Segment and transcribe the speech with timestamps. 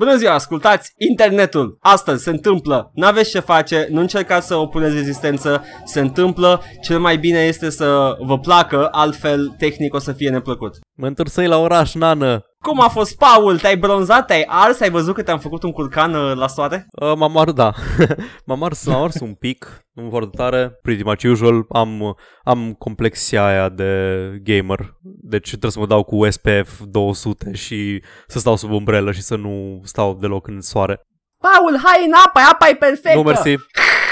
[0.00, 1.76] Bună ziua, ascultați internetul.
[1.80, 2.90] Astăzi se întâmplă.
[2.94, 5.64] N-aveți ce face, nu încercați să opuneți rezistență.
[5.84, 6.62] Se întâmplă.
[6.82, 10.78] Cel mai bine este să vă placă, altfel tehnic o să fie neplăcut.
[11.00, 12.44] Mă întorsei la oraș, nană.
[12.58, 13.58] Cum a fost, Paul?
[13.58, 14.26] Te-ai bronzat?
[14.26, 14.80] Te-ai ars?
[14.80, 16.86] Ai văzut că te-am făcut un curcan uh, la soare?
[16.90, 17.72] Uh, m-am ars, da.
[18.46, 21.64] m-am ars, m-am ars un pic, nu foarte tare, pretty much usual.
[21.68, 28.02] Am, am complexia aia de gamer, deci trebuie să mă dau cu SPF 200 și
[28.26, 31.00] să stau sub umbrelă și să nu stau deloc în soare.
[31.38, 33.16] Paul, hai în apă, apa e perfectă!
[33.16, 33.48] Nu, mersi,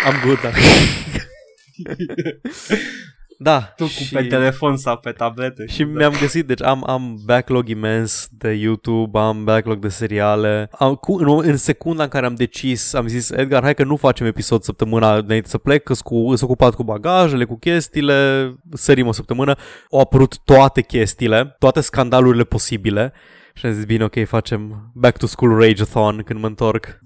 [0.06, 0.48] am good, da.
[3.40, 3.60] Da.
[3.60, 4.12] Tu și...
[4.12, 5.64] cu pe telefon sau pe tabletă.
[5.66, 5.90] Și da.
[5.96, 10.68] mi-am găsit, deci am, am backlog imens de YouTube, am backlog de seriale.
[10.78, 13.96] Am, cu, în, în secunda în care am decis, am zis, Edgar, hai că nu
[13.96, 19.12] facem episod săptămâna înainte să plec, că sunt ocupat cu bagajele, cu chestiile, sărim o
[19.12, 19.56] săptămână.
[19.90, 23.12] Au apărut toate chestiile, toate scandalurile posibile.
[23.54, 26.98] Și am zis, bine, ok, facem Back to School Rage-a-thon când mă întorc.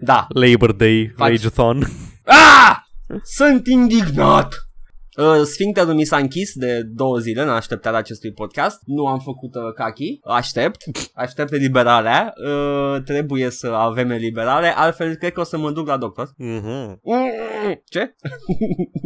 [0.00, 0.26] Da.
[0.28, 1.28] Labor Day Faci...
[1.28, 1.86] Rage-a-thon.
[2.24, 2.76] Ah!
[3.22, 4.67] Sunt indignat!
[5.18, 8.80] Uh, Sfincterul mi s-a închis de două zile în așteptarea acestui podcast.
[8.84, 10.18] Nu am făcut uh, kaki.
[10.24, 10.82] Aștept.
[11.14, 12.32] Aștept eliberarea.
[12.46, 14.66] Uh, trebuie să avem eliberare.
[14.76, 16.28] Altfel, cred că o să mă duc la doctor.
[16.28, 17.00] Mm-hmm.
[17.84, 18.14] Ce?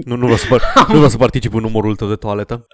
[0.05, 2.67] nu, nu vreau, să, par- nu vreau să particip în numărul tău de toaletă.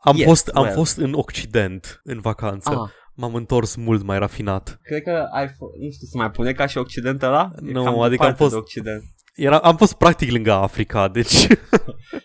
[0.00, 0.74] Am, yes, fost, am well.
[0.74, 2.70] fost în Occident în vacanță.
[2.70, 4.78] Ah m-am întors mult mai rafinat.
[4.82, 7.50] Cred că ai f- nu știu, să mai pune ca și Occident ăla?
[7.60, 9.02] Nu, no, adică am fost, Occident.
[9.34, 11.46] Era, am fost practic lângă Africa, deci...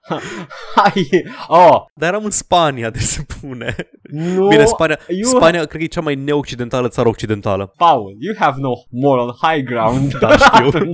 [0.75, 1.07] Hai,
[1.47, 1.81] oh.
[1.95, 3.75] Dar eram în Spania, de se pune.
[4.01, 5.29] Nu, Bine, Spania, you...
[5.29, 7.73] Spania cred că e cea mai neoccidentală țară occidentală.
[7.77, 10.17] Paul, you have no moral high ground.
[10.17, 10.69] da, știu.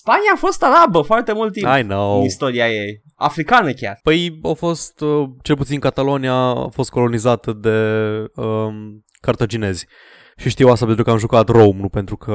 [0.00, 2.18] Spania a fost arabă foarte mult timp I know.
[2.18, 3.02] în istoria ei.
[3.14, 3.98] Africană chiar.
[4.02, 7.78] Păi a fost, uh, cel puțin Catalonia a fost colonizată de
[8.34, 9.86] um, cartaginezi.
[10.40, 12.32] Și știu asta pentru că am jucat Rome, nu pentru că...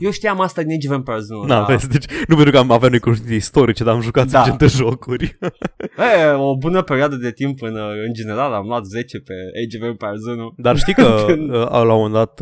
[0.00, 1.44] Eu știam asta din Age of Empires, nu?
[1.44, 1.64] Na, da.
[1.64, 4.54] vezi, deci nu pentru că am avea noi cunoștințe istorice, dar am jucat da.
[4.58, 5.38] de jocuri.
[6.22, 9.34] e, o bună perioadă de timp în, în general, am luat 10 pe
[9.64, 10.54] Age of Empires 1.
[10.56, 11.36] Dar știi că
[11.86, 12.40] la un moment dat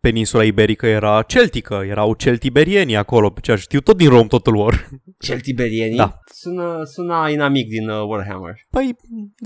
[0.00, 4.88] peninsula iberică era celtică, erau celtiberieni acolo, ce știu tot din Rome Total War.
[5.18, 5.96] Celtiberieni?
[5.96, 6.18] Da.
[6.32, 8.54] Sună, sună inamic din uh, Warhammer.
[8.70, 8.96] Păi,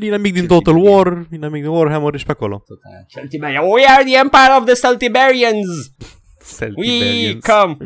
[0.01, 2.63] inamic din Total War, inamic din Warhammer și pe acolo.
[3.09, 3.65] Celtiberieni.
[3.73, 5.71] We are the empire of the Celtiberians.
[6.77, 7.77] We come,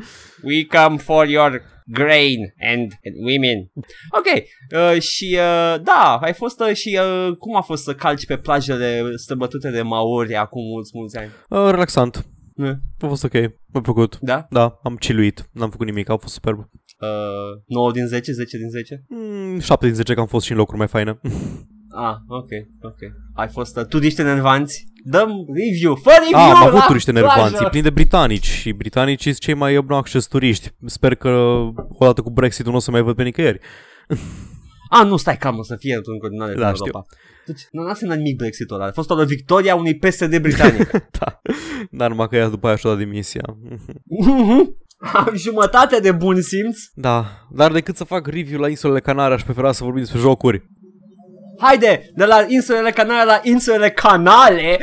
[0.42, 3.70] we come for your grain and, and women.
[4.10, 8.26] Ok, uh, și uh, da, ai fost uh, și uh, cum a fost să calci
[8.26, 11.30] pe plajele străbătute de maori acum mulți, mulți ani?
[11.48, 12.26] Uh, relaxant.
[12.56, 12.76] Yeah.
[13.00, 14.18] A fost ok, mi-a plăcut.
[14.20, 14.46] Da?
[14.50, 16.58] Da, am chiluit, n-am făcut nimic, a fost superb.
[16.58, 19.04] Uh, 9 din 10, 10 din 10?
[19.08, 21.20] Mm, 7 din 10 că am fost și în locuri mai faine.
[21.94, 22.98] Ah, ok, ok.
[23.34, 24.86] Ai fost uh, turiști nervanți?
[25.04, 29.42] Dăm review, fă review ah, am avut turiști nervanți, plin de britanici și britanicii sunt
[29.42, 30.70] cei mai obnoxious turiști.
[30.86, 31.28] Sper că
[31.88, 33.58] odată cu Brexit nu o să mai văd pe nicăieri.
[34.98, 37.04] ah, nu, stai calm, o să fie în continuare da, în Europa.
[37.46, 38.86] Deci, nu a însemnat nimic Brexit-ul ăla.
[38.86, 40.90] A fost o victoria unui PSD britanic.
[41.18, 41.40] da,
[41.90, 43.42] dar numai că ea după aia și-a dat demisia.
[44.98, 46.78] Am jumătate de bun simț.
[46.94, 50.70] Da, dar decât să fac review la insulele Canare, aș prefera să vorbim despre jocuri.
[51.58, 54.78] Haide, de la insulele Canale la insulele Canale.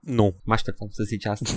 [0.00, 0.36] Nu.
[0.44, 1.50] Mă așteptam să zici asta.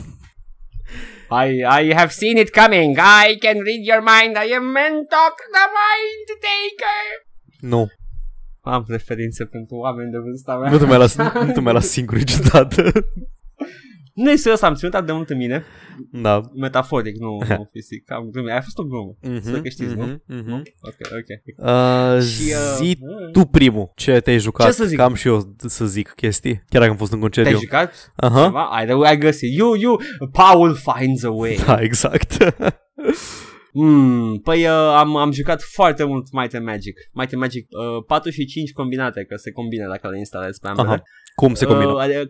[1.45, 2.97] I, I have seen it coming.
[2.97, 4.35] I can read your mind.
[4.35, 7.05] I am Mentok, the mind taker.
[7.59, 7.91] Nu.
[8.61, 10.71] Am referințe pentru oameni de vârsta mea.
[10.71, 12.91] Nu te mai las, nu te mai las singur niciodată.
[14.13, 15.63] Nu e serios, am ținut atât de mult în mine.
[16.11, 16.41] Da.
[16.55, 18.11] Metaforic, nu, nu fizic.
[18.11, 18.51] Am glume.
[18.51, 19.15] A fost o glumă.
[19.21, 20.41] Mm-hmm, să că știți, mm-hmm, nu?
[20.41, 20.61] Mm-hmm.
[20.81, 21.67] Ok, ok.
[21.67, 24.67] Uh, și, uh, zi uh, tu primul ce te-ai jucat.
[24.67, 24.97] Ce să zic?
[24.97, 26.63] Cam și eu să zic chestii.
[26.69, 27.49] Chiar dacă am fost în concediu.
[27.49, 28.13] Te-ai jucat?
[28.15, 28.49] Aha.
[28.49, 28.71] Uh-huh.
[28.71, 29.57] Ai, de ai găsit.
[29.57, 30.01] You, you,
[30.31, 31.57] Paul finds a way.
[31.65, 32.37] Da, exact.
[33.75, 37.09] Mm, păi uh, am, am jucat foarte mult Might and Magic.
[37.11, 40.67] Might and Magic uh, 4 și 5 combinate, că se combine dacă le instalezi pe
[40.67, 40.87] ambele.
[40.87, 41.01] Aha.
[41.35, 41.91] Cum se combină?
[41.91, 42.27] Uh,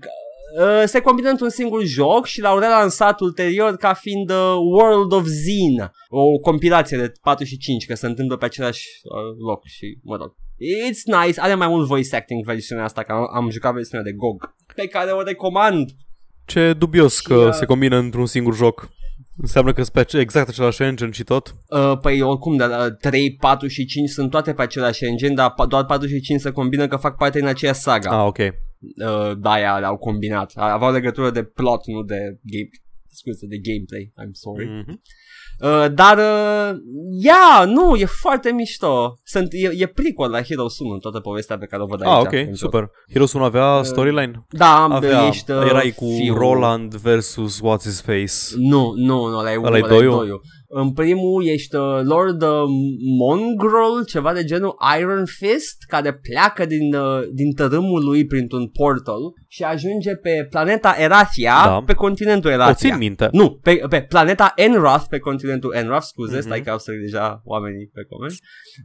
[0.60, 5.26] Uh, se combină într-un singur joc și l-au relansat ulterior ca fiind uh, World of
[5.26, 10.00] Zine, o compilație de 4 și 5, că se întâmplă pe același uh, loc și,
[10.04, 10.36] mă rog.
[10.64, 14.12] It's nice, are mai mult voice acting versiunea asta, că am, am jucat versiunea de
[14.12, 15.90] GOG, pe care o recomand.
[16.46, 18.90] Ce dubios și, că uh, se combină într-un singur joc.
[19.38, 21.56] Înseamnă că sunt pe exact același engine și tot?
[21.68, 25.54] Uh, păi oricum, dar uh, 3, 4 și 5 sunt toate pe același engine, dar
[25.68, 28.20] doar 4 și 5 se combină că fac parte din aceeași saga.
[28.20, 28.38] Ah, ok
[29.06, 30.52] uh, Daia au combinat.
[30.56, 32.70] Aveau legătură de plot, nu de game,
[33.08, 34.14] scuze, de gameplay.
[34.22, 34.68] I'm sorry.
[34.68, 34.98] Mm-hmm.
[35.60, 36.80] Uh, dar, uh,
[37.20, 39.20] ia, yeah, nu, e foarte mișto.
[39.24, 42.08] Sunt, e, e prequel la Heroes 1 în toată povestea pe care o văd ah,
[42.08, 42.26] aici.
[42.34, 42.80] Ah, ok, super.
[42.80, 42.92] Tot.
[43.12, 44.32] Heroes avea uh, storyline?
[44.36, 46.38] Uh, da, avea, ești uh, Erai cu fiul.
[46.38, 48.56] Roland versus What's-His-Face.
[48.56, 50.08] Nu, nu, nu, ăla e ăla e 2
[50.76, 52.50] în primul ești uh, Lord uh,
[53.20, 59.22] Mongrel, ceva de genul Iron Fist, care pleacă din, uh, din tărâmul lui printr-un portal
[59.48, 61.84] și ajunge pe planeta Erathia, Da.
[61.86, 62.74] pe continentul O Erathia.
[62.90, 63.28] țin minte.
[63.32, 66.40] Nu, pe, pe planeta Enroth, pe continentul Enroth, scuze, Mhm.
[66.42, 66.46] mm-hmm.
[66.46, 68.34] stai că au să deja oamenii pe coment.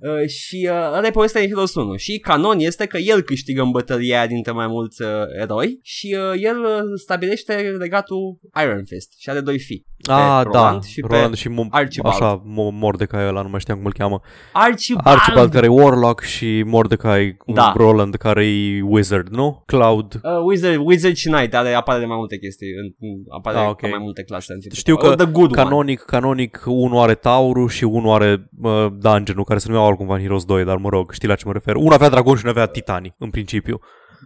[0.00, 1.96] Uh, și uh, ăla e povestea din Heroes 1.
[1.96, 5.08] Și canon este că el câștigă în bătălia aia dintre mai mulți uh,
[5.40, 9.86] eroi și uh, el uh, stabilește legatul Iron Fist și are doi fii.
[10.06, 12.14] Ah, pe da, Roland și pe Roland și Mo- Archibald.
[12.14, 14.20] Așa, Mo- Mordecai ăla, nu mai știam cum îl cheamă.
[14.52, 15.06] Archibald!
[15.06, 17.72] Archibald care e Warlock și Mordecai Da.
[17.76, 19.62] Roland care e Wizard, nu?
[19.66, 20.14] Cloud.
[20.14, 23.62] Uh, Wizard, Wizard și Knight are, apare de mai multe chestii, în, în- apare Ah,
[23.62, 23.74] ah, ok.
[23.76, 23.90] okay.
[23.90, 24.52] mai multe clase.
[24.52, 25.62] în Știu Uh, că The Good One.
[25.62, 30.20] canonic, canonic, unul are Taurul și unul are uh, Dungeon-ul, care se numea altcumva în
[30.20, 31.74] Heroes 2, dar mă rog, știi la ce mă refer.
[31.74, 33.80] Unul avea dragon și unul avea titani, în principiu.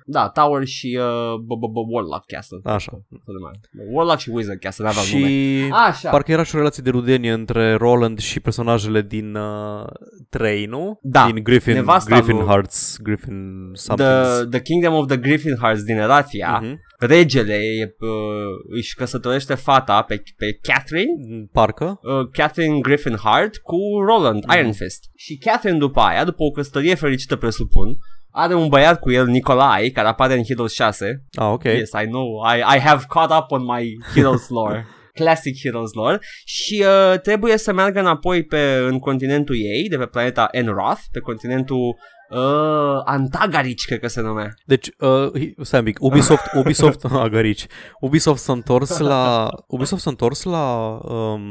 [0.06, 1.04] Da, Tower și uh,
[1.40, 2.58] b- b- b- Warlock Castle.
[2.64, 2.90] Așa.
[2.90, 3.60] Tot de mare.
[3.93, 5.26] Warlock și Wizard Castle, n-aveau nume.
[5.28, 6.10] Și Așa.
[6.10, 9.84] parcă era și o relație de rudenie între Roland și personajele din uh,
[10.31, 10.99] 3, nu?
[11.02, 11.31] Da.
[11.32, 14.08] Din Griffin, Nevasta Griffin lui- Hearts, Griffin something.
[14.08, 16.81] The, the Kingdom of the Griffin Hearts din Erathia, Mhm.
[16.99, 22.00] regele e, uh, își căsătorește fata pe, pe Catherine, Parcă.
[22.02, 23.76] uh, Catherine Griffin Heart cu
[24.06, 24.58] Roland Mhm.
[24.58, 25.10] Iron Fist.
[25.16, 27.96] Și Catherine după aia, după o căsătorie fericită presupun,
[28.32, 31.25] are un băiat cu el, Nicolai, care apare în Heroes 6.
[31.34, 31.64] Ah, ok.
[31.64, 32.26] Yes, I know.
[32.56, 34.87] I, I have caught up on my Heroes lore.
[35.20, 40.06] Classic Heroes lore și uh, trebuie să meargă înapoi pe, în continentul ei, de pe
[40.06, 41.96] planeta Enroth, pe continentul
[42.31, 44.49] uh, Antagarici, cred că se numea.
[44.67, 47.67] Deci, uh, hi- stai un pic, Ubisoft, Ubisoft, agarici,
[48.00, 51.43] Ubisoft s-a întors la, Ubisoft s-a întors la, um,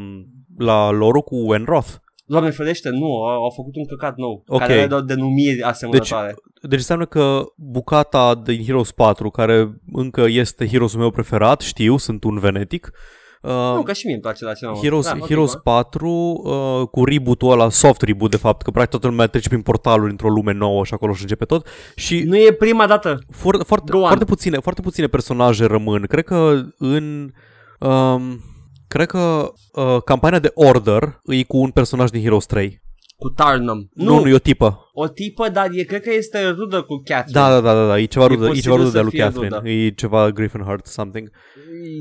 [0.57, 1.89] la lorul cu Enroth.
[2.31, 4.59] Doamne ferește, nu, au, au făcut un căcat nou, Ok.
[4.59, 6.33] care are doar denumiri asemănătoare.
[6.61, 12.23] Deci înseamnă că bucata din Heroes 4, care încă este Heroes meu preferat, știu, sunt
[12.23, 12.91] un venetic,
[13.41, 14.73] uh, nu, că și mie îmi place la ceva.
[14.81, 15.59] Heroes, da, ok, Heroes bă.
[15.59, 19.61] 4 uh, cu reboot-ul ăla, soft reboot de fapt, că practic toată lumea trece prin
[19.61, 23.19] portaluri într-o lume nouă și acolo și începe tot și Nu e prima dată.
[23.29, 24.05] foarte, foarte, Go on.
[24.05, 26.01] foarte, puține, foarte puține personaje rămân.
[26.01, 27.31] Cred că în...
[27.79, 28.39] Um,
[28.91, 32.79] cred că uh, campania de Order e cu un personaj din Heroes 3.
[33.17, 33.89] Cu Tarnum.
[33.93, 34.89] Nu, nu, e o tipă.
[34.93, 37.39] o tipă, dar e, cred că este rudă cu Catherine.
[37.41, 39.01] Da, da, da, da, da, e ceva E rudă, e, posibil ceva rudă să de
[39.01, 39.55] lui fie Catherine.
[39.55, 39.69] rudă.
[39.69, 41.29] E ceva Griffin Heart something.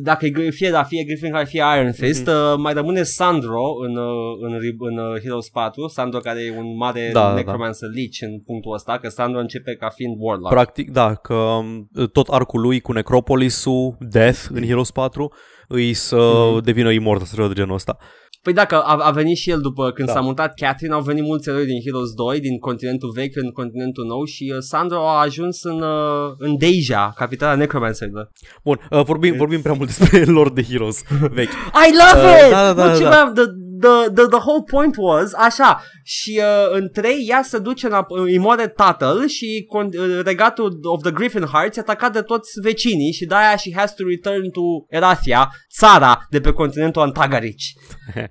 [0.02, 2.34] Dacă e, gr- fie, da, fie Griffin Heart, fie Iron Fist, Mhm.
[2.36, 6.58] uh, mai rămâne Sandro în, uh, în, re- în uh, Heroes 4, Sandro care e
[6.58, 7.34] un mare Da, da, da.
[7.34, 10.52] necromancer lich în punctul ăsta, că Sandro începe ca fiind Warlock.
[10.52, 15.32] Practic, da, că um, tot arcul lui cu Necropolis-ul, Death în Heroes 4,
[15.72, 16.16] îi să
[16.52, 16.62] Mhm.
[16.64, 17.96] devină imortal sau ceva de genul ăsta.
[18.42, 20.14] Păi dacă a, a venit și el după când Da.
[20.14, 24.04] s-a mutat Catherine, au venit mulți eroi din Heroes 2, din continentul vechi în continentul
[24.06, 28.28] nou și uh, Sandro a ajuns în, uh, în Deja, capitala necromancerilor.
[28.64, 31.52] Bun, uh, vorbim, vorbim prea mult despre lor de Heroes vechi.
[31.86, 32.50] I love Uh, it!
[32.50, 33.08] da, da, Nu, da, ce da.
[33.08, 33.44] vreau- the,
[33.80, 38.06] the, the, the whole point was, așa, și uh, în 3 ea se duce, înap-
[38.24, 42.50] îi moare tatăl și con- uh, regatul of the Griffin Hearts e atacat de toți
[42.62, 47.72] vecinii și de-aia she has to return to Erathia, țara de pe continentul Antagarici.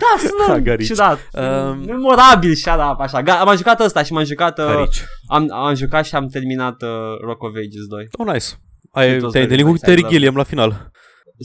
[0.00, 0.86] Da, sună Agarici.
[0.86, 1.18] ciudat.
[1.32, 3.22] Um, Memorabil și up, așa.
[3.22, 5.04] Ga- am jucat ăsta și m-am jucat, uh, Aici.
[5.28, 6.88] am, am jucat și am terminat uh,
[7.20, 8.06] Rock of Ages 2.
[8.12, 8.46] Oh, nice.
[8.92, 10.90] Ai, It was te-ai very întâlnit cu nice, I Terry love Gilliam la final.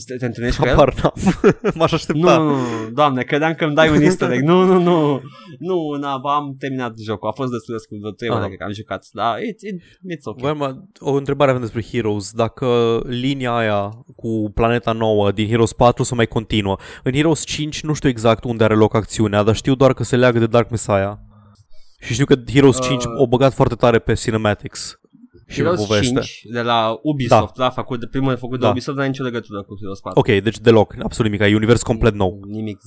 [0.04, 0.72] Te, te întâlnești cu el?
[0.72, 1.12] Apar, n-am.
[1.78, 2.36] M-aș Nu, aștepta.
[2.38, 2.56] nu, nu,
[2.92, 4.42] doamne, credeam că îmi dai un easter egg.
[4.42, 5.20] Nu, nu, nu.
[5.58, 7.28] Nu, na, am terminat jocul.
[7.28, 8.46] A fost destul de scurt, vreo 3 ore Ah.
[8.46, 9.06] cred că am jucat.
[9.12, 10.38] Da, it, it, it's ok.
[10.38, 12.30] Voiam, uh, o întrebare avem despre Heroes.
[12.32, 16.76] Dacă linia aia cu planeta nouă din Heroes 4 să mai continuă.
[17.02, 20.16] În Heroes 5 nu știu exact unde are loc acțiunea, dar știu doar că se
[20.16, 21.12] leagă de Dark Messiah.
[22.00, 24.99] Și știu că Heroes Uh, 5 o băgat foarte tare pe cinematics.
[25.50, 26.20] Și pe Heroes poveste.
[26.20, 28.70] 5 de la Ubisoft, da, făcut de primul făcut de Da.
[28.70, 30.18] Ubisoft, dar nicio legătură cu Heroes 4.
[30.18, 32.40] Ok, deci deloc, absolut nimic, e univers complet nou.
[32.46, 32.78] Nimic.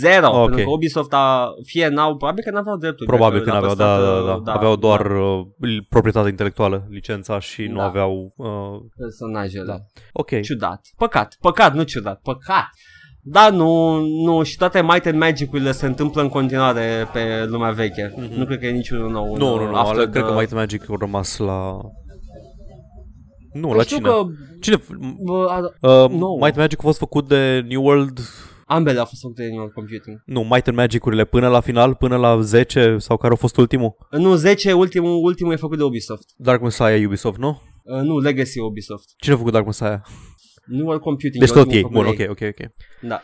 [0.00, 0.28] Zero.
[0.28, 0.44] Ok.
[0.46, 3.08] Pentru că Ubisoft a, fie n-au, probabil că n-aveau drepturi.
[3.08, 5.46] Probabil cred că n-aveau, le-a da, păstrat, da, uh, da, Aveau doar uh,
[5.88, 7.84] proprietate intelectuală, licența și nu Da.
[7.84, 8.34] aveau...
[8.36, 9.64] Uh, personajele.
[9.64, 9.76] Da.
[10.12, 10.40] ok.
[10.40, 10.80] Ciudat.
[10.96, 11.36] Păcat.
[11.40, 12.20] Păcat, nu ciudat.
[12.22, 12.68] Păcat.
[13.30, 18.12] Da, nu, nu, și toate Might and Magic-urile se întâmplă în continuare pe lumea veche.
[18.16, 18.38] Mhm.
[18.38, 19.36] Nu cred că e niciunul nou.
[19.36, 21.76] Nu, în, nu, nu, after ale, cred the- că Might and Magic au rămas la...
[23.52, 24.08] Nu, Păi la știu cine?
[24.08, 24.22] că
[24.60, 24.76] Cine?
[25.24, 26.34] bă, a- Uh, nouă.
[26.36, 28.18] Might and Magic a fost făcut de New World...
[28.66, 30.22] ambele au fost făcute de New Computing.
[30.24, 33.96] Nu, Might and Magic-urile până la final, până la 10 sau care a fost ultimul?
[34.10, 36.28] Nu, 10, ultimul, ultimul e făcut de Ubisoft.
[36.36, 37.60] Dark Messiah Ubisoft, nu?
[37.84, 39.04] Uh, nu, Legacy Ubisoft.
[39.16, 40.00] Cine a făcut Dark Messiah?
[40.68, 41.40] Nu World Computing.
[41.44, 42.70] Deci e tot ultimul ok, bun, făcut ok, de ok, ok.
[43.00, 43.20] Da.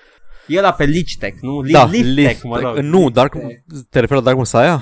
[0.46, 1.60] E la pe Lich Tech, nu?
[1.60, 2.76] Li- Da, Lift Lift Tech, mă rog.
[2.78, 3.44] Nu, Lift Dark, Tech.
[3.90, 4.80] te referi la Dark Messiah?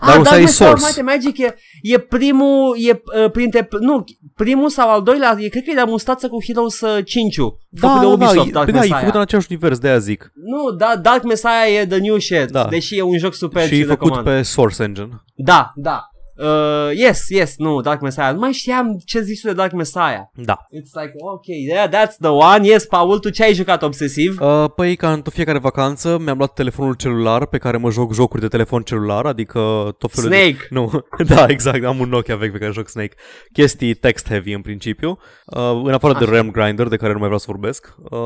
[0.00, 0.84] Ah, Dark Dark Messiah e Messiah of Source.
[1.02, 1.54] Might and Magic e,
[1.94, 4.04] e primul, e uh, printre, nu,
[4.36, 7.34] primul sau al doilea, e, cred că e la mustață cu Heroes uh, 5
[7.80, 8.98] făcut de Ubisoft, da, Dark e, da, e Messiah.
[8.98, 10.32] făcut în același univers, de aia zic.
[10.34, 12.64] Nu, da, Dark Messiah e the new shit, Da.
[12.64, 14.24] deși e un joc super și e făcut recomand.
[14.36, 15.22] pe Source Engine.
[15.34, 16.06] Da, da.
[16.36, 18.32] Uh, yes, yes, nu, Dark Messiah.
[18.32, 20.20] Nu mai știam ce zici tu de Dark Messiah.
[20.34, 20.56] Da.
[20.56, 22.66] It's like, ok, yeah, that's the one.
[22.66, 24.40] Yes, Paul, tu ce ai jucat obsesiv?
[24.40, 28.14] Uh, păi, ca în tot fiecare vacanță, mi-am luat telefonul celular pe care mă joc
[28.14, 29.60] jocuri de telefon celular, adică
[29.98, 30.52] tot felul Snake.
[30.52, 30.66] de...
[30.70, 30.90] Nu,
[31.34, 33.14] da, exact, am un Nokia vechi pe care joc Snake.
[33.52, 35.18] Chestii text-heavy în principiu.
[35.46, 36.34] Uh, în afară de Așa.
[36.34, 37.94] RAM Grinder, de care nu mai vreau să vorbesc.
[38.10, 38.18] Uh,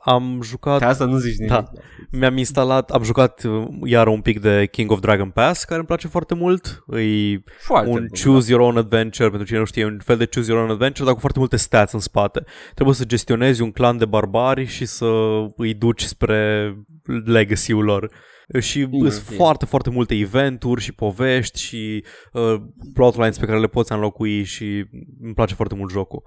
[0.00, 0.78] am jucat...
[0.80, 1.52] Ca asta nu zici nimic.
[1.52, 1.64] Da.
[2.10, 5.86] Mi-am instalat, am jucat uh, iar un pic de King of Dragon Pass, care îmi
[5.86, 6.84] place foarte mult.
[6.98, 10.16] E Foarte un bun, choose your own adventure, pentru cine nu știe, e un fel
[10.16, 12.44] de choose your own adventure, dar cu foarte multe stats în spate.
[12.74, 15.06] Trebuie să gestionezi un clan de barbari și să
[15.56, 16.74] îi duci spre
[17.24, 18.10] legacy-ul lor.
[18.58, 19.36] Și Bine, sunt bine.
[19.36, 22.54] foarte, foarte multe eventuri și povești și uh,
[22.94, 24.84] plotlines pe care le poți înlocui și
[25.22, 26.22] îmi place foarte mult jocul.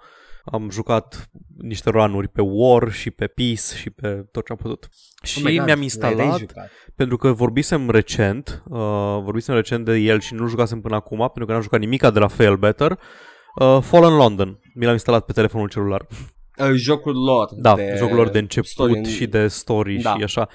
[0.45, 4.88] Am jucat niște run pe War și pe Peace și pe tot ce am putut.
[5.24, 6.69] Și Oh my God, mi-am l-ai instalat rejucat.
[6.95, 8.79] pentru că vorbisem recent, uh,
[9.24, 12.19] vorbisem recent de el și nu jucasem până acum, pentru că n-am jucat nimica de
[12.19, 13.00] la Fail Better.
[13.60, 16.05] Uh, Fallen London, mi l-am instalat pe telefonul celular.
[16.57, 17.50] Uh, jocul lor.
[17.55, 20.15] Da, de jocul lor de început story în- și de story Da.
[20.17, 20.48] și așa.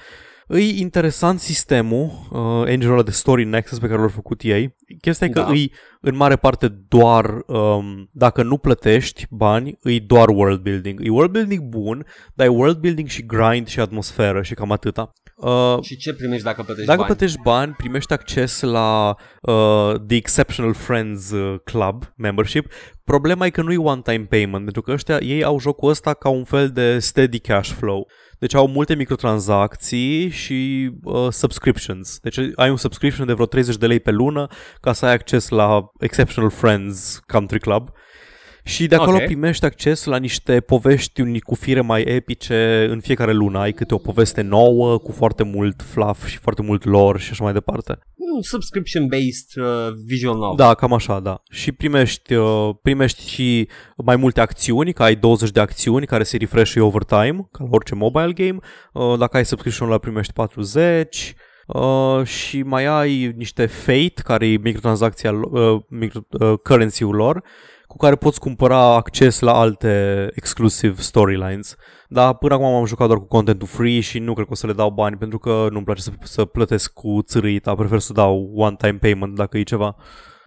[0.48, 4.76] E interesant sistemul, uh, engine-ul ăla de Story Nexus pe care l-au făcut ei.
[5.00, 5.48] Chestia e că Da.
[5.48, 11.00] îi în mare parte doar, um, dacă nu plătești bani, îi doar world building.
[11.04, 15.12] E world building bun, dar e world building și grind și atmosferă și cam atâta.
[15.36, 17.14] Uh, Și ce primești dacă plătești dacă bani?
[17.14, 22.72] plătești bani, primești acces la uh, The Exceptional Friends uh, Club membership.
[23.04, 26.28] Problema e că nu e one-time payment, pentru că ăștia, ei au jocul ăsta ca
[26.28, 28.08] un fel de steady cash flow.
[28.38, 32.18] Deci au multe microtransacții și uh, subscriptions.
[32.18, 34.46] Deci ai un subscription de vreo 30 de lei pe lună
[34.80, 37.88] ca să ai acces la Exceptional Friends Country Club.
[38.66, 39.24] Și de acolo Ok.
[39.24, 43.58] primești acces la niște povești uni- cu fire mai epice în fiecare lună.
[43.58, 47.44] Ai câte o poveste nouă cu foarte mult fluff și foarte mult lore și așa
[47.44, 47.98] mai departe.
[48.14, 50.66] Mm, Subscription-based uh, visual novel.
[50.66, 51.42] Da, cam așa, da.
[51.50, 56.36] Și primești, uh, primești și mai multe acțiuni, că ai 20 de acțiuni care se
[56.36, 58.58] refresh over time, ca la orice mobile game.
[58.92, 61.34] Uh, dacă ai subscription la primești 40.
[61.66, 67.42] Uh, și mai ai niște Fate, care e microtransacția, uh, micro, uh, currency-ul lor,
[67.96, 71.76] cu care poți cumpăra acces la alte exclusive storylines.
[72.08, 74.66] Dar până acum am jucat doar cu contentul free și nu cred că o să
[74.66, 78.52] le dau bani pentru că nu-mi place să, să plătesc cu țârâita, prefer să dau
[78.54, 79.96] one-time payment dacă e ceva.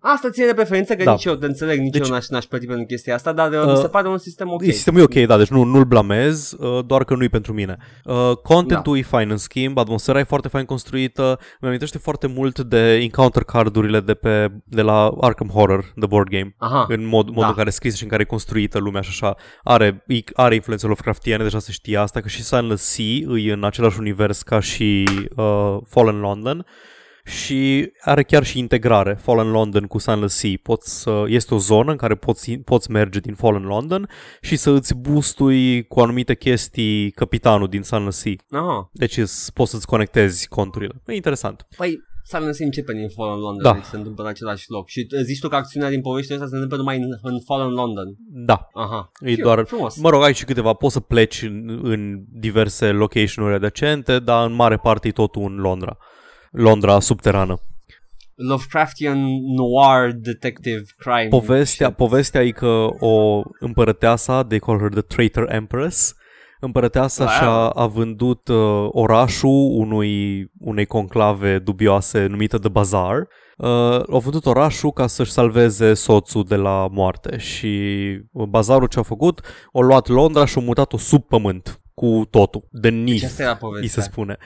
[0.02, 1.12] Asta ține de preferință, că Da.
[1.12, 3.58] nici eu te înțeleg, nici Deci- eu n-aș, n-aș plăti pentru chestia asta, dar uh,
[3.60, 4.54] Uh, mi se pare un sistem ok.
[4.54, 4.72] Okay.
[4.72, 7.78] Sistemul e ok, da, deci nu, nu-l blamez, uh, doar că nu-i pentru mine.
[8.06, 9.00] Uh, contentul da.
[9.00, 13.44] e fain în schimb, atmosfera e foarte fain construită, îmi amintește foarte mult de encounter
[13.44, 16.56] cardurile de, pe, de la Arkham Horror, the board game.
[16.58, 16.86] Aha.
[16.90, 17.48] În mod, modul Da.
[17.48, 19.36] în care e scris și în care e construită lumea și așa.
[19.64, 23.06] Are, e- are influențe Lovecraftiane, deja se știe asta, că și Silent Sea
[23.38, 25.04] e în același univers ca și
[25.36, 26.66] uh, Fallen London.
[27.30, 30.52] Și are chiar și integrare Fallen London cu Silent Sea.
[30.64, 34.10] Poți să, este o zonă în care poți, poți merge din Fallen London
[34.42, 38.34] și să îți boostui cu anumite chestii capitanul din Silent Sea.
[38.50, 38.90] Aha.
[38.94, 41.02] Deci îți, poți să-ți conectezi conturile.
[41.08, 41.68] E interesant.
[41.78, 43.74] Păi, Silent Hill începe din Fallen London, Da.
[43.74, 44.88] deci se întâmplă în același loc.
[44.88, 47.70] Și uh, zici tu că acțiunea din povestea asta se întâmplă numai în, în Fallen
[47.74, 48.16] London.
[48.46, 49.12] Da, Aha.
[49.20, 49.98] E Cute, doar, Frumos.
[50.00, 54.54] mă rog, ai și câteva, poți să pleci în, în diverse location-uri adjacente, dar în
[54.54, 55.98] mare parte e totul în Londra.
[56.52, 57.60] Londra subterană.
[58.36, 59.20] Lovecraftian
[59.56, 61.28] noir detective crime.
[61.30, 61.98] Povestea, shit.
[61.98, 66.16] povestea e că o împărăteasa, they call her the traitor empress,
[66.60, 67.34] împărăteasa Wow.
[67.34, 73.28] și-a a vândut uh, orașul unui, unei conclave dubioase numită The Bazaar.
[73.58, 73.68] Uh,
[74.10, 77.68] au vândut orașul ca să-și salveze soțul de la moarte și
[78.32, 79.42] uh, bazarul ce a făcut,
[79.72, 83.52] o luat Londra și a mutat-o sub pământ cu totul, de Deci nif, asta era
[83.52, 84.04] îi se povestea.
[84.04, 84.38] spune.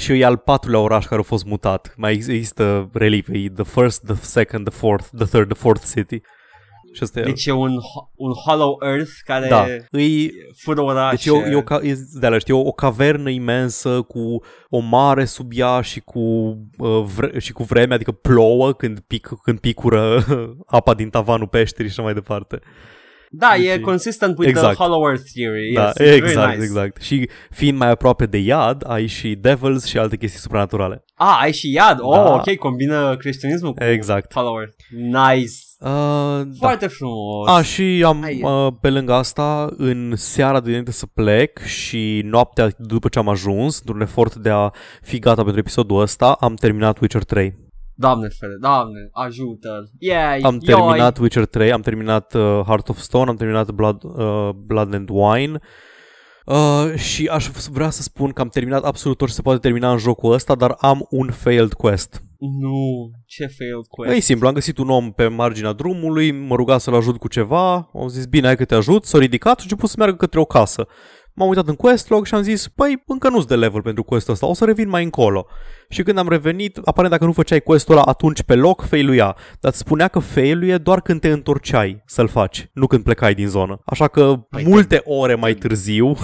[0.00, 1.94] Și e al patrulea oraș care a fost mutat.
[1.96, 6.20] Mai există relive, e the first, the second, the fourth, the third, the fourth city.
[6.92, 11.14] Și asta e- Deci e un, ho- un Hollow Earth care da, îi, fură orașe.
[11.14, 14.42] deci e o, e o, ca- e, de alea, știi, o, o cavernă imensă cu
[14.68, 16.20] o mare sub ea și cu,
[16.78, 20.24] uh, vre, și cu vreme, adică plouă când, pic, când picură
[20.66, 22.58] apa din tavanul peșterii și așa mai departe.
[23.32, 24.74] Da, Deci- e consistent with Exact.
[24.74, 25.72] the Hollow Earth theory.
[25.74, 26.62] Da, yes, it's very exact, nice.
[26.62, 27.02] exact.
[27.02, 31.04] Și fiind mai aproape de iad, ai și devils și alte chestii supranaturale.
[31.14, 31.98] Ah, ai și iad.
[32.00, 32.32] Oh, Da.
[32.34, 34.34] ok, combină creștinismul cu Exact.
[34.34, 34.74] Hollow Earth.
[35.34, 35.52] Nice.
[35.78, 36.44] Uh, da.
[36.58, 37.48] Foarte frumos.
[37.48, 38.40] A, și am, Hai.
[38.42, 43.28] uh, pe lângă asta, în seara de înainte să plec și noaptea după ce am
[43.28, 44.70] ajuns, într-un efort de a
[45.02, 47.68] fi gata pentru episodul ăsta, am terminat Witcher 3.
[48.00, 53.30] Doamne fere, doamne, ajută Yeah, Am terminat Witcher 3, am terminat uh, Heart of Stone,
[53.30, 55.60] am terminat Blood, uh, Blood and Wine
[56.46, 59.92] uh, și aș vrea să spun că am terminat absolut tot ce se poate termina
[59.92, 62.22] în jocul ăsta, dar am un failed quest.
[62.38, 64.16] Nu, ce failed quest.
[64.16, 67.90] E simplu, am găsit un om pe marginea drumului, mă ruga să-l ajut cu ceva,
[67.94, 70.40] am zis bine, hai că te ajut, s-a ridicat și a început să meargă către
[70.40, 70.86] o casă.
[71.34, 74.32] M-am uitat în quest log și am zis, păi încă nu-s de level pentru questul
[74.32, 75.46] ăsta, o să revin mai încolo.
[75.88, 79.36] Și când am revenit, aparent dacă nu făceai questul ăla atunci pe loc, failuia.
[79.60, 83.48] Dar îți spunea că failuie doar când te întorceai să-l faci, nu când plecai din
[83.48, 83.80] zonă.
[83.84, 86.16] Așa că Păi multe ore mai târziu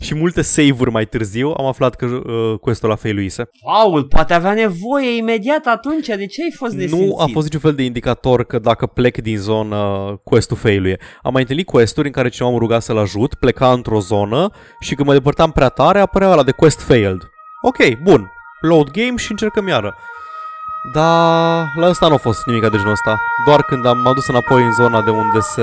[0.00, 3.48] și multe save-uri mai târziu am aflat că uh, questul ăla failuise.
[3.64, 7.18] Paul, poate avea nevoie imediat atunci, de ce ai fost Nu nesimțit?
[7.18, 9.76] a fost niciun fel de indicator că dacă plec din zonă,
[10.24, 10.98] quest-ul failuie.
[11.22, 14.94] Am mai întâlnit quest-uri în care cineva mă ruga să-l ajut, pleca într-o zonă și
[14.94, 17.18] când mă depărtam prea tare, apărea ăla de quest failed.
[17.62, 18.30] Ok, bun.
[18.60, 19.94] Load game și încercăm iară.
[20.92, 23.18] Dar la ăsta nu a fost nimic de genul ăsta.
[23.46, 25.62] Doar când am m-am dus înapoi în zona de unde se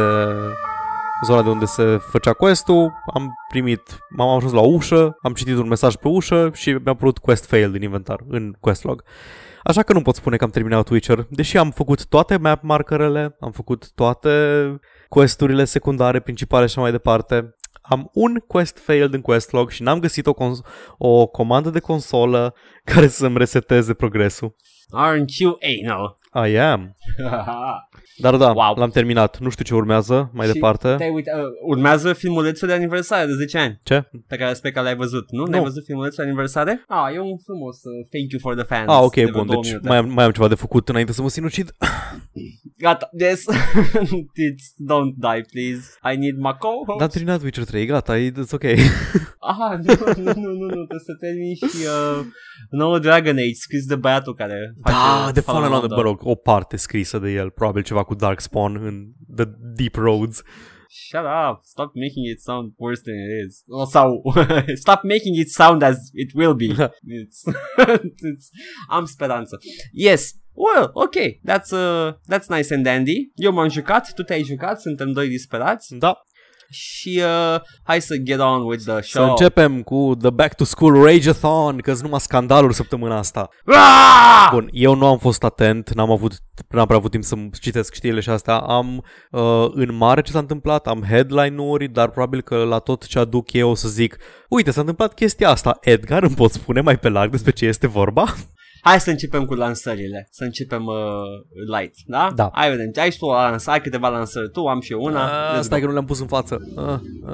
[1.26, 5.68] zona de unde se făcea quest-ul, am primit, m-am ajuns la ușă, am citit un
[5.68, 9.04] mesaj pe ușă și mi-a apărut quest failed în inventar, în quest log.
[9.64, 13.36] Așa că nu pot spune că am terminat Witcher, deși am făcut toate map markerele,
[13.40, 14.30] am făcut toate
[15.10, 17.56] questurile secundare, principale și așa mai departe.
[17.82, 20.62] Am un quest failed în quest log și n-am găsit o, cons-
[20.98, 24.56] o comandă de consolă care să-mi reseteze progresul.
[24.96, 26.18] Aren't you anal?
[26.46, 26.96] I am.
[28.20, 28.76] Dar da, Wow.
[28.76, 29.40] l-am terminat.
[29.40, 30.96] Nu știu ce urmează mai Și departe.
[30.98, 34.10] Te uite, uh, urmează filmulețul de aniversare de 10 ani Ce?
[34.28, 35.44] pe care sper că l-ai văzut, nu?
[35.44, 35.50] Nu.
[35.52, 36.84] N-ai văzut filmulețul de aniversare?
[36.88, 38.90] Ah, e un frumos uh, thank you for the fans.
[38.90, 39.46] Ah, ok, de vreo bun.
[39.48, 39.88] două Deci minute.
[39.88, 41.72] mai am, mai am ceva de făcut înainte să mă sinucid.
[42.84, 43.44] Gata, yes.
[44.48, 45.84] It's, don't die, please.
[46.14, 48.64] I need my co Dar am terminat Witcher 3, gata, e- it's ok.
[49.52, 52.26] Aha, nu, nu, nu, nu, nu, trebuie să termin și uh,
[52.70, 56.14] nouă Dragon Age scris de băiatul care face Da, de Fallen Fallen Order, Order.
[56.28, 60.42] Mă rog, o parte scrisă de el, probabil ceva cu Darkspawn în The Deep Roads.
[60.90, 63.64] Shut up, stop making it sound worse than it is.
[63.68, 64.22] Oh, Sau,
[64.84, 66.66] stop making it sound as it will be.
[67.22, 67.44] it's,
[68.32, 68.50] it's,
[68.90, 69.58] am speranță.
[69.92, 73.32] Yes, well, ok, that's, uh, that's nice and dandy.
[73.36, 76.22] Eu m-am jucat, tu te-ai jucat, suntem doi disperați Da,
[76.70, 79.30] și uh, hai să get on with the să show.
[79.30, 83.50] începem cu The Back to School Rage-a-thon, că sunt numai scandaluri săptămâna asta.
[83.66, 84.50] Ah!
[84.52, 86.34] Bun, eu nu am fost atent, n-am avut,
[86.70, 88.58] n-am prea avut timp să citesc știrile și astea.
[88.58, 93.20] Am uh, în mare ce s-a întâmplat, am headline-uri, dar probabil că la tot ce
[93.20, 94.18] aduc eu o să zic,
[94.50, 95.78] uite, s-a întâmplat chestia asta.
[95.82, 98.26] Edgar, îmi poți spune mai pe larg despre ce este vorba?
[98.88, 100.28] Hai să începem cu lansările.
[100.32, 102.32] Să începem uh, light, da?
[102.36, 102.50] Da.
[102.54, 102.92] Hai vedem.
[102.96, 104.50] Ai și tu o lansă, ai câteva lansări.
[104.52, 105.24] Tu am și eu una.
[105.52, 105.84] Ah, Let's stai go.
[105.86, 106.58] că nu le-am pus în față.
[106.76, 106.86] Ah,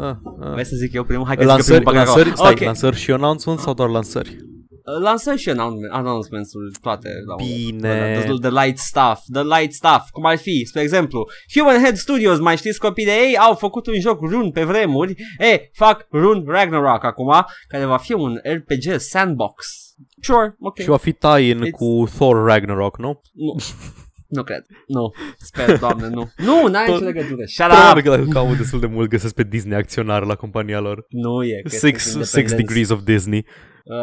[0.02, 0.52] ah, ah.
[0.52, 1.26] Vrei să zic eu primul?
[1.26, 2.16] Hai că zic Lansări, eu primul bagaja.
[2.18, 2.60] lansări, stai, Ok.
[2.60, 4.36] lansări și announcement sau doar lansări?
[4.86, 7.10] Uh, Lansări și announce- announcements-uri toate.
[7.28, 7.48] la unul.
[7.56, 8.24] Bine.
[8.26, 9.20] The, the light stuff.
[9.34, 10.10] The light stuff.
[10.12, 13.88] Cum ar fi, spre exemplu, Human Head Studios, mai știți copii de ei, au făcut
[13.88, 15.16] un joc Rune pe vremuri.
[15.38, 19.66] E, fac Rune Ragnarok acum, care va fi un RPG sandbox.
[20.24, 20.78] Sure, ok.
[20.80, 23.22] Și va fi tie-in It's- cu Thor Ragnarok, nu?
[23.34, 23.56] Nu.
[24.28, 24.66] Nu cred.
[24.88, 25.12] Nu.
[25.38, 26.32] Sper, doamne, nu.
[26.48, 27.42] Nu, n-ai Tot- nicio legătură.
[27.46, 28.10] Shut Probabil up!
[28.10, 31.06] că dacă caut destul de mult găsesc pe Disney acționar la compania lor.
[31.10, 31.62] Nu e.
[31.64, 31.94] că Six, sunt
[32.26, 32.56] six independenți.
[32.56, 33.46] degrees of Disney.
[33.86, 33.96] Uh,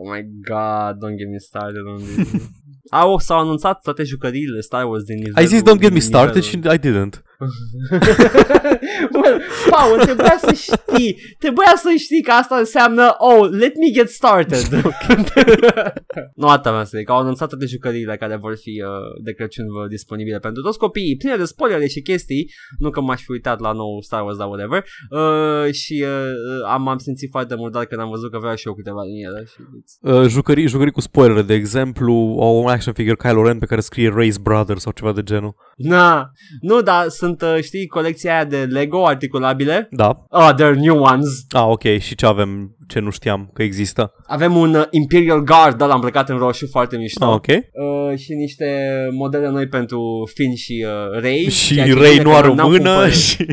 [0.00, 2.42] oh my god, don't get me started on this.
[2.90, 5.36] Au, s-au anunțat toate jucăriile Star Wars din nivelul...
[5.38, 7.22] Ai zis don't get me din started și nivelul- I didn't.
[9.22, 14.08] well, Paul, trebuia să știi, trebuia să știi că asta înseamnă, oh, let me get
[14.10, 14.62] started.
[16.40, 18.88] nu atâta vreau să zic, au anunțat toate jucăriile care vor fi uh,
[19.24, 23.22] de Crăciun vor disponibile pentru toți copiii, pline de spoilere și chestii, nu că m-aș
[23.22, 27.54] fi uitat la nou Star Wars, dar whatever, uh, și uh, am, am simțit foarte
[27.54, 29.44] mult dar când am văzut că vreau și eu câteva din ele.
[29.46, 33.58] Și it's- Uh, jucării, jucării cu spoilere, de exemplu, au un action figure Kylo Ren
[33.58, 35.54] pe care scrie Race Brothers sau ceva de genul.
[35.76, 39.88] Na, nu, dar sunt, uh, știi, colecția aia de Lego articulabile.
[39.90, 40.24] Da.
[40.30, 41.28] Oh, they're new ones.
[41.50, 41.98] Ah, ok.
[41.98, 44.12] Și ce avem ce nu știam că există?
[44.26, 47.24] Avem un uh, Imperial Guard, ăla îmbrăcat în roșu, foarte mișto.
[47.24, 47.46] Ah, ok.
[47.46, 51.48] Uh, și niște modele noi pentru Finn și uh, Rey.
[51.48, 53.12] Și ceea ce Ray bine nu că are o n-am mână cumpărat.
[53.12, 53.46] și...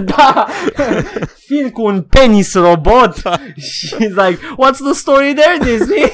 [0.16, 0.46] da!
[1.46, 3.14] Finn cu un penis robot
[3.70, 6.02] și like, what's the story there, Disney?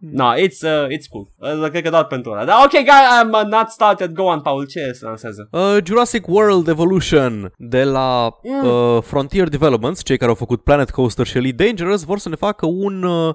[0.00, 1.28] No, it's, uh, it's cool.
[1.36, 2.44] Uh, cred că doar pentru ăla.
[2.44, 2.80] Dar ok, guy,
[3.22, 4.10] I'm uh, not started.
[4.12, 4.66] Go on, Paul.
[4.66, 5.48] Ce se lansează?
[5.52, 8.66] Uh, Jurassic World Evolution de la Mm.
[8.68, 12.34] uh, Frontier Developments, cei care au făcut Planet Coaster și Elite Dangerous, vor să ne
[12.34, 13.34] facă un uh,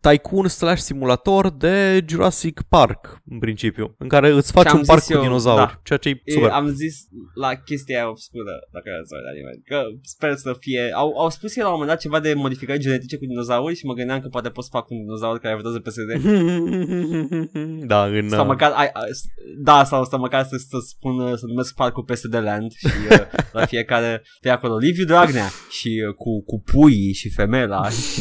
[0.00, 5.00] tycoon slash simulator de Jurassic Park, în principiu, în care îți faci Ce-am un parc
[5.00, 5.80] zis cu eu, dinozauri, da.
[5.82, 6.50] ceea ce e E, super.
[6.50, 6.94] am zis
[7.34, 10.90] la chestia aia obscură, dacă ați uitat nimeni, că sper să fie...
[10.94, 13.86] Au, au spus ei la un moment dat ceva de modificări genetice cu dinozauri și
[13.86, 17.86] mă gândeam că poate pot să fac un dinozaur care votează PSD.
[17.92, 18.28] da, în...
[18.28, 19.10] Sau uh, măcar, ai, ai,
[19.58, 23.18] da, sau să măcar să, să spun, să numesc parcul PSD Land și uh,
[23.52, 24.76] la fiecare pe acolo.
[24.76, 28.20] Liviu Dragnea și uh, cu, cu puii și femela și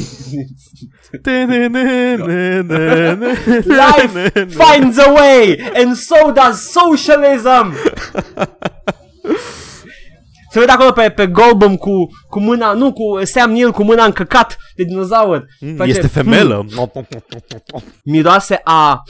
[3.65, 7.73] Life finds a way and so does socialism
[10.51, 11.91] Se vede acolo pe, pe Goldblum cu,
[12.29, 15.45] cu mâna, nu, cu Sam Neill cu mâna încăcat de dinozaur.
[15.59, 16.65] Mm, Face- Este femelă.
[18.03, 19.01] Miroase a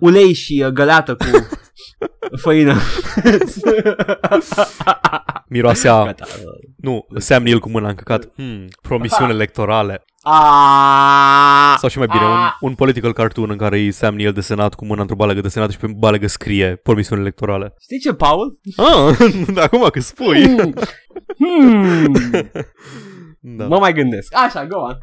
[0.00, 1.24] ulei și uh, găleată cu
[2.42, 2.74] făină.
[5.48, 6.04] Miroase a...
[6.04, 6.24] Gata.
[6.76, 8.28] Nu, Sam Neill cu mâna încăcat.
[8.36, 10.04] Hmm, promisiuni electorale.
[10.28, 14.74] A Sau și mai bine, un, un political cartoon în care e Sam Neill desenat
[14.74, 17.74] cu mâna într-o balegă desenată și pe balegă scrie promisiuni electorale.
[17.80, 18.60] Știi ce, Paul?
[18.76, 19.16] Ah,
[19.64, 20.56] acum că spui.
[21.38, 21.84] Hmm.
[23.48, 23.66] Da.
[23.66, 24.32] Mă mai gândesc.
[24.46, 24.98] Așa, go on.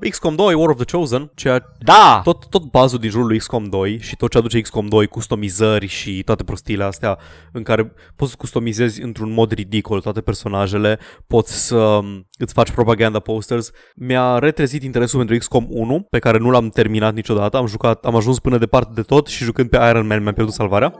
[0.00, 2.20] Uh, XCOM 2, War of the Chosen, ceea Da!
[2.24, 5.86] tot, tot bazul din jurul lui XCOM 2 și tot ce aduce XCOM 2, customizări
[5.86, 7.18] și toate prostiile astea
[7.52, 12.70] în care poți să customizezi într-un mod ridicol toate personajele, poți să um, îți faci
[12.70, 13.70] propaganda posters.
[13.94, 18.16] Mi-a retrezit interesul pentru XCOM 1, pe care nu l-am terminat niciodată, am jucat, am
[18.16, 20.92] ajuns până departe de tot și jucând pe Iron Man mi-am pierdut salvarea.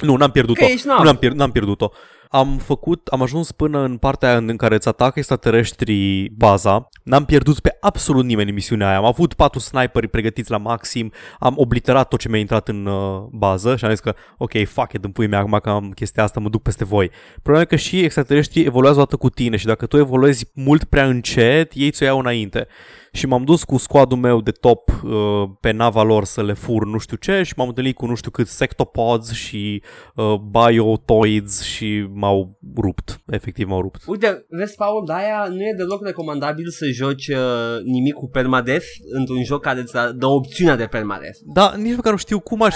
[0.00, 0.64] Nu, n-am pierdut-o.
[0.64, 1.04] Că ești Nu nab.
[1.04, 1.90] n-am, pier- n-am pierdut-o.
[2.34, 6.88] Am făcut, am ajuns până în partea aia în în care îți atacă extraterestrii baza.
[7.02, 8.96] N-am pierdut pe absolut nimeni în misiunea aia.
[8.96, 11.12] Am avut patru sniperi pregătiți la maxim.
[11.38, 14.92] Am obliterat tot ce mi-a intrat în uh, bază și am zis că ok, fuck
[14.92, 17.10] it, îmi pui mea acum că am chestia asta, mă duc peste voi.
[17.34, 21.06] Problema e că și extraterestrii evoluează odată cu tine și dacă tu evoluezi mult prea
[21.06, 22.66] încet, ei ți-o iau înainte.
[23.14, 25.12] Și m-am dus cu squadul meu de top uh,
[25.60, 28.30] pe nava lor să le fur nu știu ce și m-am întâlnit cu nu știu
[28.30, 29.82] cât sectopods și
[30.14, 33.22] uh, biotoids și m-au rupt.
[33.26, 34.02] Efectiv m-au rupt.
[34.06, 37.36] Uite, vezi, Paul, de aia nu e deloc recomandabil să joci uh,
[37.84, 38.86] nimic cu permadeath
[39.18, 41.38] într-un joc care îți dă opțiunea de permadeath.
[41.54, 42.74] Da, nici măcar nu știu cum aș,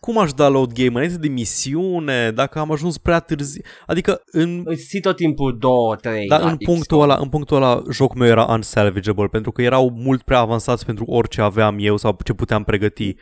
[0.00, 3.62] cum aș da load game înainte de misiune, dacă am ajuns prea târziu.
[3.86, 5.58] Adică în, Îți ții tot timpul
[6.02, 9.90] 2-3 da, în, punctul ăla, în punctul ăla jocul meu era unsalvageable pentru că erau
[9.90, 13.14] mult prea avansați pentru orice aveam eu sau ce puteam pregăti.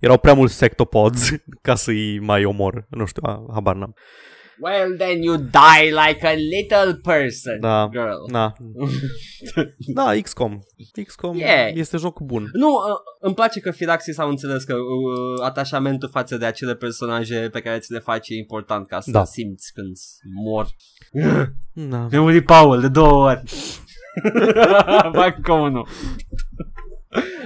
[0.00, 1.30] Erau prea mulți sectopods
[1.66, 2.86] ca să-i mai omor.
[2.90, 3.94] Nu știu, a, habar n-am.
[4.60, 7.88] Well, then you die like a little person, Da.
[7.92, 8.30] girl.
[8.32, 8.52] Da.
[9.94, 10.58] Da, XCOM.
[11.06, 11.70] XCOM Yeah.
[11.74, 12.48] este joc bun.
[12.52, 12.76] Nu, uh,
[13.20, 17.78] îmi place că Firaxis au înțeles că uh, atașamentul față de acele personaje pe care
[17.78, 19.24] ți le faci e important ca să Da.
[19.24, 19.96] simți când
[20.44, 20.66] mor.
[21.90, 22.06] Da.
[22.10, 23.42] Mi-a murit Paul de două ori.
[25.12, 25.86] Fac ca unul.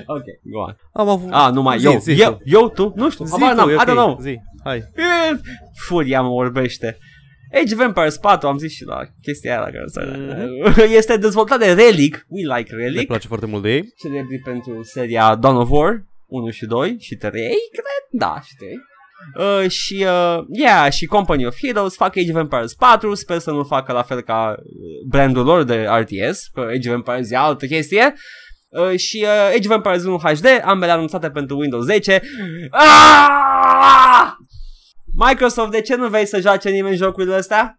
[0.07, 0.77] ok, go on.
[0.93, 1.29] Am avut...
[1.33, 1.99] Ah, numai Zi, eu.
[1.99, 2.39] zi eu, tu.
[2.45, 2.93] eu, tu?
[2.97, 3.83] Nu știu, Zi habar tu, n-am, e I ok.
[3.83, 4.19] don't know.
[4.21, 4.77] Zi, hai.
[4.77, 5.41] E,
[5.87, 6.99] Furia mă orbește.
[7.55, 10.17] Age of Empires 4, am zis și la chestia aia la care să...
[10.65, 10.93] Mhm.
[10.97, 13.93] Este dezvoltat de Relic, we like Ne Relic, place foarte mult de ei.
[13.97, 18.71] celebri pentru seria Dawn of War 1 și 2 și 3, cred, da, și 3.
[19.39, 23.51] Uh, și, uh, yeah, și Company of Heroes fac Age of Empires 4, sper să
[23.51, 24.65] nu facă la fel ca uh,
[25.07, 28.05] brandul lor de RTS, că Age of Empires e altă chestie.
[28.05, 28.13] Uh,
[28.97, 32.23] și uh, Age of Empires 1 HD, ambele anunțate pentru Windows 10.
[32.71, 34.33] Ah!
[35.29, 37.79] Microsoft, de ce nu vrei să joace nimeni jocurile astea?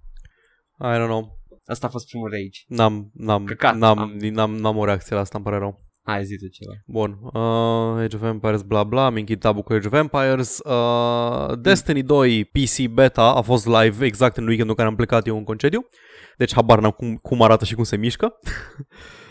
[0.80, 1.38] I don't know.
[1.66, 2.60] Asta a fost primul rage.
[2.68, 3.76] N-am, n-am, Căcat.
[3.76, 5.88] n-am, Am- n-am, n-am o reacție la asta, îmi pare rău.
[6.04, 6.74] Hai zi tu ceva.
[6.86, 7.18] Bun.
[7.22, 10.60] Uh, Age of Empires, bla bla, am închid tabul cu Age of Empires.
[10.64, 15.28] Uh, Destiny 2 PC beta a fost live exact în weekendul în care am plecat
[15.28, 15.88] eu în concediu.
[16.38, 18.34] Deci habar n-am cum, cum arată și cum se mișcă.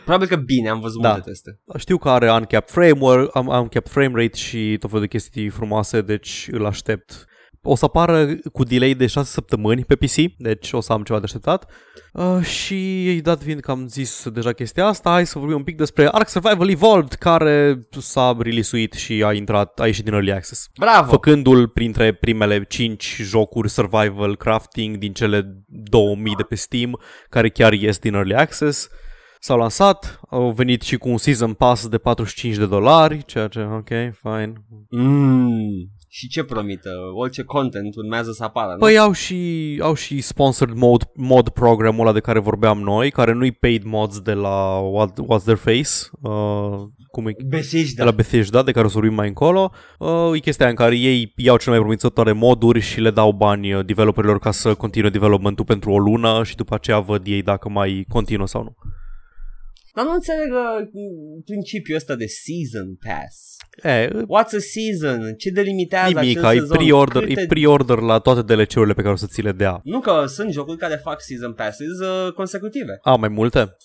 [0.09, 1.09] Probabil că bine, am văzut Da.
[1.11, 1.61] multe teste.
[1.79, 6.01] Știu că are uncapped frame, am, uncapped frame rate și tot felul de chestii frumoase,
[6.01, 7.27] deci îl aștept.
[7.62, 11.18] O să apară cu delay de 6 săptămâni pe PC, deci o să am ceva
[11.18, 11.71] de așteptat.
[12.12, 15.77] Uh, și dat fiind că am zis deja chestia asta, hai să vorbim un pic
[15.77, 20.68] despre Ark Survival Evolved, care s-a releasuit și a intrat, a ieșit din Early Access.
[20.79, 21.11] Bravo!
[21.11, 27.73] Făcându-l printre primele 5 jocuri survival crafting din cele 2000 de pe Steam, care chiar
[27.73, 28.88] ies din Early Access.
[29.40, 33.61] S-au lansat, au venit și cu un season pass de 45 de dolari, ceea ce,
[33.61, 33.88] ok,
[34.22, 34.53] fine.
[34.90, 36.90] Mm, Și ce promită?
[37.14, 38.79] Orice content urmează să apară, nu?
[38.79, 43.33] Păi au și, au și sponsored mod, mod programul ăla de care vorbeam noi, care
[43.33, 45.88] nu-i paid mods de la What, What's Their Face,
[46.20, 46.79] uh,
[47.11, 47.35] cum e?
[47.46, 48.03] Bethesda.
[48.03, 49.70] De la Bethesda, de care o să vorbim mai încolo.
[49.98, 53.72] Uh, e chestia în care ei iau cele mai promițătoare moduri și le dau bani
[53.72, 57.68] uh, developerilor ca să continue developmentul pentru o lună și după aceea văd ei dacă
[57.68, 58.74] mai continuă sau nu.
[59.94, 60.88] Dar nu înțeleg uh,
[61.44, 63.57] principiul ăsta de season pass.
[63.83, 65.35] E, What's a season?
[65.35, 66.77] Ce delimitează nimic, acel e sezon?
[66.77, 67.40] pre-order, Câte...
[67.40, 69.81] e pre-order la toate DLC-urile pe care o să ți le dea.
[69.85, 72.98] Nu că sunt jocuri care fac season passes uh, consecutive.
[73.03, 73.77] A, mai multe?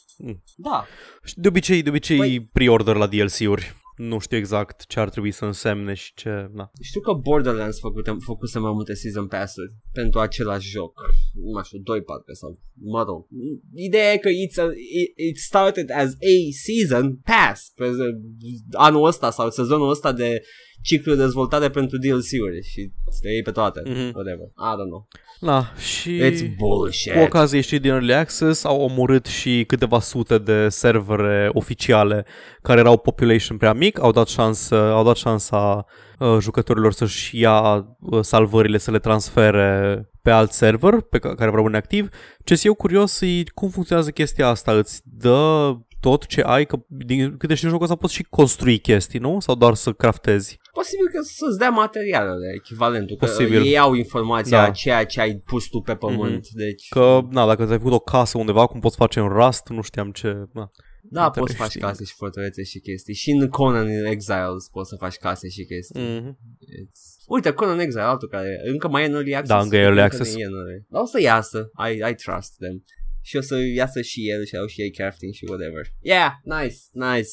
[0.56, 0.86] Da.
[1.24, 3.76] Și De obicei, de obicei Păi- pre-order la DLC-uri.
[3.96, 6.50] Nu știu exact ce ar trebui să însemne și ce...
[6.54, 6.72] Na.
[6.82, 11.02] Știu că Borderlands făcute, făcuse mai multe season pass-uri pentru același joc.
[11.34, 13.28] Nu mai știu, doi parcă sau, mă rog.
[13.74, 14.66] Ideea e că it's a,
[15.02, 20.42] it, it started as a season pass pe z- anul ăsta sau sezonul ăsta de
[20.84, 22.92] ciclu de dezvoltare pentru DLC-uri și
[23.24, 23.82] le iei pe toate.
[23.86, 24.12] Mhm.
[24.14, 24.46] Whatever.
[24.58, 25.08] I don't know.
[25.40, 26.20] Na, și...
[26.22, 27.12] It's bullshit.
[27.14, 32.26] Cu ocazie ieșit din Early Access au omorât și câteva sute de servere oficiale
[32.62, 35.86] care erau population prea mic, au dat șansă, au dat șansa
[36.20, 41.52] uh, jucătorilor să-și ia uh, salvările, să le transfere pe alt server pe ca- care
[41.52, 42.10] rămâne activ.
[42.44, 45.74] Ce sunt eu curios e cum funcționează chestia asta, îți dă
[46.08, 49.40] tot ce ai, că din câte știu jocul ăsta poți și construi chestii, nu?
[49.40, 50.60] Sau doar să craftezi?
[50.74, 53.18] Posibil că să-ți dea materialele, echivalentul.
[53.18, 53.62] Că Posibil.
[53.66, 54.66] ei au informația Da.
[54.66, 54.72] da.
[54.72, 56.40] ceea ce ai pus tu pe pământ.
[56.46, 56.52] Mm-hmm.
[56.66, 59.82] Deci, Că, na, dacă ți-ai făcut o casă undeva, cum poți face în Rust, nu
[59.82, 60.28] știam ce...
[60.54, 60.72] Na.
[61.02, 61.82] da, nu poți trebuie să faci știi.
[61.82, 63.14] case și fortărețe și chestii.
[63.14, 66.02] Și în Conan Exiles poți să faci case și chestii.
[66.02, 66.32] Mm-hmm.
[66.80, 67.02] It's...
[67.28, 69.54] Uite, Conan Exile, altul care încă mai e în Early Access.
[69.54, 70.36] Da, încă e Early nu Access.
[70.36, 70.86] e în early.
[70.90, 71.72] Dar o să iasă.
[71.90, 72.84] I, I trust them.
[73.24, 75.86] Și o să iasă și el și au și ei crafting și whatever.
[76.02, 77.30] Yeah, nice, nice.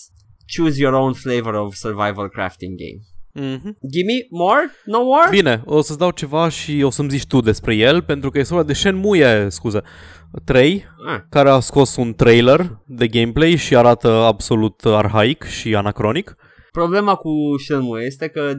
[0.57, 3.00] Choose your own flavor of survival crafting game.
[3.35, 3.72] Mm-hmm.
[3.92, 4.70] Give me more?
[4.85, 5.29] No more?
[5.31, 8.42] Bine, o să-ți dau ceva și o să-mi zici tu despre el, pentru că e
[8.42, 9.81] vorba de Shenmue, scuze,
[10.44, 16.37] 3, Ah, care a scos un trailer de gameplay și arată absolut arhaic și anacronic.
[16.72, 18.52] Problema cu Shenmue este că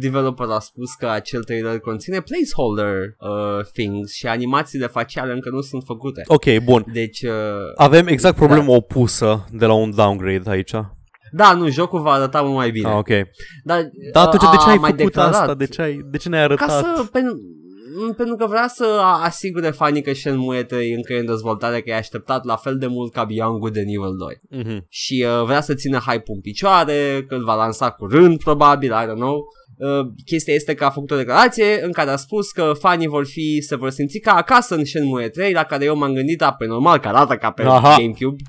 [0.00, 5.60] developerul a spus că acel trailer conține placeholder uh, things și animațiile faciale încă nu
[5.60, 6.22] sunt făcute.
[6.26, 6.84] Ok, bun.
[6.92, 7.30] Deci, uh,
[7.76, 10.72] Avem exact problema opusă de la un downgrade aici.
[11.32, 12.88] da, nu, jocul va arăta mult mai bine.
[12.88, 13.08] Ah, ok.
[13.64, 15.54] Dar, Dar atunci uh, de ce a ai mai făcut declarat, asta?
[15.54, 16.68] De ce, ai, de ce ne-ai arătat?
[16.68, 17.36] Ca să, pentru,
[18.16, 21.90] pentru că vrea să a- asigure fanii că Shenmue 3 încă e în dezvoltare, că
[21.90, 24.62] e așteptat la fel de mult ca Beyond Good de nivel 2.
[24.64, 24.86] Mhm.
[24.88, 29.04] și uh, vrea să țină hype-ul în picioare, că îl va lansa curând, probabil, I
[29.10, 29.36] don't know.
[29.78, 33.26] Uh, chestia este că a făcut o declarație în care a spus că fanii vor
[33.26, 36.52] fi, se vor simți ca acasă în Shenmue 3, la care eu m-am gândit, da,
[36.52, 37.96] pe normal că arată ca pe Aha.
[37.98, 38.42] GameCube.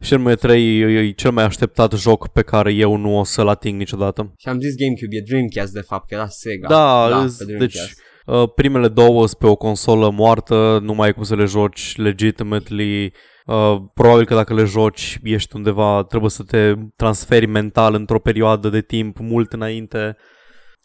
[0.00, 3.78] Shenmue 3 e e cel mai așteptat joc pe care eu nu o să-l ating
[3.78, 4.32] niciodată.
[4.38, 6.68] Și am zis GameCube, e Dreamcast de fapt, că era Sega.
[6.68, 7.90] Da, da îs- pe deci Dreamcast.
[7.98, 8.06] uh,
[8.54, 13.12] primele două sunt pe o consolă moartă, nu mai ai cum să le joci legitimately.
[13.46, 18.68] Uh, probabil că dacă le joci ești undeva, trebuie să te transferi mental într-o perioadă
[18.68, 20.16] de timp mult înainte.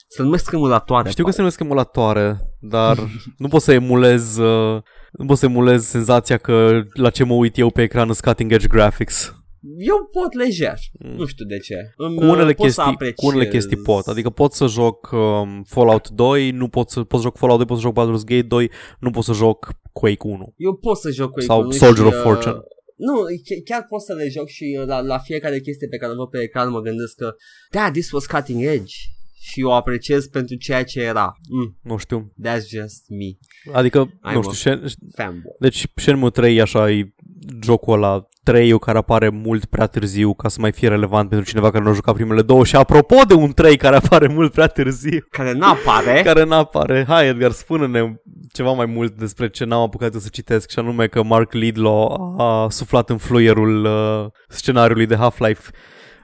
[0.07, 1.09] Se numesc emulatoare.
[1.09, 1.35] Știu că pare.
[1.35, 2.97] se numesc emulatoare, dar
[3.37, 7.57] nu pot să emulez uh, nu pot să emulez senzația că la ce mă uit
[7.57, 9.42] eu pe ecran sunt cutting edge graphics.
[9.77, 11.75] Eu pot lejer, nu știu de ce.
[11.95, 14.07] Îmi, Cu unele, uh, pot să chestii, cu unele apreciez- chestii pot.
[14.07, 17.67] Adică pot să joc um, Fallout 2, nu pot să, pot să joc Fallout 2,
[17.67, 20.53] pot să joc Baldur's Gate 2, nu pot să joc Quake 1.
[20.57, 22.55] Eu pot să joc cu Sau iconul Soldier și, of Fortune.
[22.97, 26.11] Nu, ch- chiar pot să le joc și uh, la, la fiecare chestie pe care
[26.11, 27.35] o văd pe ecran mă gândesc că
[27.71, 28.95] Da, this was cutting edge
[29.41, 32.33] Și o apreciez pentru ceea ce era mm, Nu știu.
[32.47, 33.37] That's just me,
[33.73, 34.53] Adică, Ai, nu mă.
[34.53, 34.83] știu, Shen-
[35.15, 37.13] fanboy deci Shenmue 3 e așa, e
[37.61, 41.71] jocul ăla 3 care apare mult prea târziu ca să mai fie relevant pentru cineva
[41.71, 42.63] care nu a jucat primele două.
[42.65, 46.21] Și apropo de un 3 care apare mult prea târziu, Care n-apare.
[46.25, 50.69] Care n-apare, hai Edgar, spune-ne ceva mai mult despre ce n-am apucat eu să citesc
[50.69, 55.71] și anume că Mark Lidlow a suflat în fluierul uh, scenariului de Half-Life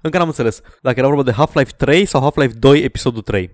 [0.01, 3.51] încă n-am înțeles dacă era vorba de Half-Life 3 sau Half-Life 2 episodul 3.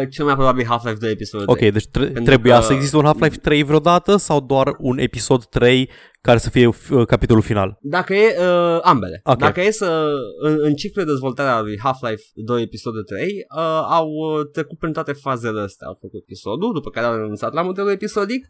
[0.00, 2.72] uh, Cel mai probabil Half-Life 2 episodul Ok, 3 deci tre- Pentru trebuia că- să
[2.72, 7.42] existe un Half-Life 3 vreodată sau doar un episod 3 care să fie uh, capitolul
[7.42, 7.78] final?
[7.80, 9.38] Dacă e uh, ambele Ok.
[9.38, 10.06] Dacă e să
[10.42, 14.78] în, în ciclul de dezvoltare al lui Half-Life 2 episodul 3 uh, Au uh, trecut
[14.78, 18.46] prin toate fazele astea Au făcut episodul După care au renunțat la modelul episodic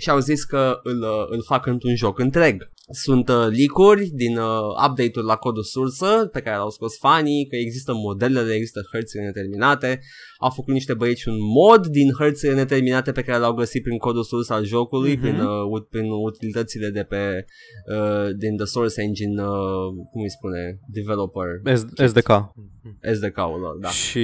[0.00, 2.70] și au zis că îl, uh, îl fac într-un joc întreg.
[2.90, 7.56] Sunt uh, leak-uri din uh, update-uri la codul sursă pe care l-au scos fanii, că
[7.56, 10.00] există modelele, există hărți neterminate.
[10.38, 14.22] au făcut niște băieți un mod din hărțile neterminate pe care l-au găsit prin codul
[14.22, 15.20] sus al jocului, mm-hmm.
[15.20, 17.44] prin, uh, prin utilitățile de pe
[17.94, 19.48] uh, din The Source Engine, uh,
[20.10, 21.46] cum îi spune, developer.
[21.74, 22.54] S- SDK.
[23.12, 23.88] SDK-ul lor, da.
[23.88, 24.18] Și,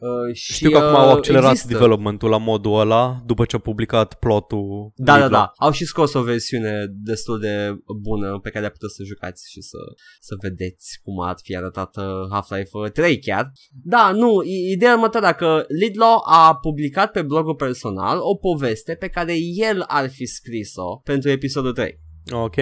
[0.00, 1.72] uh, și știu că acum au accelerat există.
[1.72, 4.92] developmentul la modul ăla după ce au publicat plotul.
[4.96, 5.52] Da, da, da.
[5.56, 9.78] Au și scos o versiune destul de bună pe care puteți să jucați și să,
[10.20, 13.52] să vedeți cum ar fi arătat uh, Half-Life 3 chiar.
[13.84, 19.34] Da, nu, ideea următoarea că Lidlo a publicat pe blogul personal o poveste pe care
[19.54, 22.00] el ar fi scris-o pentru episodul 3.
[22.30, 22.56] Ok.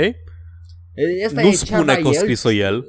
[1.27, 2.85] Asta nu spune că a scris-o el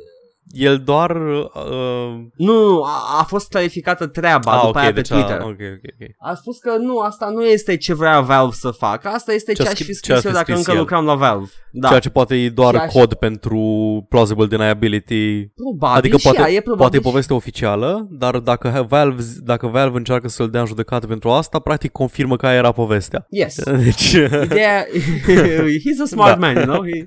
[0.49, 1.15] el doar...
[1.15, 2.25] Uh...
[2.35, 5.39] Nu, a, a fost clarificată treaba ah, după okay, aia pe deci Twitter.
[5.39, 6.15] A, okay, okay, okay.
[6.19, 9.63] a spus că nu, asta nu este ce vrea Valve să facă, asta este ce,
[9.63, 10.77] ce aș fi scris eu dacă încă el.
[10.77, 11.49] lucram la Valve.
[11.71, 11.87] Da.
[11.87, 13.15] Ceea ce poate e doar Ceea cod și...
[13.15, 13.61] pentru
[14.09, 15.45] plausible deniability.
[15.45, 19.97] Probabil adică și poate, ea, e poate e poveste oficială, dar dacă Valve, dacă Valve
[19.97, 23.25] încearcă să-l dea în judecată pentru asta, practic confirmă că aia era povestea.
[23.29, 23.63] Yes.
[23.83, 24.11] Deci...
[24.43, 24.85] Ideea,
[25.85, 26.47] he's a smart da.
[26.47, 26.83] man, you know?
[26.83, 27.05] He,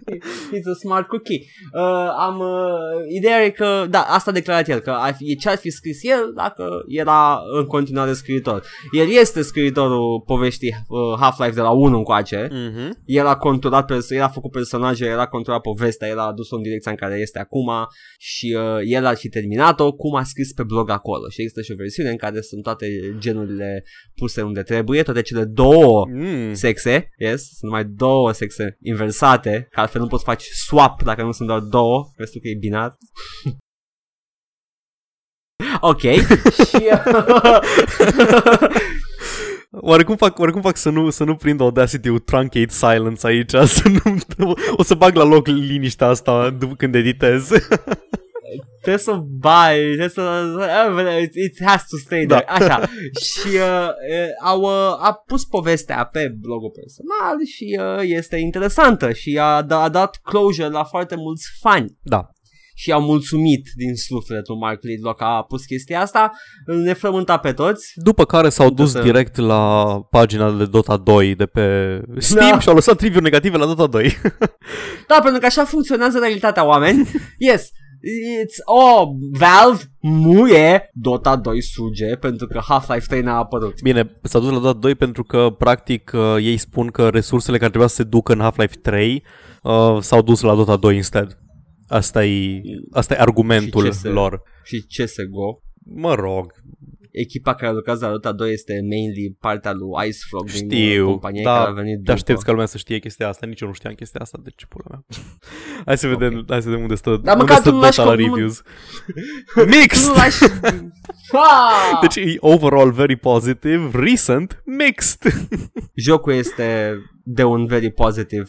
[0.52, 1.44] he's a smart cookie.
[1.74, 5.56] Uh, am, uh, ideea e că, da, asta a declarat el, că e ce ar
[5.56, 8.66] fi scris el dacă era în continuare scriitor.
[8.92, 12.48] El este scriitorul poveștii uh, Half-Life de la 1 încoace.
[12.48, 12.88] Mm-hmm.
[13.04, 16.62] El a conturat, el a făcut personaje, el a conturat povestea, el a adus-o în
[16.62, 17.70] direcția în care este acum
[18.18, 21.28] și uh, el ar fi terminat-o cum a scris pe blog acolo.
[21.28, 22.86] Și există și o versiune în care sunt toate
[23.18, 23.84] genurile
[24.14, 26.54] puse unde trebuie, toate cele două mm.
[26.54, 31.32] sexe, yes, sunt numai două sexe inversate, că altfel nu poți face swap dacă nu
[31.32, 32.96] sunt doar două, restul că e binar.
[35.80, 36.00] Ok.
[36.00, 36.88] și,
[39.80, 43.82] Oarecum fac, oarecum fac să nu, să nu prind Audacity with truncate silence aici, să
[44.36, 47.48] nu, o să bag la loc liniștea asta când editez.
[48.82, 51.20] trebuie să bai, trebuie să...
[51.34, 52.44] It has to stay there.
[52.46, 52.52] Da.
[52.54, 52.80] Așa.
[53.30, 53.88] și uh,
[54.44, 59.88] au, uh, a pus povestea pe blogul personal și uh, este interesantă și a, a
[59.88, 61.98] dat closure la foarte mulți fani.
[62.02, 62.33] Da
[62.74, 66.30] și au mulțumit din sufletul Mark Lidlock că a pus chestia asta,
[66.66, 67.92] ne frământa pe toți.
[67.94, 69.02] După care s-au dus să...
[69.02, 72.58] direct la pagina de Dota 2 de pe Steam da.
[72.58, 74.16] și au lăsat review negative la Dota 2.
[75.08, 77.08] da, pentru că așa funcționează realitatea oameni.
[77.38, 77.70] Yes,
[78.04, 79.08] It's, oh,
[79.38, 83.82] Valve muie Dota 2 suge pentru că Half-Life 3 n-a apărut.
[83.82, 87.68] Bine, s-a dus la Dota 2 pentru că practic uh, ei spun că resursele care
[87.68, 89.22] trebuia să se ducă în Half-Life 3
[89.62, 91.38] uh, s-au dus la Dota 2 instead.
[91.88, 92.60] Asta e,
[92.92, 94.42] asta e argumentul și lor.
[94.62, 95.62] Și CSGO.
[95.86, 96.52] Mă rog,
[97.14, 101.06] echipa care lucrează la Dota 2 este mainly partea lui Ice Frog Știu, din uh,
[101.06, 103.68] compania da, care a venit Dar știți că lumea să știe chestia asta, nici eu
[103.68, 105.04] nu știam chestia asta, deci pula mea.
[105.86, 106.44] hai să vedem, okay.
[106.48, 108.62] hai să vedem unde stă, Dar unde stă Dota la reviews.
[109.74, 110.14] Mixed!
[112.00, 115.32] deci e overall very positive, recent, mixed.
[116.04, 118.44] Jocul este de un very positive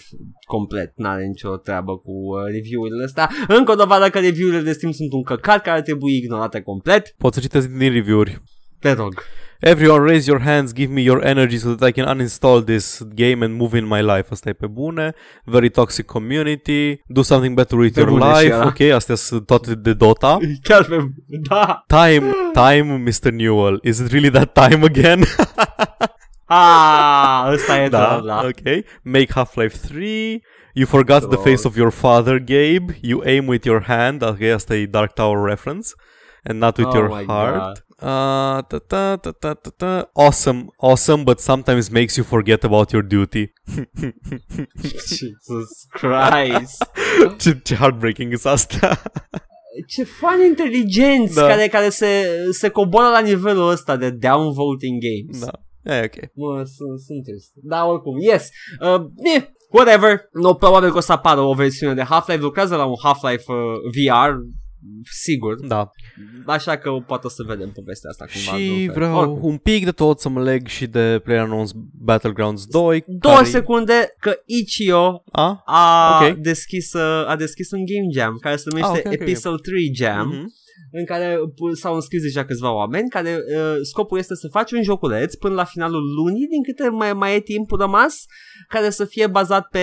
[0.48, 3.30] complet, n-are nicio treabă cu uh, review-urile astea.
[3.48, 7.16] Încă o dovadă că review-urile de Steam sunt un căcat care ar trebui ignorate complet.
[7.18, 8.42] Poți să citesc din review-uri.
[8.80, 9.24] Te rog.
[9.62, 13.42] Everyone raise your hands, give me your energy so that I can uninstall this game
[13.42, 14.28] and move in my life.
[14.32, 15.14] Asta e pe bune.
[15.46, 17.02] Very toxic community.
[17.08, 18.56] Do something better with pe your life.
[18.56, 20.38] Ok, astea sunt toate de Dota.
[20.68, 20.98] Chiar pe...
[21.50, 21.86] Da.
[21.88, 23.32] Time, time, Mr.
[23.32, 23.80] Newell.
[23.84, 25.24] Is it really that time again?
[26.48, 28.46] ah, ăsta e da, da.
[28.46, 28.86] Ok.
[29.04, 30.42] Make Half-Life 3.
[30.74, 31.30] You forgot so...
[31.30, 32.98] the face of your father, Gabe.
[33.02, 34.22] You aim with your hand.
[34.22, 35.94] Ok, asta e Dark Tower reference.
[36.44, 37.64] And not with oh your heart.
[37.64, 37.86] God.
[38.02, 40.10] Uh, ta, ta, ta, ta, ta, ta.
[40.16, 43.54] Awesome, awesome, but sometimes makes you forget about your duty.
[44.84, 46.84] Jesus Christ.
[47.40, 49.02] ce, ce heartbreaking e asta.
[49.88, 51.48] ce fani inteligenți da.
[51.48, 55.46] care, care se, se coboară la nivelul ăsta de downvoting games.
[55.46, 55.52] Da.
[55.86, 56.30] E, ok.
[56.34, 57.52] Mă, sunt, sunt trist.
[57.54, 58.50] Da, oricum, yes.
[58.82, 60.30] Uh, eh, whatever.
[60.32, 62.42] No, probabil că o să apară o versiune de Half-Life.
[62.42, 63.58] Lucrează la un Half-Life uh,
[63.96, 64.32] VR
[65.12, 65.66] sigur.
[65.68, 65.92] Da.
[66.46, 68.58] Așa că poate să vedem povestea asta cumva.
[68.58, 69.50] Și vreau Oricum.
[69.50, 73.04] un pic de tot să mă leg și de PlayerUnknown's Battlegrounds 2.
[73.08, 73.48] Două care...
[73.48, 76.36] secunde că Ichio a, a, okay.
[76.36, 79.74] deschis, uh, a deschis un game jam care se numește ah, okay, okay, Episode okay.
[79.74, 80.34] 3 Jam.
[80.34, 81.38] Mm-hmm în care
[81.74, 85.64] s-au înscris deja câțiva oameni, care uh, scopul este să faci un joculeț până la
[85.64, 88.26] finalul lunii, din câte mai, mai e timpul rămas,
[88.68, 89.80] care să fie bazat pe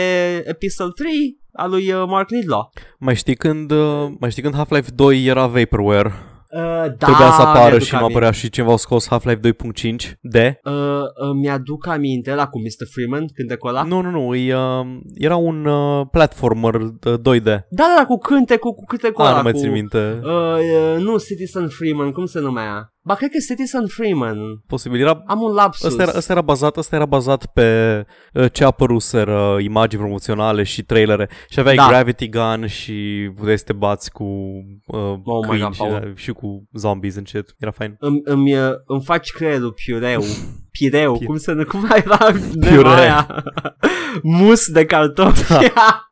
[0.47, 2.73] Episode 3 a lui uh, Mark Lidlaw.
[2.99, 6.13] Mai știi când, uh, mai știi când Half-Life 2 era vaporware?
[6.53, 6.61] Uh,
[6.99, 10.61] da, Trebuia să apară și nu apărea și cineva au scos Half-Life 2.5 de?
[10.65, 11.05] Uh, uh,
[11.41, 12.87] mi-aduc aminte la cu Mr.
[12.93, 13.83] Freeman cântecul ăla?
[13.83, 17.45] Nu, nu, nu, e, uh, era un uh, platformer 2D.
[17.45, 19.37] Da, da, da, cu cântecul, cu cântecul ah, ăla.
[19.37, 20.21] nu mai țin minte.
[20.23, 22.93] Uh, uh, nu, Citizen Freeman, cum se numea?
[23.05, 24.39] Ba, cred că Citizen Freeman.
[24.67, 25.01] Posibil.
[25.01, 25.87] Era, Am un lapsus.
[25.89, 27.67] ăsta, era, ăsta, era bazat, ăsta era bazat pe
[28.35, 31.87] uh, ce apăruseră imagini promoționale și trailere și aveai Da.
[31.89, 34.25] Gravity Gun și puteai să te bați cu
[34.87, 36.13] uh, Oh my câini God, și, Paul.
[36.17, 37.55] și cu zombies în shit.
[37.59, 37.97] Era fain.
[37.99, 40.23] Îmi, îmi, uh, îmi faci creierul piureu.
[40.71, 42.17] Pireu, Pi- cum să ne, cum era
[42.61, 42.69] Piure.
[42.69, 42.89] Piure.
[42.89, 43.45] aia?
[44.23, 45.49] mus de cartofi.
[45.53, 46.09] Da.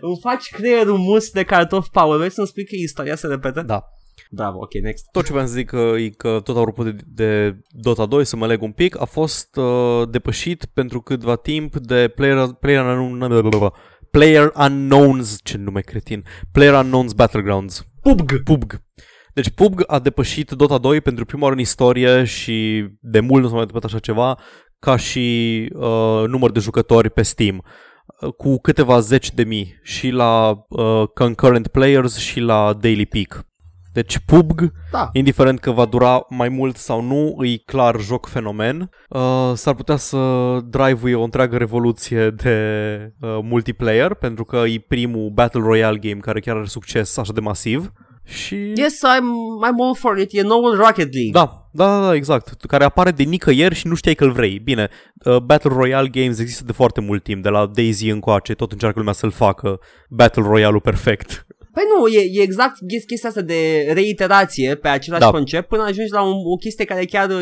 [0.00, 2.16] îmi faci creierul mus de cartofi, Paul.
[2.16, 3.62] Vrei să-mi spui că istoria se repetă?
[3.62, 3.84] Da.
[4.30, 5.04] Bravo, ok, next.
[5.12, 8.36] Tot ce vreau să zic că, e că tot apropo de, de Dota 2, să
[8.36, 13.72] mă leg un pic, a fost uh, depășit pentru câtva timp de Player, player, Unknown-
[14.10, 17.86] player Unknowns, ce nume cretin, Player Unknowns Battlegrounds.
[18.02, 18.42] PUBG.
[18.44, 18.80] PUBG.
[19.34, 23.48] Deci PUBG a depășit Dota 2 pentru prima oară în istorie și de mult nu
[23.48, 24.38] s-a mai întâmplat așa ceva
[24.78, 27.64] ca și uh, număr de jucători pe Steam
[28.20, 33.46] uh, cu câteva zeci de mii și la uh, concurrent players și la daily peak.
[33.96, 35.08] Deci PUBG, Da.
[35.12, 38.90] indiferent că va dura mai mult sau nu, e clar joc fenomen.
[39.08, 40.18] Uh, s-ar putea să
[40.64, 42.56] drive o întreagă revoluție de
[43.20, 47.40] uh, multiplayer, pentru că e primul Battle Royale game care chiar are succes așa de
[47.40, 47.92] masiv.
[48.24, 48.72] Și...
[48.74, 49.28] Yes, I'm,
[49.68, 50.28] I'm all for it.
[50.32, 51.30] E noul Rocket League.
[51.32, 52.64] Da, da, da, da, exact.
[52.68, 54.58] Care apare de nicăieri și nu știai că îl vrei.
[54.58, 54.88] Bine,
[55.24, 58.98] uh, Battle Royale games există de foarte mult timp, de la Daisy încoace, tot încearcă
[58.98, 59.78] lumea să-l facă
[60.08, 61.45] Battle Royale-ul perfect.
[61.76, 65.30] Păi nu, e, e exact chestia asta de reiterație pe același Da.
[65.30, 67.34] concept până ajungi la un, o chestie care chiar e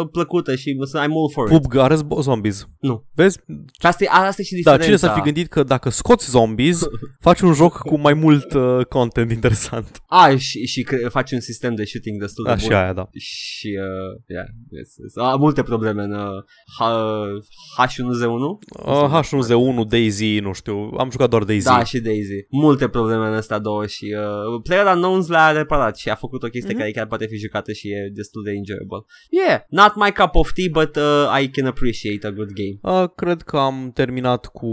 [0.00, 1.52] uh, plăcută și să I'm all for it.
[1.60, 2.68] PUBG are zbo- zombies.
[2.80, 3.04] Nu.
[3.14, 3.38] Vezi?
[3.80, 4.84] Și asta, e, asta e și Da, diferența.
[4.84, 6.80] cine s-ar fi gândit că dacă scoți zombies,
[7.26, 10.02] faci un joc cu mai mult uh, content interesant.
[10.06, 12.76] A, și, și că faci un sistem de shooting destul de Așa bun.
[12.76, 13.08] aia, da.
[13.18, 15.16] Și, uh, yeah, yes, yes.
[15.26, 16.42] A, multe probleme în uh,
[16.78, 18.44] H- H1Z1.
[18.86, 21.64] Uh, H1Z1, Daisy, nu știu, am jucat doar Daisy.
[21.66, 22.46] Da, și Daisy.
[22.50, 26.46] Multe probleme în astea două și uh, Player Unknowns le-a reparat și a făcut o
[26.48, 26.78] chestie Mhm.
[26.80, 29.02] care chiar poate fi jucată și e destul de enjoyable.
[29.30, 33.00] Yeah, not my cup of tea, but uh, I can appreciate a good game.
[33.02, 34.68] Uh, cred că am terminat cu...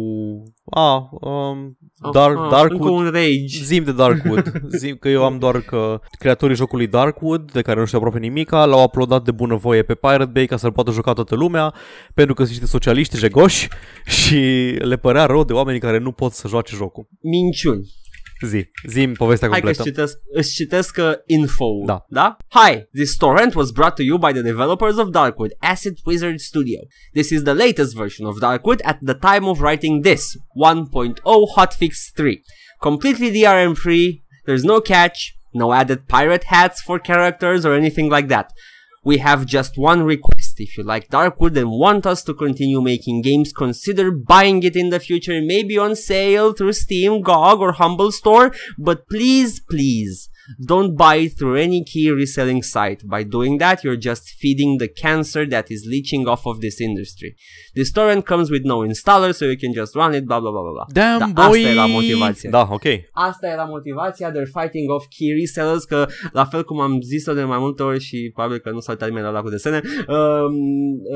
[0.71, 2.71] A, um, Oh, Dark, ah, Darkwood.
[2.81, 3.63] Încă un rage.
[3.63, 4.51] Zim de Darkwood.
[4.79, 8.65] Zim că eu am doar că creatorii jocului Darkwood, de care nu știu aproape nimica,
[8.65, 11.73] l-au uploadat de bunăvoie pe Pirate Bay ca să-l poată juca toată lumea,
[12.13, 13.67] pentru că sunt niște socialiști jegoși
[14.05, 14.35] și
[14.79, 17.07] le părea rău de oamenii care nu pot să joace jocul.
[17.21, 17.87] Minciuni.
[18.41, 19.89] Zi, zim povestea Hai că completă.
[19.89, 21.65] îți citesc, îți citesc uh, info.
[21.85, 22.05] Da.
[22.09, 22.37] da?
[22.47, 26.79] Hi, this torrent was brought to you by the developers of Darkwood, Acid Wizard Studio.
[27.13, 31.93] This is the latest version of Darkwood at the time of writing this, 1.0 hotfix
[32.15, 32.41] 3.
[32.81, 38.27] Completely DRM free, there's no catch, no added pirate hats for characters or anything like
[38.27, 38.51] that.
[39.03, 40.55] We have just one request.
[40.57, 44.89] If you like Darkwood and want us to continue making games, consider buying it in
[44.89, 48.53] the future, maybe on sale through Steam, GOG, or Humble Store.
[48.77, 50.29] But please, please,
[50.71, 53.01] don't buy it through any key reselling site.
[53.05, 57.35] By doing that, you're just feeding the cancer that is leeching off of this industry.
[57.73, 60.61] This torrent comes with no installer, so you can just run it, blah blah blah
[60.61, 60.87] blah blah.
[60.93, 61.57] Damn, Da, boy!
[61.59, 62.49] asta era motivația.
[62.49, 62.83] Da, ok.
[63.11, 67.43] Asta era motivația, they're fighting off key resellers, că la fel cum am zis-o de
[67.43, 70.15] mai multe ori și probabil că nu s-a uitat nimeni la ăla cu desene, uh,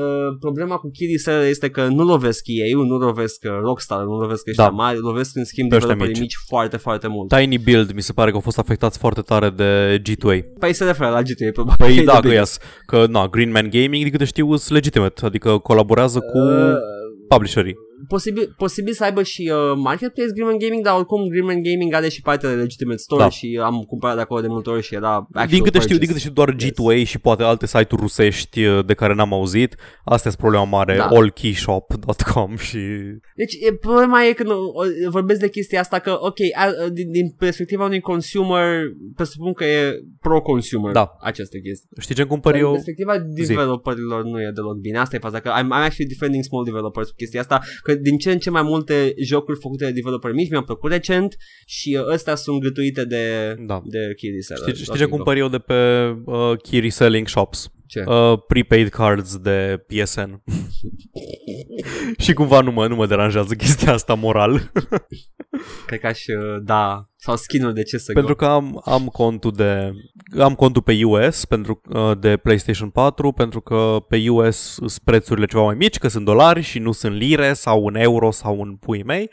[0.02, 4.16] uh, problema cu key reseller este că nu lovesc EA, nu lovesc uh, Rockstar, nu
[4.18, 4.70] lovesc ăștia Da.
[4.70, 6.32] mari, lovesc în schimb Pe ăștia developerii mici.
[6.34, 7.28] mici foarte, foarte mult.
[7.28, 10.44] Tiny Build mi se pare că au fost afectați foarte tare de G2A.
[10.58, 11.86] Păi se referă la GTA, probabil.
[11.86, 12.34] Păi de da, că, bine.
[12.34, 16.74] yes, că na, Green Man Gaming, din câte știu, sunt legitimate, adică colaborează cu Uh,
[17.28, 17.76] publisherii.
[18.08, 22.20] Posibil, posibil să aibă și uh, Marketplace Greenman Gaming, dar oricum Greenman Gaming are și
[22.22, 23.28] partea de Legitimate Store Da.
[23.28, 25.98] și am cumpărat de acolo de multe ori și era actual Din câte știu, purchase.
[25.98, 29.74] din câte știu doar G2A și poate alte site-uri rusești uh, de care n-am auzit.
[30.04, 31.06] Astea sunt problema mare, Da.
[31.06, 32.78] allkeyshop.com și...
[33.36, 37.10] Deci e, problema e că nu, o- vorbesc de chestia asta că, ok, a, din,
[37.10, 38.80] din perspectiva unui consumer,
[39.14, 41.16] presupun că e pro-consumer Da.
[41.20, 41.88] această chestie.
[42.00, 42.70] Știi ce cumpăr Din eu?
[42.72, 44.98] perspectiva developerilor nu e deloc bine.
[44.98, 48.18] Asta e faza, că I'm, I'm actually defending small developers cu chestia asta, că din
[48.18, 52.12] ce în ce mai multe jocuri făcute de developeri mici mi-au plăcut recent și uh,
[52.12, 53.82] ăstea sunt gătuite de, Da.
[53.84, 54.68] de key reseller.
[54.68, 55.74] Știi, știi ce cumpăr eu de pe
[56.24, 57.70] uh, key reselling shops?
[57.86, 58.04] Ce?
[58.06, 60.42] Uh, prepaid cards de PSN.
[62.24, 64.58] și cumva nu mă, nu mă deranjează chestia asta moral.
[65.86, 69.52] Cred că aș, uh, da, sau skin-uri de ce să pentru că am, am contul
[69.52, 69.92] de
[70.38, 75.46] am contul pe US pentru uh, de PlayStation 4 pentru că pe US sunt prețurile
[75.46, 78.76] ceva mai mici, că sunt dolari și nu sunt lire sau în euro sau în
[78.76, 79.30] pui mei.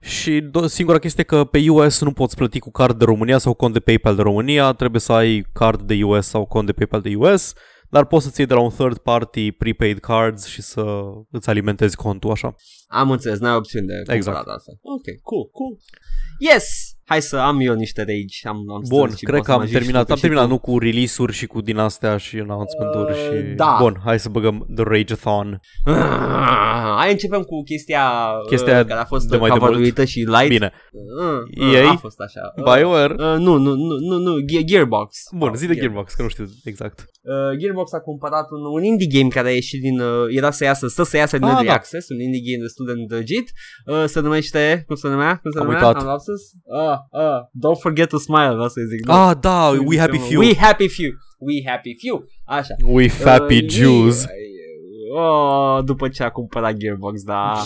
[0.00, 3.38] Și do- singura chestie e că pe US nu poți plăti cu card de România
[3.38, 6.72] sau cont de PayPal de România, trebuie să ai card de US sau cont de
[6.72, 7.52] PayPal de US,
[7.90, 10.84] dar poți să-ți iei de la un third party prepaid cards și să
[11.30, 12.54] îți alimentezi contul așa.
[12.86, 14.36] Am înțeles, n-ai opțiuni de Exact.
[14.36, 14.72] cumpărat asta.
[14.82, 15.76] Ok, cool, cool.
[16.38, 16.64] Yes!
[17.10, 18.48] hai să am eu niște rage.
[18.48, 20.16] Am, am Bun, strâns și cred pot că să mă am ajut terminat, și am
[20.16, 23.54] tu terminat, și nu cu release-uri și cu din astea și announcement-uri Uh, și...
[23.54, 23.76] da.
[23.80, 25.60] Bun, hai să băgăm The Rage-a-thon.
[27.00, 27.06] tu.
[27.06, 28.04] Ah, Hai începem cu chestia,
[28.46, 30.48] Chestia uh, care a fost de mai de cover și light.
[30.48, 30.72] Bine,
[31.20, 31.90] Uh, uh, EA?
[31.90, 32.40] a fost așa.
[32.56, 33.14] Uh, BioWare...
[33.18, 35.16] Uh, nu, nu, nu, nu, nu, Ge- Gearbox.
[35.36, 36.98] Bun, Oh, zi de Gearbox, că nu știu exact.
[37.22, 40.64] Uh, Gearbox a cumpărat un, un indie game care a ieșit din, uh, era să
[40.64, 41.72] iasă, stă să iasă din Ah, Early da.
[41.74, 43.50] Access, un indie game destul de îndrăgit,
[43.86, 45.36] uh, se numește, cum se numea?
[45.42, 45.86] Cum se Am numea?
[45.86, 46.00] uitat.
[46.02, 46.40] Am lapsus?
[46.64, 49.08] Uh, uh, don't forget to smile, vreau să zic.
[49.10, 50.40] Ah, da, We Happy Few.
[50.40, 51.10] We Happy Few.
[51.38, 52.24] We Happy Few.
[52.44, 52.74] Așa.
[52.86, 54.26] We Happy Uh, Jews.
[55.12, 57.62] Oh, după ce a cumpărat Gearbox, da.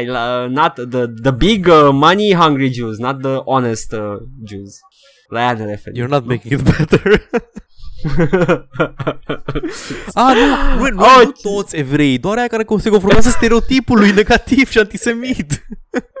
[0.00, 4.78] I, uh, not the, the big uh, money hungry Jews, not the honest uh, Jews.
[5.28, 5.96] La aia ne referim.
[5.96, 7.28] You're not making it better.
[10.14, 10.40] ah, nu,
[10.78, 15.62] nu, nu, Oh, nu toți evrei, doar aia care se confruntează stereotipului negativ și antisemit.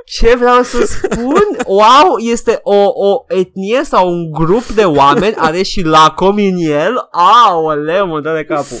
[0.04, 1.42] Ce vreau să spun?
[1.66, 7.08] Wow, este o, o etnie sau un grup de oameni, are și lacom în el?
[7.10, 8.76] Aoleu, mă dă de capul.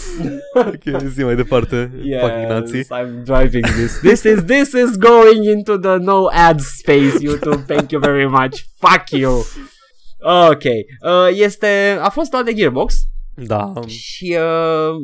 [0.54, 1.90] ok, zi mai departe,
[2.20, 2.76] fucking nazi.
[2.76, 3.98] Yes, I'm driving this.
[4.00, 7.64] This is this is going into the no ads space, YouTube.
[7.66, 8.64] Thank you very much.
[8.78, 9.44] Fuck you.
[10.22, 10.62] Ok.
[10.64, 12.94] Uh, este, a fost luat de Gearbox
[13.34, 14.96] Da, și uh,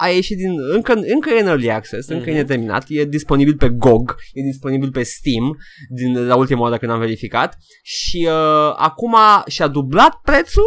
[0.00, 2.34] a ieșit din, încă, încă e în early access, încă Mhm.
[2.34, 5.58] e neterminat, e disponibil pe GOG, e disponibil pe Steam,
[5.94, 9.14] din la ultima oară când am verificat și uh, acum
[9.46, 10.64] și-a dublat prețul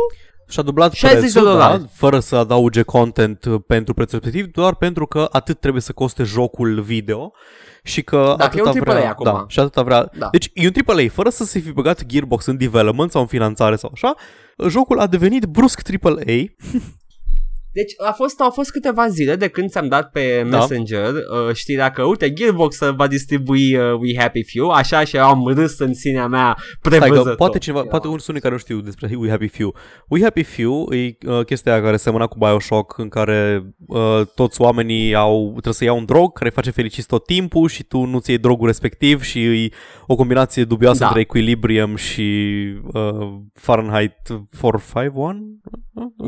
[0.49, 1.89] și-a dublat 60 de prețul, da, dolari.
[1.93, 6.23] fără să adauge content uh, pentru prețul respectiv, doar pentru că atât trebuie să coste
[6.23, 7.31] jocul video
[7.84, 9.25] și că Da, că e un atâta AAA vrea, acum.
[9.25, 10.09] Da, și atâta vrea.
[10.17, 10.29] Da.
[10.31, 13.75] Deci e un AAA, fără să se fi băgat Gearbox în development sau în finanțare
[13.75, 14.15] sau așa,
[14.67, 16.13] jocul a devenit brusc AAA.
[17.74, 20.57] Deci a fost, au fost câteva zile de când ți-am dat pe Da.
[20.57, 25.17] Messenger uh, știrea că, uite, Gearbox uh, va distribui uh, We Happy Few, așa și
[25.17, 27.30] am râs în sinea mea Stai prevăzător.
[27.30, 29.76] că poate cineva, Era- poate unii unii care nu știu despre We Happy Few.
[30.07, 34.61] We Happy Few e uh, chestia aia care semăna cu Bioshock în care uh, toți
[34.61, 38.03] oamenii au, trebuie să iau un drog care îi face fericiți tot timpul și tu
[38.05, 39.69] nu-ți iei drogul respectiv și e
[40.07, 41.05] o combinație dubioasă Da.
[41.05, 42.53] între Equilibrium și
[42.93, 43.01] uh,
[43.53, 44.15] Fahrenheit
[44.61, 45.61] 451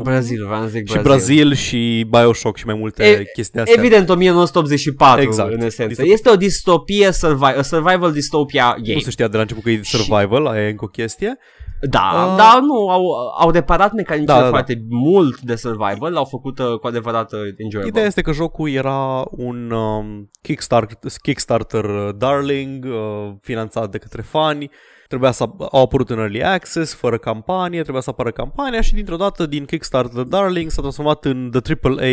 [0.02, 1.35] Brazil, vreau să zic și Brazil.
[1.44, 3.74] Brazil și Bioshock și mai multe E- chestii astea.
[3.78, 5.52] Evident, 1984 Exact.
[5.52, 5.86] în esență.
[5.86, 6.12] Distopie.
[6.12, 8.94] Este o distopie, survi- a survival dystopia game.
[8.94, 11.38] Nu se știa de la început că e survival, aia e încă o chestie.
[11.90, 13.04] Da, Uh, dar nu, au,
[13.40, 14.50] au reparat mecanicile Da, da, da.
[14.50, 17.88] foarte mult de survival, l-au făcut uh, cu adevărat uh, enjoyable.
[17.90, 24.22] Ideea este că jocul era un um, Kickstarter, Kickstarter uh, darling, uh, finanțat de către
[24.22, 24.70] fani,
[25.08, 29.16] trebuia să au apărut în early access, fără campanie, trebuia să apară campania și dintr-o
[29.16, 32.12] dată din Kickstarter darling s-a transformat în The AAA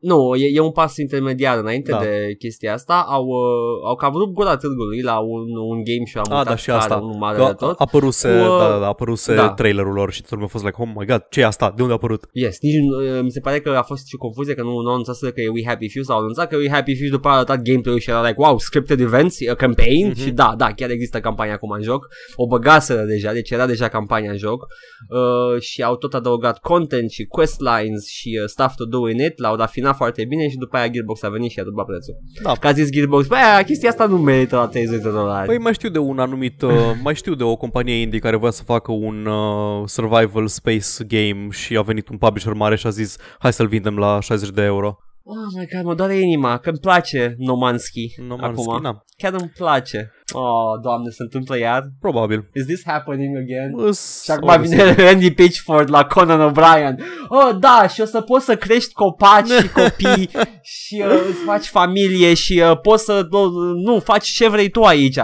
[0.00, 1.98] Nu, e, e un pas intermediar înainte Da.
[1.98, 3.04] de chestia asta.
[3.08, 6.46] Au, uh, au cam rupt gura târgului la un, un game și au Ah, mutat
[6.46, 6.96] da, și care, asta.
[6.96, 7.80] unul mare Că de tot.
[7.80, 9.48] apăruse, Cu, uh, da, da, da, apăruse da.
[9.48, 11.72] trailerul lor și toată lumea a fost like, oh my god, ce e asta?
[11.76, 12.28] De unde a apărut?
[12.32, 14.90] Yes, nici, nu- uh, mi se pare că a fost și confuzie că nu, nu
[14.90, 17.28] anunțaseră că e We Happy Few sau anunțat că e We Happy Few și după
[17.28, 20.18] a arătat gameplay-ul și era like, wow, scripted events, a campaign Mhm.
[20.20, 22.08] și da, da, chiar există campania acum în joc.
[22.34, 24.66] O băgaseră deja, deci era deja campania în joc
[25.08, 29.38] uh, și au tot adăugat content și questlines și uh, stuff to do in it,
[29.38, 32.14] l-au rafinat foarte bine și după aia Gearbox a venit și a dublat prețul.
[32.42, 32.52] Da.
[32.52, 35.46] Că a zis Gearbox, băi, aia, chestia asta nu merită la 30 de dolari.
[35.46, 36.72] Păi mai știu de un anumit, uh,
[37.04, 41.48] mai știu de o companie indie care voia să facă un uh, survival space game
[41.50, 44.62] și a venit un publisher mare și a zis hai să-l vindem la 60 de
[44.62, 44.98] euro.
[45.24, 48.62] Oh my god, mă doare inima, că îmi place Nomanski No Man's acum.
[48.74, 49.04] Sky, na.
[49.16, 50.12] Chiar îmi place.
[50.34, 51.82] Oh, doamne, se întâmplă iar?
[52.00, 52.50] Probabil.
[52.54, 53.86] Is this happening again?
[53.88, 56.94] Îs- Și acum o să- vine Randy Pitchford la Conan O'Brien.
[57.28, 60.28] Oh, da, și o să poți să crești copaci și copii
[60.62, 63.50] și uh, îți faci familie și uh, poți să, uh,
[63.84, 65.14] nu, faci ce vrei tu aici.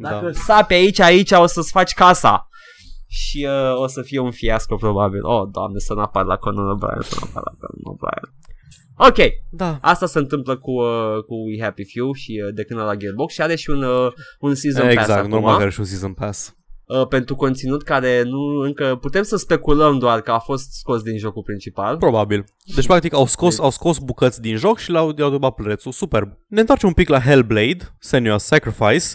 [0.00, 0.32] Dacă Da.
[0.32, 2.48] sapi aici, aici o să-ți faci casa.
[3.08, 5.24] Și uh, o să fie un fiasco probabil.
[5.24, 8.28] Oh, doamne, să nu apar la Conan O'Brien, să nu apar la Conan O'Brien.
[9.08, 9.16] Ok,
[9.50, 9.78] Da.
[9.80, 13.32] asta se întâmplă cu, uh, cu We Happy Few și uh, de când la Gearbox
[13.32, 15.86] și are și un, uh, un season pass Exact, acum normal că are și un
[15.86, 16.54] season pass.
[16.84, 21.18] uh, pentru conținut care nu încă putem să speculăm doar că a fost scos din
[21.18, 21.96] jocul principal.
[21.96, 22.44] Probabil.
[22.74, 25.92] Deci, practic, au scos, au scos bucăți din joc și le-au i-au dubat prețul.
[25.92, 26.28] Superb.
[26.48, 29.06] Ne întoarcem un pic la Hellblade, Senua's Sacrifice,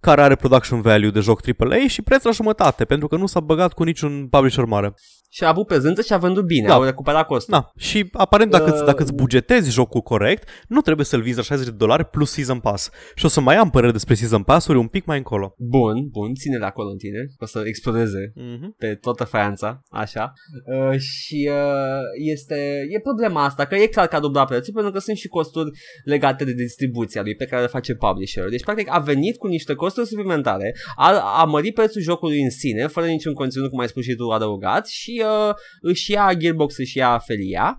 [0.00, 3.40] care are production value de joc AAA și preț la jumătate, pentru că nu s-a
[3.40, 4.94] băgat cu niciun publisher mare.
[5.34, 6.74] Și a avut prezență și a vândut bine, da.
[6.74, 7.52] au recuperat costul.
[7.52, 7.72] Da.
[7.76, 8.84] Și aparent dacă, uh...
[8.84, 12.60] dacă îți bugetezi jocul corect, nu trebuie să-l vinzi la 60 de dolari plus Season
[12.60, 12.90] Pass.
[13.14, 15.54] Și o să mai am părere despre Season Pass-uri un pic mai încolo.
[15.58, 18.76] Bun, bun, ține-le acolo în tine, o să explodeze uh-huh.
[18.78, 20.32] pe toată Franța, așa.
[20.66, 24.92] Uh, și uh, este, e problema asta, că e clar că a dublat prețul, pentru
[24.92, 25.70] că sunt și costuri
[26.04, 28.48] legate de distribuția lui pe care le face publisher.
[28.48, 32.86] Deci, practic, a venit cu niște costuri suplimentare, a, a mărit prețul jocului în sine,
[32.86, 36.98] fără niciun conținut, cum ai spus și tu, adăugat și uh, își ia Gearbox, își
[36.98, 37.78] ia Felia.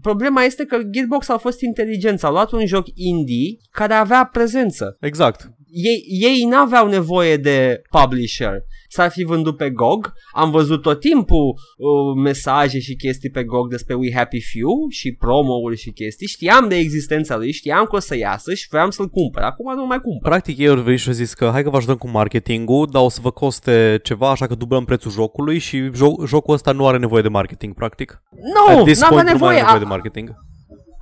[0.00, 4.96] Problema este că Gearbox a fost inteligență, au luat un joc indie care avea prezență.
[5.00, 8.52] Exact ei, ei n-aveau nevoie de publisher.
[8.88, 10.12] S-ar fi vândut pe GOG.
[10.32, 15.12] Am văzut tot timpul uh, mesaje și chestii pe GOG despre We Happy Few și
[15.12, 16.26] promo-uri și chestii.
[16.26, 19.42] Știam de existența lui, știam că o să iasă și vreau să-l cumpăr.
[19.42, 20.30] Acum nu mai cumpăr.
[20.30, 23.02] Practic ei au venit și au zis că hai că vă ajutăm cu marketingul, dar
[23.02, 26.86] o să vă coste ceva, așa că dublăm prețul jocului și jo- jocul ăsta nu
[26.86, 28.22] are nevoie de marketing, practic.
[28.30, 29.60] Nu, no, nu are nevoie.
[29.60, 30.34] nevoie de marketing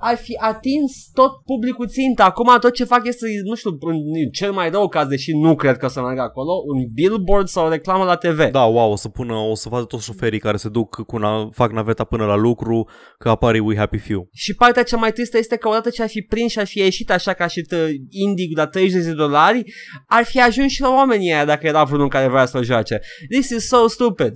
[0.03, 2.23] ai fi atins tot publicul țintă.
[2.23, 5.77] Acum tot ce fac este, nu știu, în cel mai rău caz, deși nu cred
[5.77, 8.51] că să meargă acolo, un billboard sau o reclamă la TV.
[8.51, 11.49] Da, wow, o să pună, o să vadă toți șoferii care se duc cu na-
[11.51, 14.27] fac naveta până la lucru, că apare We Happy Few.
[14.33, 16.79] Și partea cea mai tristă este că odată ce ar fi prins și ar fi
[16.79, 17.61] ieșit așa ca și
[18.09, 19.63] Indic la 30 de dolari,
[20.07, 22.99] ar fi ajuns și la oamenii aia dacă era vreunul care vrea să-l joace.
[23.29, 24.33] This is so stupid.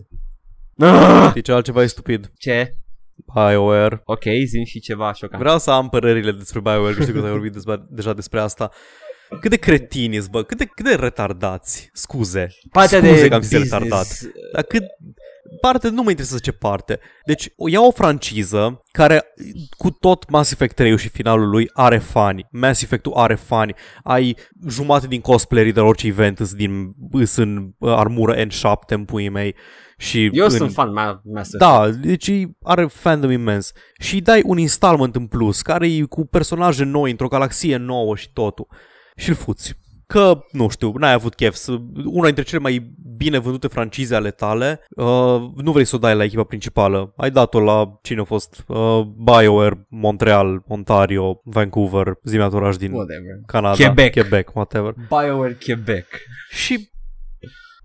[1.30, 2.32] Știi ce altceva e stupid?
[2.38, 2.72] Ce?
[3.34, 4.02] BioWare.
[4.06, 5.42] Ok, zim și ceva șocant.
[5.42, 7.56] Vreau să am părerile despre BioWare, că știu că ai vorbit
[7.90, 8.72] deja despre asta.
[9.40, 12.48] Cât de cretini bă, cât de, cât de retardați, scuze.
[12.72, 14.08] Partea scuze de că am zis retardat.
[14.54, 14.84] Dar cât,
[15.62, 17.00] parte, nu mă interesează ce parte.
[17.26, 19.24] Deci, iau o franciză care
[19.78, 22.48] cu tot Mass Effect 3 și finalul lui are fani.
[22.52, 23.74] Mass Effect-ul are fani.
[24.04, 24.38] Ai
[24.68, 26.94] jumate din cosplayerii de orice event din,
[27.36, 29.56] în uh, armură N7 în puii mei.
[29.98, 30.50] Și Eu în...
[30.50, 31.58] sunt fan Mass Effect.
[31.58, 32.32] Da, deci
[32.62, 33.72] are fandom imens.
[34.00, 38.32] Și dai un installment în plus, care e cu personaje noi, într-o galaxie nouă și
[38.34, 38.68] totul.
[39.16, 39.76] Și-l fuți
[40.08, 41.78] că, nu știu, n-ai avut chef să...
[42.06, 46.16] Una dintre cele mai bine vândute francize ale tale, uh, nu vrei să o dai
[46.16, 47.14] la echipa principală.
[47.18, 48.64] Ai dat-o la cine a fost?
[48.68, 53.40] Uh, BioWare, Montreal, Ontario, Vancouver, zi oraș din whatever.
[53.46, 53.76] Canada.
[53.76, 54.12] Quebec.
[54.12, 54.94] Quebec, whatever.
[55.10, 56.06] BioWare Quebec.
[56.50, 56.90] Și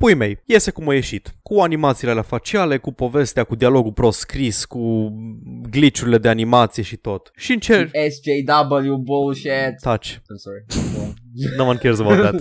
[0.02, 1.34] Pui mei, iese cum a ieșit.
[1.42, 5.12] Cu animațiile alea faciale, cu povestea, cu dialogul proscris, cu
[5.70, 7.30] glitchurile de animație și tot.
[7.36, 7.90] Și încerc...
[8.10, 9.80] SJW bullshit.
[9.82, 10.08] Touch.
[10.08, 10.64] I'm sorry.
[11.56, 12.34] no one cares about that.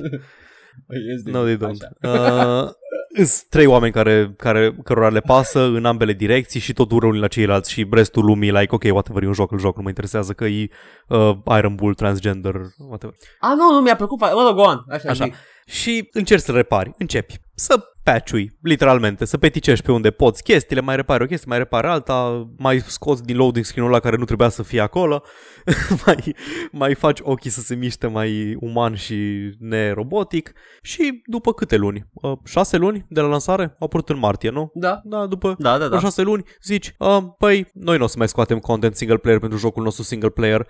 [1.23, 1.77] no, they don't.
[2.01, 2.69] Uh,
[3.15, 7.21] sunt trei oameni care, care, cărora le pasă în ambele direcții și tot ură unii
[7.21, 9.89] la ceilalți și restul lumii like, ok, whatever, e un joc, îl joc, nu mă
[9.89, 10.69] interesează că e
[11.07, 13.15] uh, Iron Bull, transgender, whatever.
[13.39, 14.83] Ah, nu, nu mi-a plăcut, mă rog, go on.
[14.89, 15.29] Așa, Așa.
[15.65, 20.95] Și încerci să repari, începi să patchui, literalmente, să peticești pe unde poți chestiile, mai
[20.95, 24.49] repari o chestie, mai repari alta, mai scoți din loading screen-ul ăla care nu trebuia
[24.49, 25.23] să fie acolo,
[26.05, 26.35] mai,
[26.71, 30.51] mai faci ochii să se miște mai uman și nerobotic
[30.81, 32.07] și după câte luni?
[32.13, 33.63] Uh, șase luni de la lansare?
[33.63, 34.71] Au apărut în martie, nu?
[34.73, 35.01] Da.
[35.03, 35.99] Da, după da, da, da.
[35.99, 39.57] șase luni zici, uh, păi, noi nu o să mai scoatem content single player pentru
[39.57, 40.67] jocul nostru single player,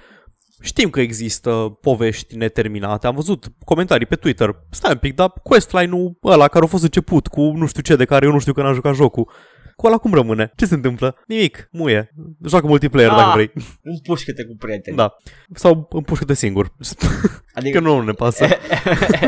[0.62, 4.56] Știm că există povești neterminate, am văzut comentarii pe Twitter.
[4.70, 8.06] Stai un pic, dar questline-ul ăla care a fost început cu nu știu ce, de
[8.06, 9.32] care eu nu știu că n-am jucat jocul,
[9.76, 10.52] cu ăla cum rămâne?
[10.56, 11.16] Ce se întâmplă?
[11.28, 12.14] Nimic, muie.
[12.48, 13.52] Joacă multiplayer ah, dacă vrei.
[13.82, 14.96] Împușcă-te cu prieteni.
[14.96, 15.18] Da.
[15.54, 16.76] Sau împușcă-te singur.
[17.54, 18.48] Adică că nu ne pasă.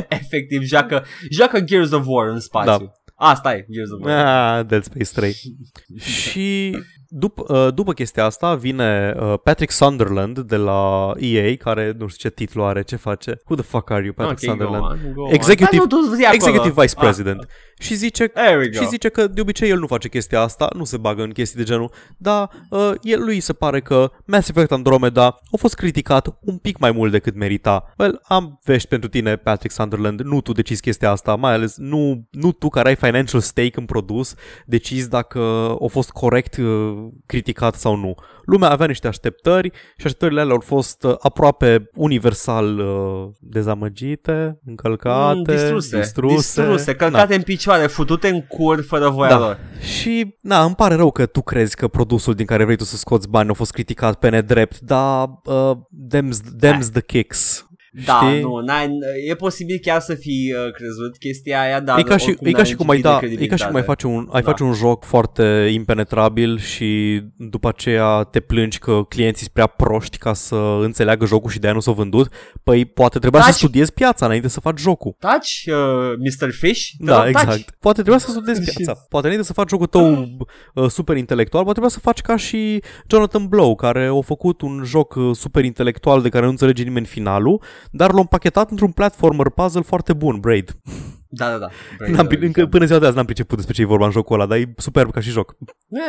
[0.07, 2.85] Efectiv, joacă, joacă Gears of War în spațiu.
[2.85, 2.91] Da.
[3.15, 4.25] Asta e Gears of War.
[4.25, 5.35] Ah, Dead Space 3.
[6.21, 6.77] și
[7.15, 12.29] după, uh, după chestia asta vine uh, Patrick Sunderland de la EA, care nu știu
[12.29, 13.41] ce titlu are, ce face.
[13.45, 15.13] Who the fuck are you, Patrick okay, Sunderland?
[15.13, 16.33] Go on, go executive, on.
[16.33, 17.39] executive Vice President.
[17.39, 17.47] Ah.
[17.83, 18.31] Și zice,
[18.71, 21.57] și zice că de obicei el nu face chestia asta, nu se bagă în chestii
[21.57, 26.37] de genul, dar uh, el, lui se pare că Mass Effect Andromeda a fost criticat
[26.39, 27.93] un pic mai mult decât merita.
[27.97, 32.27] Well, am vești pentru tine, Patrick Sunderland, nu tu decizi chestia asta, mai ales nu,
[32.31, 35.39] nu tu care ai financial stake în produs, decizi dacă
[35.81, 36.93] a fost corect uh,
[37.25, 38.15] criticat sau nu.
[38.45, 45.35] Lumea avea niște așteptări și așteptările alea au fost uh, aproape universal uh, dezamăgite, încălcate,
[45.35, 47.35] mm, distruse, distruse, distruse călcate da.
[47.35, 49.37] în picioare, futute în cur fără voia da.
[49.39, 49.59] lor.
[49.79, 52.97] Și, na, îmi pare rău că tu crezi că produsul din care vrei tu să
[52.97, 55.71] scoți bani a fost criticat pe nedrept, dar uh,
[56.15, 57.67] them's, them's the kicks.
[58.05, 58.41] Da, Știi?
[58.41, 58.89] nu, n-ai,
[59.29, 62.51] e posibil chiar să fi uh, crezut chestia aia, dar e ca și, oricum e
[62.51, 63.85] ca n-ai și cum niciun ai tip de da, e ca și cum ai credibilitate.
[63.85, 64.49] face un, ai Da.
[64.49, 70.17] face un joc foarte impenetrabil și după aceea te plângi că clienții sunt prea proști
[70.17, 72.27] ca să înțeleagă jocul și de-aia nu s-au vândut.
[72.63, 73.57] Păi poate trebuia să Taci.
[73.57, 75.15] studiezi piața înainte să faci jocul.
[75.19, 75.75] Taci, uh,
[76.17, 76.51] Mr.
[76.51, 76.81] Fish?
[76.97, 77.43] Te Da, rog, taci.
[77.43, 77.75] exact.
[77.79, 79.05] Poate trebuia să studiezi Și- piața.
[79.09, 80.27] Poate înainte să faci jocul tău
[80.73, 84.81] uh, super intelectual, poate trebuia să faci ca și Jonathan Blow, care a făcut un
[84.85, 87.61] joc uh, super intelectual de care nu înțelege nimeni finalul,
[87.91, 90.71] dar l-a împachetat într-un platformer puzzle foarte bun, Braid.
[91.27, 91.67] Da, da, da.
[92.07, 94.35] N-am, pri- încă până ziua de azi n-am priceput despre ce e vorba în jocul
[94.35, 95.55] ăla, dar e superb ca și joc.
[95.89, 95.99] E,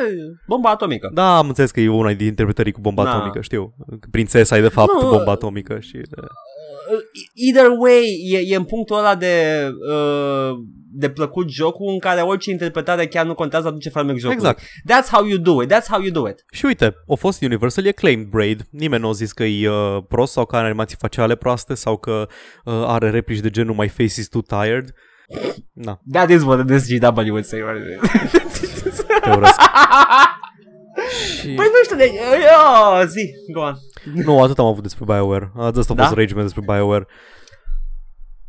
[0.47, 1.11] bomba atomică.
[1.14, 3.14] Da, am înțeles că e una din interpretării cu bomba Da.
[3.14, 3.75] atomică, știu.
[4.11, 6.01] Prințesa e de fapt Nu, bomba atomică și...
[6.89, 6.95] De...
[6.95, 7.01] Uh,
[7.35, 10.59] Either way, e, e în punctul ăla de, uh,
[10.93, 14.37] de plăcut jocul în care orice interpretare chiar nu contează aduce farmec jocul.
[14.37, 14.61] Exact.
[14.61, 15.72] That's how you do it.
[15.72, 16.45] That's how you do it.
[16.53, 18.66] Și uite, a fost universally acclaimed Braid.
[18.70, 21.97] Nimeni nu a zis că e uh, prost sau că are animații faciale proaste sau
[21.97, 22.26] că
[22.64, 24.95] uh, are replici de genul My face is too tired.
[25.72, 27.61] Na, That is what this GW would say.
[27.61, 28.01] Right?
[29.22, 29.61] te urăsc.
[31.40, 31.47] și...
[31.47, 32.11] păi nu știu, de...
[32.59, 33.74] Oh, zi, go on.
[34.24, 35.53] Nu, atât am avut despre BioWare.
[35.57, 36.03] Asta a Da?
[36.05, 37.07] fost rage meu despre BioWare.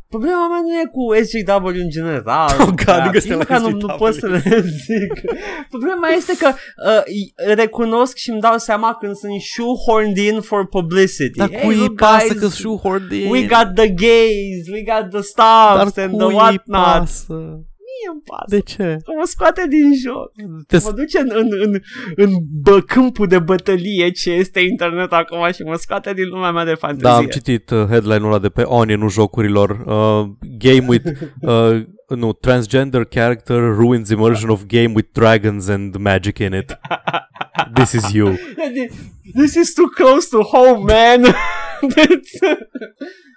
[0.08, 2.50] Problema mea nu e cu SJW în general.
[2.60, 3.96] Oh, God, dar încă suntem nici la măcar nu, nu SJW.
[3.96, 4.42] pot să le
[4.86, 5.30] zic.
[5.68, 6.48] Problema este că
[6.86, 11.38] uh, recunosc și îmi dau seama când sunt shoehorned in for publicity.
[11.38, 13.30] Dar hey, cui îi look, pasă guys, că shoehorned in?
[13.30, 16.82] We got the gays, we got the Dar stubs and cui the îi whatnot.
[16.84, 17.60] pasă?
[17.96, 18.56] Mie îmi pasă.
[18.56, 18.98] De ce?
[19.04, 20.32] Că mă scoate din joc.
[20.66, 21.80] Te Mă duce în, în, în,
[22.16, 22.30] în
[22.62, 26.74] bă, câmpul de bătălie ce este internet acum și mă scoate din lumea mea de
[26.74, 27.08] fantezie.
[27.08, 29.70] Da, am citit uh, headline-ul ăla de pe Onion-ul jocurilor.
[29.70, 31.08] Uh, game with...
[31.40, 36.78] Uh, nu, transgender character ruins immersion of game with dragons and magic in it.
[37.74, 38.34] This is you.
[39.40, 41.22] This is too close to home, man.
[41.94, 42.56] That's-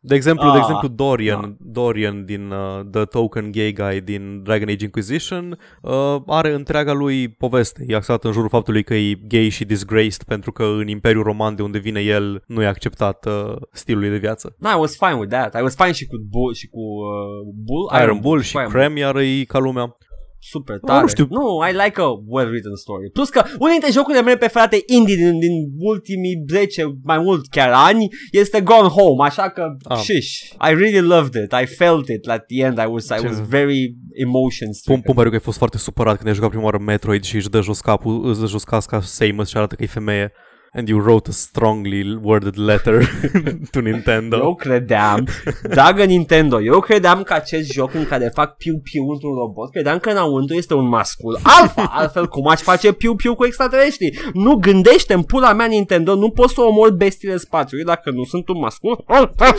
[0.01, 4.69] De exemplu, de Ah, exemplu Dorian, Dorian din uh, The Token Gay Guy din Dragon
[4.69, 7.83] Age Inquisition uh, are întreaga lui poveste.
[7.87, 11.55] E axat în jurul faptului că e gay și disgraced pentru că în Imperiul Roman
[11.55, 14.55] de unde vine el nu e acceptat uh, stilul lui de viață.
[14.59, 15.55] no, I was fine with that.
[15.59, 18.03] I was fine și cu Bull și cu uh, Bull.
[18.03, 18.67] Iron Bull și fine.
[18.69, 19.97] Crem iar e ca lumea.
[20.41, 21.07] Super Nu tare.
[21.07, 21.27] știu.
[21.29, 23.09] Nu, I like a well-written story.
[23.13, 27.71] Plus că unul dintre jocurile mele preferate indie din, din ultimii 10, mai mult chiar
[27.73, 29.97] ani, este Gone Home, așa că Ah.
[29.97, 30.39] shish.
[30.69, 31.51] I really loved it.
[31.63, 32.77] I felt it at the end.
[32.77, 36.15] I was, I Ce- was very emotion Pum, pum, pariu că ai fost foarte supărat
[36.15, 39.01] când ai jucat prima oară Metroid și își dă jos capul, îți dă jos casca
[39.01, 40.31] Samus și arată că e femeie.
[40.73, 43.05] And you wrote a strongly worded letter
[43.71, 44.37] to Nintendo.
[44.37, 45.27] Eu credeam,
[45.69, 50.09] dragă Nintendo, eu credeam că acest joc în care fac piu-piu într-un robot, credeam că
[50.09, 54.19] înăuntru este un mascul alfa, altfel cum aș face piu-piu cu extraterestri?
[54.33, 58.47] Nu gândește în pula mea Nintendo, nu poți să omor bestiile spațiului dacă nu sunt
[58.47, 59.53] un mascul alfa.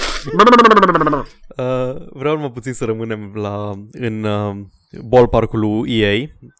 [1.56, 4.56] Uh, vreau numai puțin să rămânem la, în uh,
[5.04, 6.12] ballpark-ul lui EA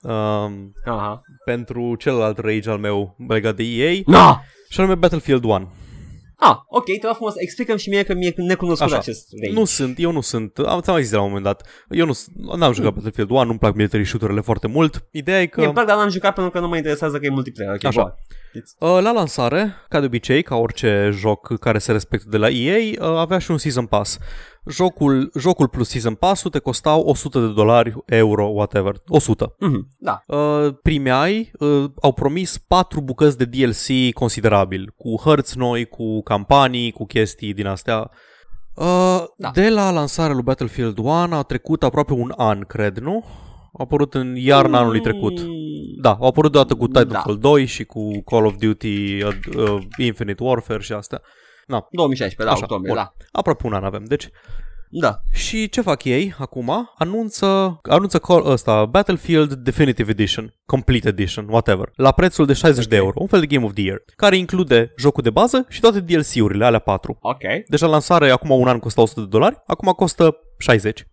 [0.02, 0.50] uh,
[0.84, 1.22] Aha.
[1.44, 4.36] pentru celălalt rage al meu legat de EA No!
[4.68, 5.68] și anume Battlefield 1.
[6.42, 8.96] Ah, ok, te rog frumos, explicăm și mie că mie necunoscut Așa.
[8.98, 9.58] acest rage.
[9.58, 12.06] Nu sunt, eu nu sunt, am ți-am mai zis de la un moment dat, eu
[12.06, 15.04] nu sunt- n-am jucat Battlefield 1, nu-mi plac military shooter-urile foarte mult.
[15.10, 15.54] Ideea e că...
[15.56, 17.74] Mie îmi plac, dar n-am jucat pentru că nu mă interesează că e multiplayer.
[17.74, 18.00] Okay, Așa.
[18.00, 18.16] Așa.
[18.94, 22.76] Uh, La lansare, ca de obicei, ca orice joc care se respectă de la EA,
[23.10, 24.18] uh, avea și un Season Pass.
[24.66, 29.54] Jocul, jocul plus Season Pass-ul te costau 100 de dolari, euro, whatever, 100.
[29.58, 30.22] Mhm, da.
[30.26, 36.90] Uh, primeai, uh, au promis patru bucăți de DLC considerabil, cu hărți noi, cu campanii,
[36.92, 38.10] cu chestii din astea.
[38.74, 39.50] Uh, Da.
[39.54, 43.24] De la lansarea lui Battlefield 1 a trecut aproape un an, cred, nu?
[43.72, 45.40] A apărut în iarna anului trecut.
[45.40, 45.48] Mm,
[46.02, 47.48] Da, au apărut deodată cu Titanfall Da.
[47.48, 51.20] 2 și cu Call of Duty uh, uh, Infinite Warfare și astea.
[51.90, 53.02] 2016, da, Așa, octombrie, bun.
[53.02, 53.12] da.
[53.32, 54.04] Aproape un an avem.
[54.04, 54.28] Deci,
[54.92, 55.20] Da.
[55.32, 56.90] și ce fac ei acum?
[56.98, 62.96] Anunță, anunță call ăsta, Battlefield Definitive Edition, Complete Edition, whatever, la prețul de 60 de
[62.98, 63.02] Ok.
[63.04, 66.00] euro, un fel de Game of the Year, care include jocul de bază și toate
[66.00, 67.18] DLC-urile, alea 4.
[67.20, 67.40] Ok.
[67.68, 71.06] Deci la lansare acum un an costa 100 de dolari, acum costă 60.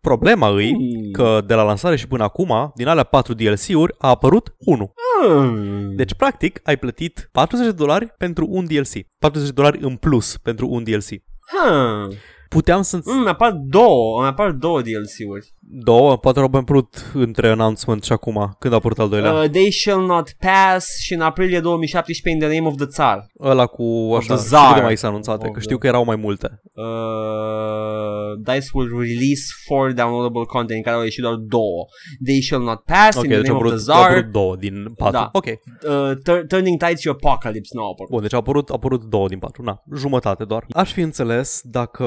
[0.00, 1.10] Problema îi Hmm.
[1.12, 4.92] că de la lansare și până acum, din alea 4 DLC-uri, a apărut unul.
[5.22, 5.94] Hmm.
[5.96, 9.06] Deci, practic, ai plătit 40 de dolari pentru un DLC.
[9.18, 11.08] 40 de dolari în plus pentru un DLC.
[11.08, 12.12] Hmm.
[12.48, 15.54] Puteam să Mm, mi apar două, mi apar două DLC-uri.
[15.72, 16.16] Două?
[16.16, 18.56] Poate au mai apărut între announcement și acum.
[18.58, 19.32] Când a apărut al doilea?
[19.32, 23.26] Uh, They Shall Not Pass și în aprilie 2017 In the Name of the Tsar.
[23.40, 23.82] Ăla cu
[24.16, 24.74] așa, the știu Tsar.
[24.74, 26.60] de mai s-a anunțate, Of că the- știu că erau mai multe.
[26.74, 31.80] Uh, DICE will release four downloadable content în care au ieșit doar două.
[32.24, 34.10] They Shall Not Pass, Ok, In the deci au Name of apărut, the au Tsar,
[34.10, 35.12] apărut două din patru.
[35.18, 35.28] Da.
[35.32, 35.44] Ok.
[35.46, 38.10] uh, Tur- Turning Tides și Apocalypse nu au apărut.
[38.10, 39.62] Bun, deci au apărut, au apărut două din patru.
[39.62, 40.64] Na, jumătate doar.
[40.70, 42.04] Aș fi înțeles dacă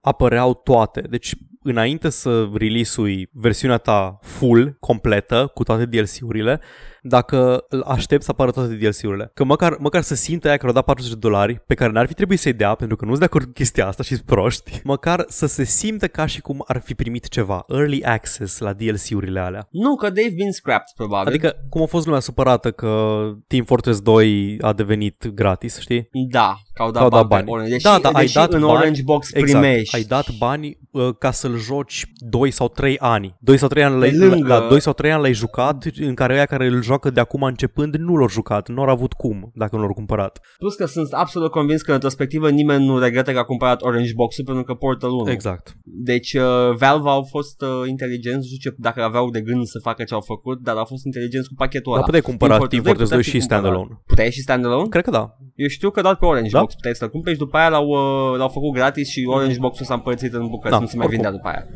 [0.00, 1.00] apăreau toate.
[1.10, 1.34] Deci
[1.66, 6.60] înainte să release-ui versiunea ta full, completă, cu toate DLC-urile,
[7.08, 9.30] dacă îl aștept să apară toate DLC-urile.
[9.34, 12.06] Că măcar, măcar să simtă aia că au dat 40 de dolari, pe care n-ar
[12.06, 15.24] fi trebuit să-i dea, pentru că nu-s de acord cu chestia asta și proști, măcar
[15.28, 19.68] să se simtă ca și cum ar fi primit ceva, early access la DLC-urile alea.
[19.70, 21.28] Nu, că they've been scrapped, probabil.
[21.28, 26.08] Adică, cum a fost lumea supărată că Team Fortress 2 a devenit gratis, știi?
[26.30, 27.44] Da, că au dat, Că au dat bani.
[27.44, 27.50] pe bani.
[27.50, 27.70] Orange.
[27.72, 29.96] Deși, Da, da, ai deși dat în bani, Orange Box Exact, primești.
[29.96, 33.36] ai dat bani uh, ca să-l joci 2 sau 3 ani.
[33.40, 36.14] 2 sau 3 ani Pe l-ai, lângă- la 2 sau 3 ani l-ai jucat, în
[36.14, 39.50] care aia care îl joacă de acum începând nu l-au jucat, nu au avut cum
[39.54, 40.40] dacă nu l-au cumpărat.
[40.58, 44.12] Plus că sunt absolut convins că în retrospectivă nimeni nu regretă că a cumpărat Orange
[44.14, 45.30] Box-ul pentru că Portal 1.
[45.30, 45.74] Exact.
[45.84, 46.42] Deci uh,
[46.78, 50.14] Valve au fost uh, inteligenți, nu știu ce, dacă aveau de gând să facă ce
[50.14, 52.04] au făcut, dar au fost inteligenți cu pachetul Dar ăla.
[52.04, 53.60] puteai cumpăra Team Fortress 2 putea fi și cumpărat.
[53.62, 54.02] standalone.
[54.06, 54.88] Puteai și standalone?
[54.88, 55.36] Cred că da.
[55.54, 56.60] Eu știu că doar pe Orange Da?
[56.60, 59.86] Box puteai să-l cumperi și după aia l-au, uh, l-au făcut gratis și Orange Box-ul
[59.86, 61.22] s-a împărțit în bucăți, Da, nu se mai oricum.
[61.22, 61.66] vindea după aia.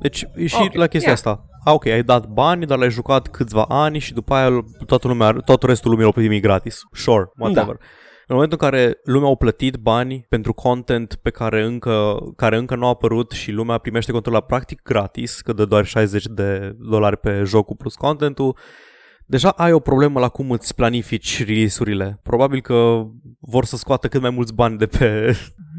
[0.00, 1.12] Deci și Ok, la chestia yeah.
[1.12, 1.44] asta.
[1.64, 5.32] A, ok, ai dat bani, dar l-ai jucat câțiva ani și după aia toată lumea,
[5.32, 6.80] tot restul lumii l-a primit gratis.
[6.92, 7.74] Sure, whatever.
[7.74, 7.84] Da.
[8.26, 12.74] În momentul în care lumea au plătit bani pentru content pe care încă, care încă
[12.76, 16.76] nu a apărut și lumea primește contul la practic gratis, că dă doar 60 de
[16.78, 18.56] dolari pe jocul plus contentul,
[19.26, 22.20] deja ai o problemă la cum îți planifici release-urile.
[22.22, 23.02] Probabil că
[23.40, 25.36] vor să scoată cât mai mulți bani de pe...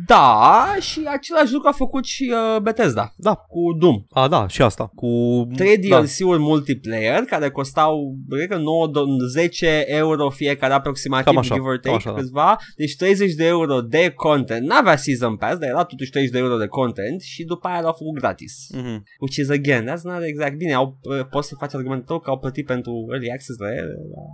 [0.08, 4.04] Da, și același lucru a făcut și uh, Bethesda Da, cu Doom.
[4.10, 4.92] a, da, și asta.
[4.96, 5.08] Cu...
[5.56, 6.00] Trei da.
[6.02, 11.68] DLC-uri multiplayer care costau, cred că 9, do- 10 euro fiecare aproximativ, Cam așa, give
[11.68, 12.16] or cam take așa, da.
[12.20, 12.58] câțiva.
[12.78, 14.68] Deci 30 de euro de content.
[14.68, 17.96] N-avea Season Pass, dar era totuși 30 de euro de content și după aia l-au
[17.98, 18.54] făcut gratis.
[18.74, 19.04] Mhm.
[19.20, 20.74] Which is again, that's not exact bine.
[20.74, 23.96] Au, uh, poți să faci argumentul tău că au plătit pentru early access la ele.
[24.14, 24.30] dar,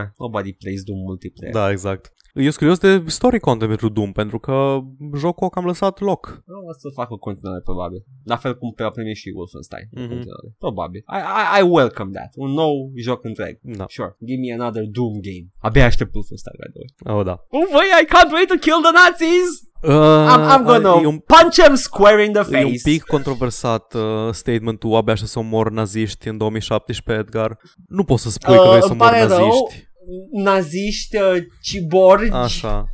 [0.00, 1.54] Eh, nobody plays Doom multiplayer.
[1.54, 2.12] Da, exact.
[2.34, 4.78] Eu sunt curios de story content pentru Doom, pentru că
[5.14, 6.42] jocul a cam lăsat loc.
[6.46, 8.00] Nu, o să fac o continuare probabil.
[8.24, 9.86] La fel cum pe a primit și Wolfenstein.
[9.90, 10.00] Mhm.
[10.02, 10.08] Mm-hmm.
[10.12, 10.48] Continuare.
[10.58, 11.00] Probabil.
[11.18, 12.30] I, I, I welcome that.
[12.44, 12.72] Un nou
[13.06, 13.54] joc întreg.
[13.62, 13.84] Da.
[13.88, 14.16] Sure.
[14.26, 15.46] Give me another Doom game.
[15.68, 16.90] Abia aștept Wolfenstein, by the way.
[17.16, 17.34] Oh, da.
[17.58, 19.50] Oh, băi, I can't wait to kill the Nazis!
[19.82, 19.92] Uh,
[20.32, 22.80] I'm, I'm gonna e un, punch them square in the e un face.
[22.90, 24.02] pic controversat uh,
[24.32, 27.58] statementul abia așa să omor naziști în 2017, Edgar.
[27.88, 29.46] Nu poți să spui că Uh, vrei să îmi omor pare rău.
[29.46, 29.88] naziști.
[30.32, 32.86] Naziști, uh, ciborgi, Așa.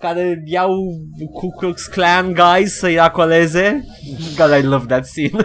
[0.00, 0.72] Care iau
[1.32, 3.84] Ku Klux Klan guys să-i acoleze.
[4.36, 5.30] God, I love that scene.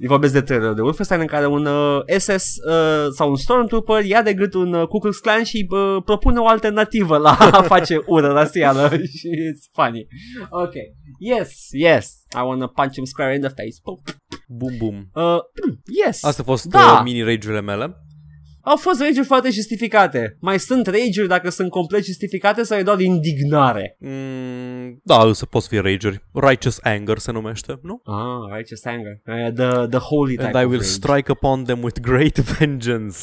[0.00, 4.04] Îi vorbesc de trailer de Wolfenstein în care un uh, SS uh, sau un Stormtrooper
[4.04, 7.62] ia de gât un uh, Ku Klux Klan și uh, propune o alternativă la a
[7.62, 10.06] face ură rasială și it's funny.
[10.50, 10.72] Ok.
[11.18, 12.10] Yes, yes.
[12.34, 13.76] I wanna punch him square in the face.
[13.82, 14.00] Pum.
[14.48, 15.10] Bum, bum.
[15.24, 15.38] Uh,
[16.04, 16.24] yes.
[16.24, 16.78] Astea au fost Da.
[16.78, 17.96] uh, mini rage-urile mele.
[18.64, 20.36] Au fost rage foarte justificate.
[20.40, 23.96] Mai sunt rage dacă sunt complet justificate sau e doar indignare?
[23.98, 28.02] Mm, da, să poți fi rage Righteous anger se numește, nu?
[28.04, 29.20] Ah, righteous anger.
[29.26, 30.90] Uh, the, the holy type And I of will rage.
[30.90, 33.18] strike upon them with great vengeance.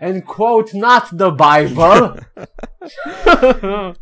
[0.00, 2.14] And quote not the Bible.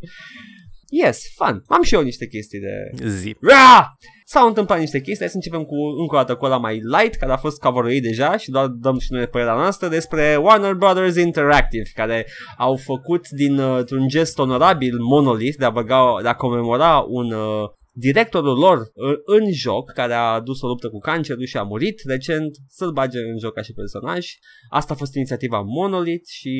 [0.91, 1.63] yes, fun.
[1.67, 3.07] Am și eu niște chestii de...
[3.09, 3.37] Zi.
[3.41, 3.97] Ra!
[4.29, 7.15] S-au întâmplat niște chestii, hai să începem cu încă o dată cu ăla mai light,
[7.15, 11.17] care a fost coveruit deja și doar dăm și noi părerea noastră despre Warner Brothers
[11.17, 12.27] Interactive, care
[12.57, 17.33] au făcut din uh, un gest onorabil Monolith de a, băga, de a comemora un
[17.33, 17.69] uh,
[17.99, 22.01] directorul lor uh, în joc, care a dus o luptă cu cancerul și a murit
[22.05, 24.27] recent, să-l bage în joc ca și personaj.
[24.69, 26.53] Asta a fost inițiativa Monolith și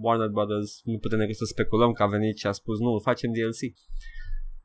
[0.00, 3.30] Warner Brothers, nu putem decât să speculăm că a venit și a spus nu, facem
[3.32, 3.60] DLC.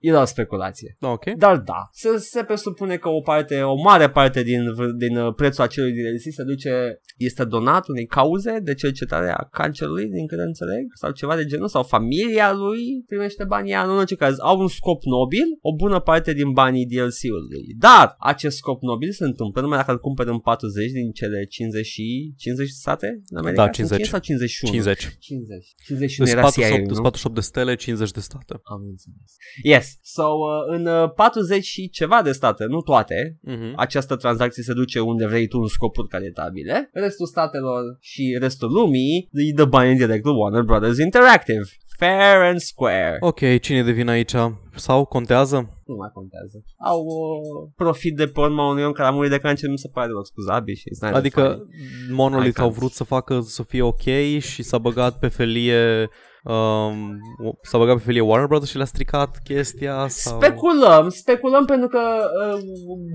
[0.04, 0.98] E doar speculație.
[1.00, 1.26] Ok.
[1.38, 4.62] Dar da, se, se presupune că o parte, o mare parte din,
[4.98, 10.06] din uh, prețul acelui DLC se duce, este donat unei cauze de cercetare a cancerului,
[10.06, 13.98] din câte înțeleg, sau ceva de genul, sau familia lui primește banii ăia, nu în
[13.98, 17.66] orice caz, au un scop nobil, o bună parte din banii DLC-ului.
[17.78, 21.86] Dar acest scop nobil se întâmplă numai dacă îl cumperi în 40 din cele 50
[21.86, 23.66] și 50 state în America?
[23.66, 24.08] Da, 50.
[24.08, 24.74] Sau 51?
[24.74, 25.18] 50.
[25.20, 25.74] 50.
[25.86, 27.02] 51 Sunt era 48, CIA, sunt nu?
[27.02, 28.54] 48 de stele, 50 de state.
[28.64, 29.32] Am înțeles.
[29.64, 29.93] Yes.
[30.02, 33.74] So, uh, în uh, 40 și ceva de state, nu toate, Mhm.
[33.76, 36.90] această tranzacție se duce unde vrei tu în scopuri caritabile.
[36.94, 41.62] Restul statelor și restul lumii îi dă bani direct lui Warner Brothers Interactive.
[41.98, 43.18] Fair and square.
[43.20, 44.34] Ok, cine devine aici?
[44.76, 45.56] Sau contează?
[45.86, 46.64] Nu mai contează.
[46.86, 49.90] Au uh, profit de pe urma unui om care a murit de cancer, nu se
[49.94, 51.68] pare deloc scuzabil și Adică
[52.12, 54.02] Monolith au vrut să facă să fie ok
[54.40, 56.10] și s-a băgat pe felie
[56.44, 57.18] um,
[57.62, 60.42] s-a băgat pe felie Warner Brothers și le-a stricat chestia sau...
[60.42, 62.60] Speculăm, speculăm pentru că uh,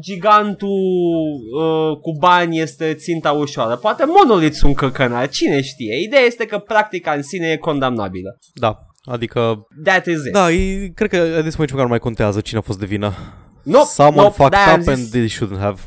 [0.01, 0.69] gigantul
[1.61, 3.77] uh, cu bani este ținta ușoară.
[3.77, 6.03] Poate Monolith sunt căcănari, cine știe.
[6.03, 8.39] Ideea este că practica în sine e condamnabilă.
[8.55, 9.67] Da, Adică...
[9.85, 10.33] That is it.
[10.33, 13.15] Da, e, cred că at this point nu mai contează cine a fost de vină.
[13.63, 15.81] Nope, Someone nope, fucked up and they shouldn't have.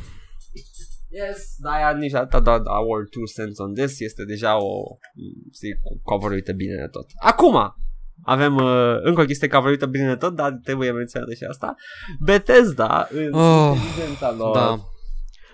[1.12, 4.97] Yes, da, ia nici atât, da, da, our two cents on this este deja o,
[5.53, 7.05] zic, cover bine de tot.
[7.20, 7.76] Acum,
[8.24, 11.76] avem uh, încă o chestie cover bine de tot, dar trebuie menționată și asta.
[12.20, 14.91] Bethesda, în oh, inteligența lor, da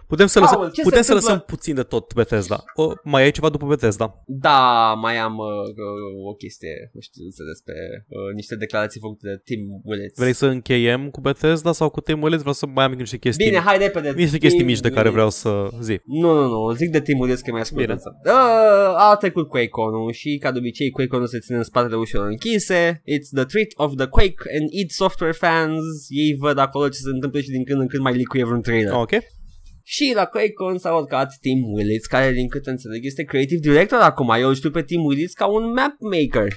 [0.08, 2.64] Putem să, lăsăm, Paul, putem să lăsăm puțin de tot Bethesda.
[2.76, 4.24] O, mai ai ceva după Bethesda?
[4.26, 9.60] Da, mai am uh, o chestie, nu știu, despre uh, niște declarații făcute de Tim
[9.84, 10.20] Willits.
[10.20, 12.40] Vrei să încheiem cu Bethesda sau cu Tim Willits?
[12.40, 13.46] Vreau să mai am niște chestii.
[13.46, 14.14] Bine, hai repede.
[14.16, 16.00] Niște chestii mici de care vreau să zi.
[16.06, 17.90] Nu, nu, nu, zic de Tim Willits că mai ascult.
[17.90, 18.32] Uh,
[18.96, 23.02] a trecut QuakeCon-ul și ca de obicei QuakeCon-ul se ține în spatele ușilor închise.
[23.02, 25.84] It's the treat of the Quake and id Software fans.
[26.10, 28.94] Ei văd acolo ce se întâmplă și din când în când mai licuie vreun trailer.
[28.94, 29.12] Ok.
[29.90, 34.30] Și la QuakeCon s-a urcat Tim Willits, care din câte înțeleg este creative director acum.
[34.30, 36.54] Eu știu pe Tim Willits ca un map maker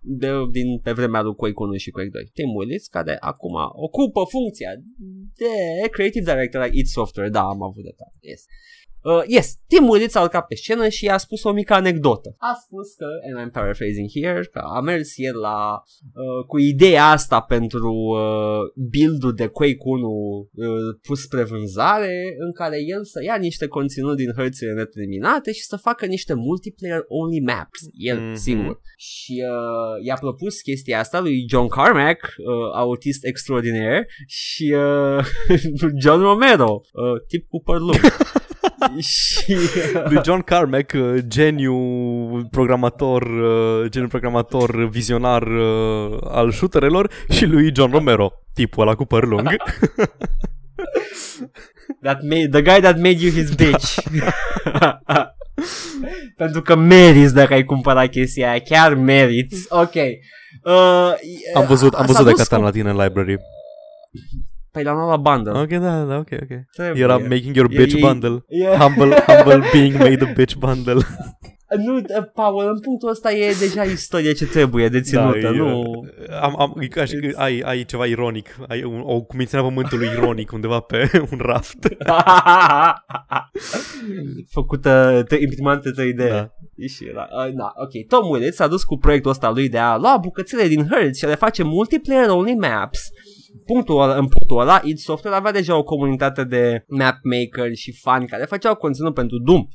[0.00, 2.30] de, din pe vremea lui Quake 1 și Quake 2.
[2.34, 3.54] Tim Willits, care acum
[3.86, 4.70] ocupă funcția
[5.40, 5.54] de
[5.90, 7.28] creative director la id Software.
[7.28, 8.42] Da, am avut de Yes.
[9.02, 12.34] Uh, yes, Tim Willits a urcat pe scenă și a spus o mică anecdotă.
[12.38, 15.82] A spus că, and I'm paraphrasing here, că a mers el la,
[16.14, 20.66] uh, cu ideea asta pentru uh, build-ul de Quake 1 uh,
[21.02, 25.76] pus spre vânzare, în care el să ia niște conținut din hărțile neterminate și să
[25.76, 28.34] facă niște multiplayer only maps, el mm-hmm.
[28.34, 28.80] singur.
[28.96, 35.24] Și uh, i-a propus chestia asta lui John Carmack, uh, autist extraordinar, și uh,
[36.02, 38.00] John Romero, uh, tip cu păr lung.
[38.98, 39.56] și...
[40.08, 41.76] lui John Carmack, uh, geniu
[42.50, 49.04] programator, uh, geniu programator vizionar uh, al shooterelor și lui John Romero, tipul ăla cu
[49.04, 49.48] păr lung.
[52.02, 53.94] that made, the guy that made you his bitch.
[56.36, 59.66] Pentru că meriți dacă ai cumpărat chestia aia, chiar meriți.
[59.68, 59.94] Ok.
[59.94, 61.12] Uh,
[61.54, 63.38] am văzut, am văzut de Catan la tine în library.
[64.72, 65.60] Păi l-am luat la bundle.
[65.60, 66.58] Ok, da, da, ok, ok.
[66.72, 67.02] Trebuie.
[67.02, 68.44] Era making your bitch e, bundle.
[68.48, 70.98] E, humble, humble being made a bitch bundle.
[71.76, 72.02] nu,
[72.34, 75.82] Paul, în punctul ăsta e deja istorie ce trebuie de ținută, da, nu...
[76.42, 80.06] Am, am, e ca și că ai, ai ceva ironic, ai un, o cumințenia pământului
[80.06, 81.88] ironic undeva pe un raft.
[84.48, 86.28] Făcută imprimante 3D.
[86.28, 86.50] Da.
[86.88, 88.06] Și era, uh, da, ok.
[88.08, 91.24] Tom Willits s-a dus cu proiectul ăsta lui de a lua bucățele din Hertz și
[91.24, 93.10] a le face multiplayer only maps
[93.64, 97.92] punctul ăla, în punctul ăla, id Software avea deja o comunitate de map maker și
[97.92, 99.66] fani care făceau conținut pentru Doom.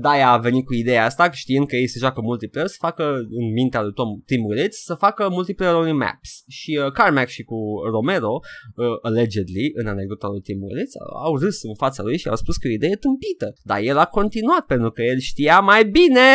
[0.00, 3.04] Da, a venit cu ideea asta, știind că ei se joacă multiplayer, să facă
[3.40, 6.30] în mintea lui Tom Tim Willits, să facă multiplayer only maps.
[6.48, 7.56] Și uh, Carmack și cu
[7.90, 10.92] Romero, uh, allegedly, în anecdota lui Tim Willits,
[11.24, 13.52] au râs în fața lui și au spus că e o idee tâmpită.
[13.62, 16.26] Dar el a continuat pentru că el știa mai bine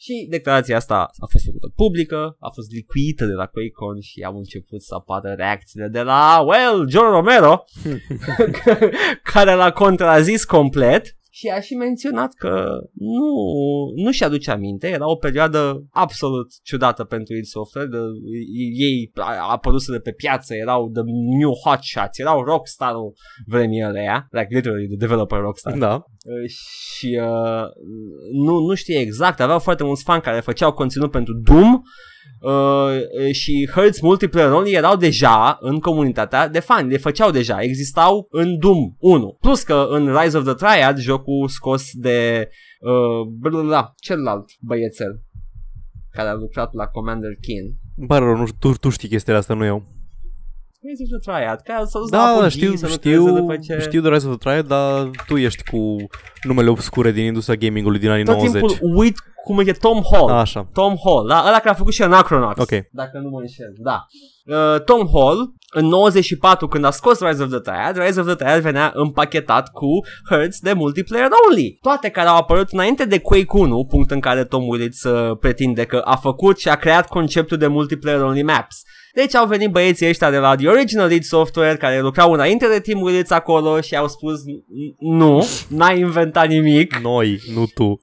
[0.00, 4.36] și declarația asta a fost făcută publică, a fost licuită de la QuakeCon și au
[4.36, 7.64] început să apară reacțiile de la, well, John Romero,
[9.32, 13.32] care l-a contrazis complet și a și menționat că nu,
[14.04, 17.98] nu și aduce aminte, era o perioadă absolut ciudată pentru id Software, de,
[18.74, 19.12] ei
[19.50, 21.02] apăruseră pe piață, erau the
[21.40, 23.14] new hot shots, erau rockstar-ul
[23.46, 25.78] vremii alea, like literally the developer rockstar.
[25.78, 25.94] Da.
[25.94, 27.66] Uh, și uh,
[28.44, 31.82] nu, nu știe exact, aveau foarte mulți fani care făceau conținut pentru Doom,
[32.40, 38.26] Uh, și Hertz Multiplayer Only erau deja în comunitatea de fani, le făceau deja, existau
[38.30, 39.36] în Doom 1.
[39.40, 42.48] Plus că în Rise of the Triad, jocul scos de
[42.80, 45.22] uh, da, celălalt băiețel
[46.10, 48.06] care a lucrat la Commander Keen.
[48.06, 49.97] Pare rău, nu, tu, tu știi chestia asta, nu eu.
[50.80, 53.78] Rise of the Triad, ca să da, da, știu, știu, ce...
[53.80, 55.96] știu de Rise of the Triad, dar tu ești cu
[56.42, 58.60] numele obscure din industria gamingului din anii Tot 90.
[58.60, 60.30] Tot timpul uit cum e Tom Hall.
[60.30, 60.68] Așa.
[60.72, 61.44] Tom Hall, da?
[61.46, 62.60] Ăla care a făcut și Anachronox.
[62.60, 62.70] Ok.
[62.92, 64.06] Dacă nu mă înșel, da.
[64.44, 68.34] Uh, Tom Hall, în 94, când a scos Rise of the Triad, Rise of the
[68.34, 69.88] Triad venea împachetat cu
[70.30, 71.78] Hertz de multiplayer only.
[71.80, 75.84] Toate care au apărut înainte de Quake 1, punct în care Tom Willits uh, pretinde
[75.84, 78.82] că a făcut și a creat conceptul de multiplayer only maps.
[79.20, 82.80] Deci au venit băieții ăștia de la The Original Lead Software care lucrau înainte de
[82.80, 84.40] Tim Willits acolo și au spus
[84.98, 86.96] nu, n-ai inventat nimic.
[86.96, 88.00] Noi, nu tu.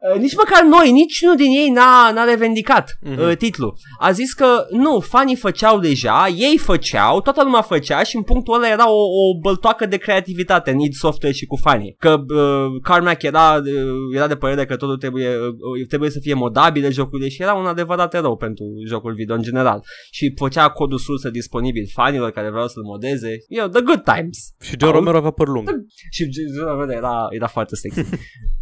[0.00, 3.18] Uh, nici măcar noi, nici unul din ei n-a, n-a revendicat mm-hmm.
[3.18, 3.76] uh, titlul.
[3.98, 8.54] A zis că nu, fanii făceau deja, ei făceau, toată lumea făcea și în punctul
[8.54, 11.94] ăla era o, o băltoacă de creativitate în id Software și cu fanii.
[11.98, 16.34] Că uh, Carmack era, uh, era de părere că totul trebuie, uh, trebuie să fie
[16.34, 19.82] modabile jocurile și era un adevărat erou pentru jocul video în general.
[20.10, 23.36] Și făcea codul sursă disponibil fanilor care vreau să-l modeze.
[23.48, 24.38] You know, the good times.
[24.60, 25.68] Și Joe Romero avea păr lung.
[26.16, 28.00] Și Joe Romero era, era foarte sexy.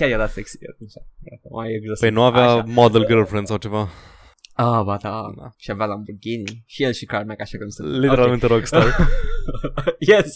[0.00, 0.92] Chiar era sexy atunci.
[1.50, 2.64] Mai e păi nu avea Așa.
[2.66, 3.88] model girlfriend sau ceva.
[4.62, 5.32] Ah, ba da.
[5.36, 5.52] da.
[5.58, 6.64] Și avea Lamborghini.
[6.66, 8.56] Și el și Carmack, așa cum se Literalmente okay.
[8.56, 8.96] rockstar.
[10.12, 10.26] yes.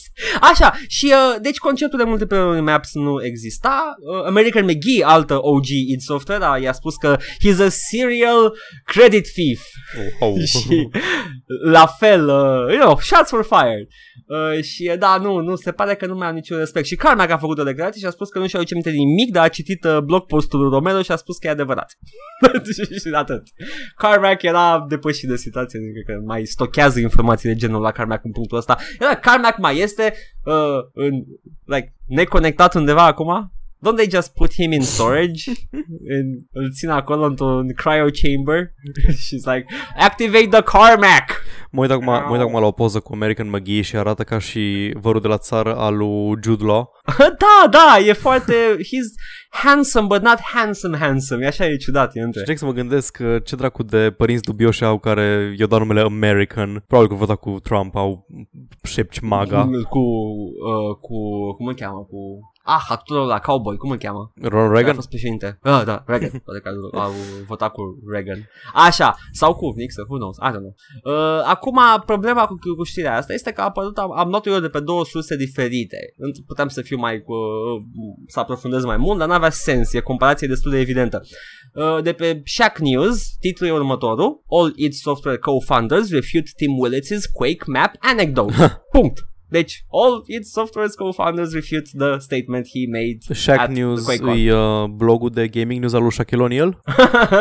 [0.41, 3.95] Așa, și uh, deci conceptul de multiplayer maps nu exista.
[3.99, 9.33] Uh, American McGee, altă OG id Software, a, i-a spus că he's a serial credit
[9.33, 9.62] thief.
[10.20, 10.45] Oh, oh.
[10.53, 10.89] și
[11.64, 13.89] la fel, uh, you know, shots were fired.
[14.27, 16.87] Uh, și da, nu, nu, se pare că nu mai am niciun respect.
[16.87, 19.33] Și Carmack a făcut o declarație și a spus că nu și-a aduce minte nimic,
[19.33, 21.99] dar a citit uh, blog postul lui Romero și a spus că e adevărat.
[23.03, 23.43] și atât.
[24.15, 28.31] Carmack era depășit de situație, adică că mai stochează informații de genul la Carmack în
[28.31, 28.77] punctul ăsta.
[28.99, 31.25] Era Carmack mai este uh, în,
[31.65, 33.53] like, neconectat undeva acum?
[33.85, 35.43] Don't they just put him in storage?
[36.16, 38.72] and îl țin acolo într-un cryo chamber?
[39.24, 39.64] She's like,
[39.97, 41.43] activate the Carmack!
[41.70, 44.39] Mă uit acum, mă uit acum la o poză cu American McGee și arată ca
[44.39, 46.91] și vărul de la țară al lui Jude Law.
[47.45, 48.55] da, da, e foarte...
[48.78, 49.09] He's
[49.49, 51.45] handsome, but not handsome handsome.
[51.45, 52.45] E așa e ciudat, e între.
[52.49, 56.85] Și să mă gândesc ce dracu de părinți dubioși au care i-au dat numele American.
[56.87, 58.26] Probabil că votat cu Trump, au
[58.82, 59.70] șepci maga.
[59.89, 61.16] Cu, uh, cu,
[61.57, 62.18] cum îl cheamă, cu
[62.67, 64.33] Ah, actorul la cowboy, cum îl cheamă?
[64.43, 64.91] Ronald Reagan?
[64.91, 65.59] A fost președinte.
[65.62, 66.29] Ah, da, Reagan.
[66.45, 67.12] Poate că au
[67.47, 68.49] votat cu Reagan.
[68.75, 70.75] Așa, sau cu Nixon, who knows, I don't know.
[71.05, 74.61] Uh, acum, problema cu, cu știrea asta este că a apărut, am, am notat eu
[74.61, 75.97] de pe două surse diferite.
[76.47, 77.83] Puteam să fiu mai, uh,
[78.27, 81.23] să aprofundez mai mult, dar n-avea sens, e comparație destul de evidentă.
[81.75, 84.43] Uh, de pe Shack News, titlul e următorul.
[84.49, 88.55] All its software co-founders refute Tim Willits' Quake Map anecdote.
[88.93, 89.19] Punct.
[89.55, 94.88] Deci, all its software's co-founders refute the statement he made Shack at News e uh,
[94.88, 96.80] blogul de gaming news al lui Shaquille O'Neal?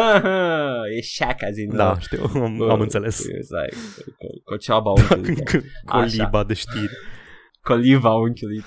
[0.98, 1.76] e Shack, as in...
[1.76, 3.26] Da, uh, știu, am, uh, am înțeles.
[3.26, 3.76] Like,
[4.44, 5.44] Coceaba unchiului.
[5.92, 6.94] Coliba de știri.
[7.62, 8.64] Coliva unchiului.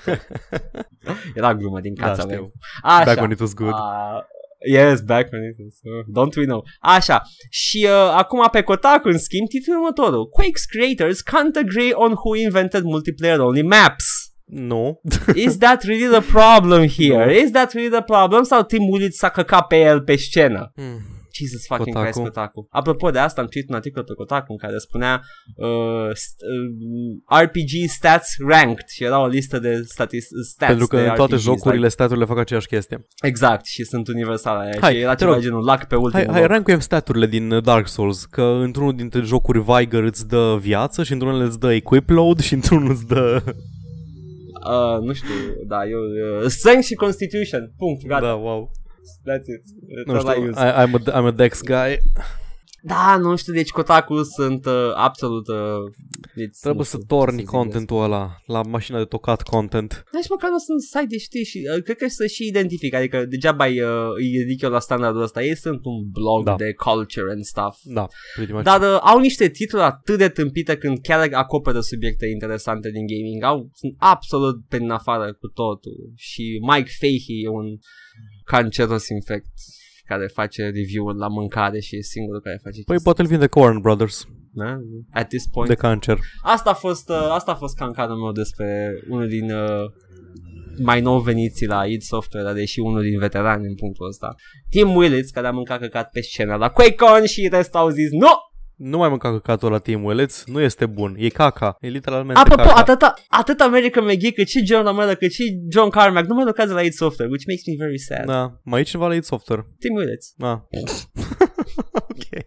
[1.35, 2.51] Era glumă din cața da, meu.
[2.81, 3.03] Așa.
[3.03, 3.73] Back when it was good.
[3.73, 4.21] Uh,
[4.65, 6.63] Yes, back when it was, uh, don't we know.
[6.79, 10.29] Așa, și uh, acum pe Kotaku, în schimb, titlul următorul.
[10.39, 14.05] Quake's creators can't agree on who invented multiplayer-only maps.
[14.45, 15.01] Nu.
[15.45, 17.25] Is that really the problem here?
[17.25, 17.31] No.
[17.31, 18.43] Is that really the problem?
[18.43, 20.71] Sau Tim Woolitz s-a căcat pe el pe scenă?
[20.75, 21.16] Mm.
[21.39, 22.11] Jesus fucking Kotaku.
[22.11, 22.67] Christ, Kotaku.
[22.69, 25.21] Apropo de asta, am citit un articol pe Kotaku în care spunea
[25.55, 26.41] uh, st-
[27.31, 31.33] uh, RPG stats ranked și era o listă de statis- stats Pentru că în toate
[31.33, 31.87] RPGs, jocurile like...
[31.89, 33.07] staturile fac aceeași chestie.
[33.21, 34.77] Exact, și sunt universale.
[34.81, 35.41] Hai, și era ceva rog.
[35.41, 39.63] genul luck pe ultimul Hai, hai rankuiem staturile din Dark Souls, că într-unul dintre jocuri
[39.63, 43.43] Viger îți dă viață și într-unul îți dă equip load și într-unul îți dă...
[44.69, 45.35] Uh, nu știu,
[45.67, 45.99] da, eu...
[46.43, 48.25] Uh, strength și Constitution, punct, gata.
[48.25, 48.71] Da, wow.
[49.29, 49.63] That's it.
[50.05, 51.99] nu știu, I, I'm, a, I'm a Dex guy.
[52.81, 55.47] Da, nu știu, deci Kotaku sunt uh, absolut...
[55.47, 55.55] Uh,
[56.61, 60.03] Trebuie să torni contentul ăla la mașina de tocat content.
[60.11, 63.25] Deci măcar nu sunt site de știi și uh, cred că să și identific, adică
[63.25, 66.55] degeaba îi, uh, îi ridic eu la standardul ăsta, ei sunt un blog da.
[66.55, 67.77] de culture and stuff.
[67.83, 68.63] Da, pretty much.
[68.63, 73.43] Dar uh, au niște titluri atât de tâmpite când chiar acoperă subiecte interesante din gaming.
[73.43, 76.11] Au, sunt absolut pe în afară cu totul.
[76.15, 77.77] Și Mike Fahey e un
[78.51, 79.53] canceros infect
[80.05, 83.79] care face review-uri la mâncare și e singurul care face Păi poate îl vinde Corn
[83.79, 84.27] Brothers.
[84.51, 84.79] Da?
[85.11, 85.69] At this point.
[85.69, 86.17] De cancer.
[86.43, 89.85] Asta a fost, uh, asta a fost cancanul meu despre unul din uh,
[90.83, 94.35] mai nou veniții la id Software, dar deși unul din veterani în punctul ăsta.
[94.69, 98.31] Tim Willits, care a mâncat căcat pe scenă la QuakeCon și restul au zis nu!
[98.77, 102.63] Nu mai mânca căcatul la Team Willets, nu este bun, e caca, e literalmente Apropo,
[102.63, 102.79] caca.
[102.79, 106.73] atât, atât American McGee cât și John Romero cât și John Carmack nu mai lucrează
[106.73, 108.25] la id Software, which makes me very sad.
[108.25, 109.61] Da, mai e cineva la id Software.
[109.79, 110.33] Team Willets.
[110.35, 110.51] Da.
[112.11, 112.45] ok.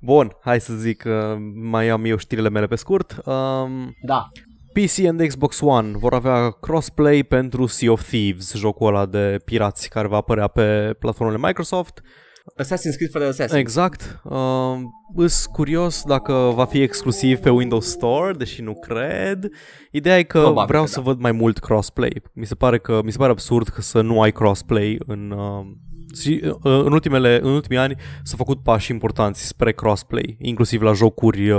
[0.00, 1.12] Bun, hai să zic, uh,
[1.54, 3.16] mai am eu știrile mele pe scurt.
[3.24, 4.28] Um, da.
[4.72, 9.88] PC and Xbox One vor avea crossplay pentru Sea of Thieves, jocul ăla de pirați
[9.88, 12.02] care va apărea pe platformele Microsoft.
[12.54, 13.56] Assassin's Creed fără Assassin.
[13.58, 14.20] Exact.
[14.24, 14.76] Uh,
[15.14, 19.48] îs curios dacă va fi exclusiv pe Windows Store, deși nu cred.
[19.90, 21.02] Ideea e că Probabil vreau că să da.
[21.02, 22.22] văd mai mult crossplay.
[22.32, 25.66] Mi se pare că mi se pare absurd că să nu ai crossplay în uh,
[26.22, 30.92] și uh, în, ultimele, în ultimii ani s-au făcut pași importanți spre crossplay, inclusiv la
[30.92, 31.58] jocuri uh,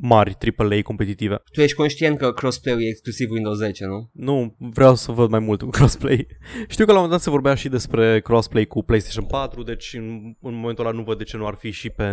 [0.00, 1.42] mari, AAA competitive.
[1.52, 4.10] Tu ești conștient că crossplay e exclusiv Windows 10, nu?
[4.12, 6.26] Nu, vreau să văd mai mult crossplay.
[6.74, 9.94] Știu că la un moment dat se vorbea și despre crossplay cu PlayStation 4, deci
[9.94, 12.04] în, în momentul ăla nu văd de ce nu ar fi și pe,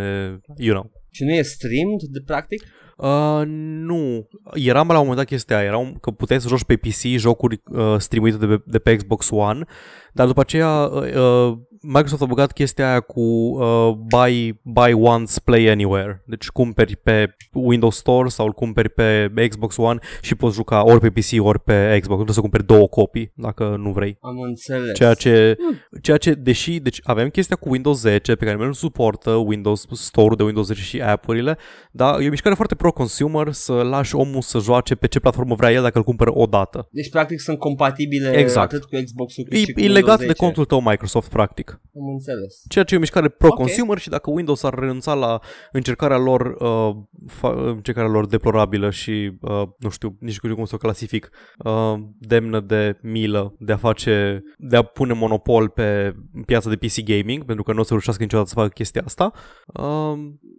[0.57, 0.91] you know.
[1.11, 2.63] Și nu e streamed, de practic?
[2.97, 4.27] Uh, nu.
[4.53, 7.61] Era la un moment dat chestia aia, era că puteai să joci pe PC jocuri
[7.71, 9.65] uh, streamite de pe, de pe Xbox One,
[10.13, 15.33] dar după aceea uh, uh Microsoft a băgat chestia aia cu uh, buy, buy once,
[15.43, 16.23] play anywhere.
[16.25, 20.99] Deci cumperi pe Windows Store sau îl cumperi pe Xbox One și poți juca ori
[20.99, 22.19] pe PC, ori pe Xbox.
[22.19, 24.17] Nu trebuie să cumperi două copii dacă nu vrei.
[24.21, 24.93] Am înțeles.
[24.93, 25.57] Ceea ce,
[26.01, 30.35] ceea ce deși, deci avem chestia cu Windows 10 pe care nu suportă Windows Store
[30.35, 31.57] de Windows 10 și app-urile,
[31.91, 35.71] dar e o mișcare foarte pro-consumer să lași omul să joace pe ce platformă vrea
[35.71, 36.87] el dacă îl cumpără o dată.
[36.91, 38.73] Deci practic sunt compatibile exact.
[38.73, 40.27] atât cu Xbox-ul cât e, și cu e legat 10.
[40.27, 41.72] de contul tău Microsoft, practic.
[41.95, 42.63] Am înțeles.
[42.69, 44.01] Ceea ce e o mișcare pro-consumer okay.
[44.01, 45.39] și dacă Windows ar renunța la
[45.71, 46.95] încercarea lor, uh,
[47.31, 51.29] fa- încercarea lor deplorabilă și, uh, nu știu, nici nu cum să o clasific,
[51.65, 57.03] uh, demnă de milă de a face, de a pune monopol pe piața de PC
[57.03, 59.31] gaming, pentru că nu o să reușească niciodată să facă chestia asta,
[59.65, 60.13] uh,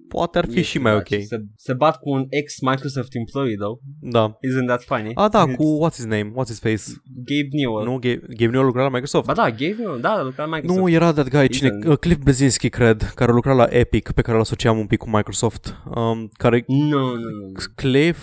[0.09, 1.09] poate ar fi e și mai ok.
[1.09, 3.79] Se, se bat cu un ex-Microsoft employee, though.
[4.01, 4.39] Da.
[4.49, 5.11] Isn't that funny?
[5.15, 5.57] Ah, da, It's...
[5.57, 6.33] cu what's his name?
[6.37, 6.83] What's his face?
[7.31, 7.85] Gabe Newell.
[7.85, 9.27] Nu, Gabe, Gabe Newell lucra la Microsoft.
[9.27, 10.81] Ba da, Gabe Newell, da, lucra la Microsoft.
[10.81, 14.37] Nu, era that guy, cine, uh, Cliff Bezinski, cred, care lucra la Epic, pe care
[14.37, 15.77] îl asociam un pic cu Microsoft.
[15.95, 16.65] Um, care...
[16.67, 17.63] Nu, no, nu, no, no.
[17.75, 18.19] Cliff...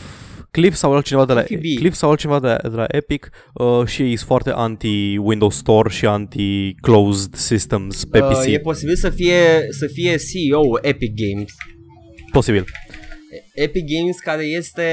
[0.51, 1.41] Cliff sau altcineva de la,
[1.75, 6.05] Cliff sau altcineva de, de la Epic uh, și ei sunt foarte anti-Windows Store și
[6.05, 8.45] anti-closed systems pe uh, PC.
[8.45, 11.51] E posibil să fie, să fie CEO Epic Games.
[12.31, 12.65] Posibil.
[13.53, 14.83] Epic Games care este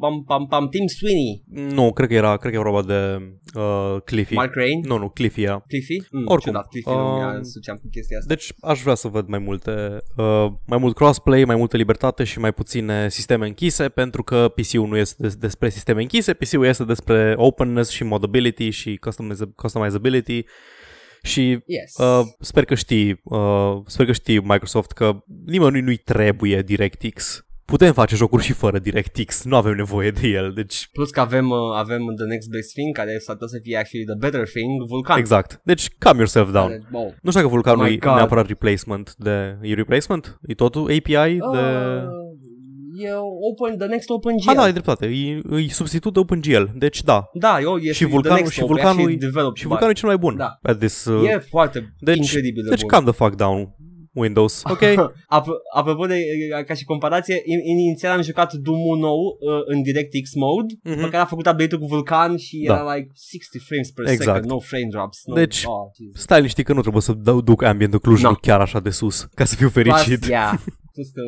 [0.00, 1.42] pam, pam, pam, Tim Sweeney.
[1.74, 4.34] Nu, cred că era, cred că era vorba de uh, Cliffy.
[4.34, 4.80] Mark Rain?
[4.84, 5.64] Nu, nu, Cliffy era.
[5.68, 6.02] Cliffy?
[6.10, 6.38] Mm, Oricum.
[6.52, 7.40] Ciudat, Cliffy uh, nu mi-a
[7.74, 8.34] cu chestia asta.
[8.34, 12.38] Deci aș vrea să văd mai multe, uh, mai mult crossplay, mai multă libertate și
[12.38, 16.84] mai puține sisteme închise, pentru că PC-ul nu este des- despre sisteme închise, PC-ul este
[16.84, 19.00] despre openness și modability și
[19.56, 20.44] customizability
[21.22, 21.96] și yes.
[21.98, 27.46] uh, sper că știi, uh, sper că știi Microsoft că nimănui nu-i trebuie DirectX.
[27.64, 30.88] Putem face jocuri și fără DirectX, nu avem nevoie de el, deci...
[30.92, 34.16] Plus că avem, uh, avem The Next Best Thing, care s-ar să fie actually the
[34.18, 35.18] better thing, Vulcan.
[35.18, 36.68] Exact, deci calm yourself down.
[36.68, 37.14] Care, wow.
[37.22, 39.58] Nu știu dacă Vulcanul oh e neapărat replacement de...
[39.62, 40.38] E replacement?
[40.42, 41.52] E totul API uh...
[41.52, 41.58] de
[42.94, 43.08] e
[43.50, 44.48] open, the next OpenGL.
[44.48, 45.06] Ah, da, e dreptate.
[45.06, 46.62] E, e substitut de OpenGL.
[46.74, 47.30] Deci da.
[47.32, 49.18] Da, eu e și vulcanul, și vulcanul,
[49.54, 50.36] și vulcanul e cel mai bun.
[50.36, 50.58] Da.
[50.62, 52.88] At this, uh, e foarte deci, incredibil de Deci bun.
[52.88, 53.74] calm the fuck down.
[54.14, 54.82] Windows, ok?
[55.28, 56.18] Ap- apropo de,
[56.66, 61.02] ca și comparație, inițial am jucat Doom nou uh, în DirectX mode, mm-hmm.
[61.02, 62.74] pe care a făcut update cu Vulkan și da.
[62.74, 64.22] era like 60 frames per exact.
[64.22, 65.22] second, no frame drops.
[65.24, 65.72] No, deci, oh,
[66.14, 67.12] stai liniștit că nu trebuie să
[67.44, 68.34] duc ambient Cluj no.
[68.34, 70.18] chiar așa de sus, ca să fiu fericit.
[70.18, 70.52] Plus, yeah.
[70.92, 71.20] Plus că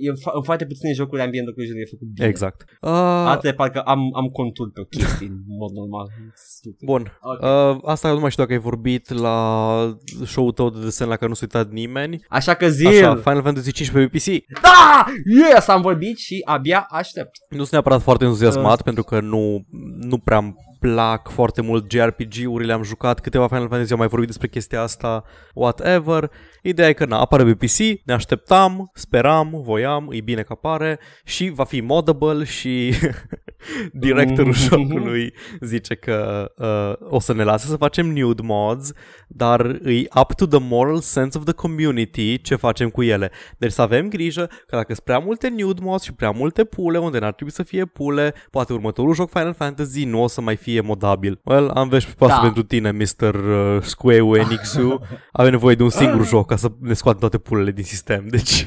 [0.00, 2.26] e, în foarte puține jocuri ambient Cluj e făcut bine.
[2.26, 2.60] Exact.
[2.80, 2.90] Uh...
[3.32, 6.06] Alte parcă am, am contur pe chestii în mod normal.
[6.34, 6.86] Stupid.
[6.88, 7.18] Bun.
[7.20, 7.70] Okay.
[7.70, 11.28] Uh, asta nu mai știu dacă ai vorbit la show-ul tău de desen la care
[11.28, 12.24] nu s-a uitat nimeni.
[12.28, 14.60] Așa că zi Așa, Final Fantasy 15 pe PC.
[14.62, 15.04] Da!
[15.24, 15.68] Yes!
[15.68, 17.30] Am vorbit și abia aștept.
[17.48, 18.84] Nu sunt neapărat foarte entuziasmat uh.
[18.84, 19.66] pentru că nu,
[20.00, 24.28] nu prea am plac foarte mult JRPG-urile, am jucat câteva Final Fantasy, am mai vorbit
[24.28, 25.24] despre chestia asta,
[25.54, 26.30] whatever.
[26.62, 30.98] Ideea e că na, apare pe PC, ne așteptam, speram, voiam, e bine că apare
[31.24, 32.92] și va fi modable și
[33.92, 38.92] directorul jocului zice că uh, o să ne lase să facem nude mods,
[39.28, 43.30] dar e up to the moral sense of the community ce facem cu ele.
[43.58, 46.98] Deci să avem grijă că dacă sunt prea multe nude mods și prea multe pule
[46.98, 50.56] unde n-ar trebui să fie pule, poate următorul joc Final Fantasy nu o să mai
[50.56, 51.40] fie modabil.
[51.44, 52.38] Well, am vești pe da.
[52.42, 53.34] pentru tine, Mr.
[53.34, 54.78] Uh, Square enix
[55.32, 58.66] Avem nevoie de un singur joc ca să ne scoatem toate pulele din sistem, deci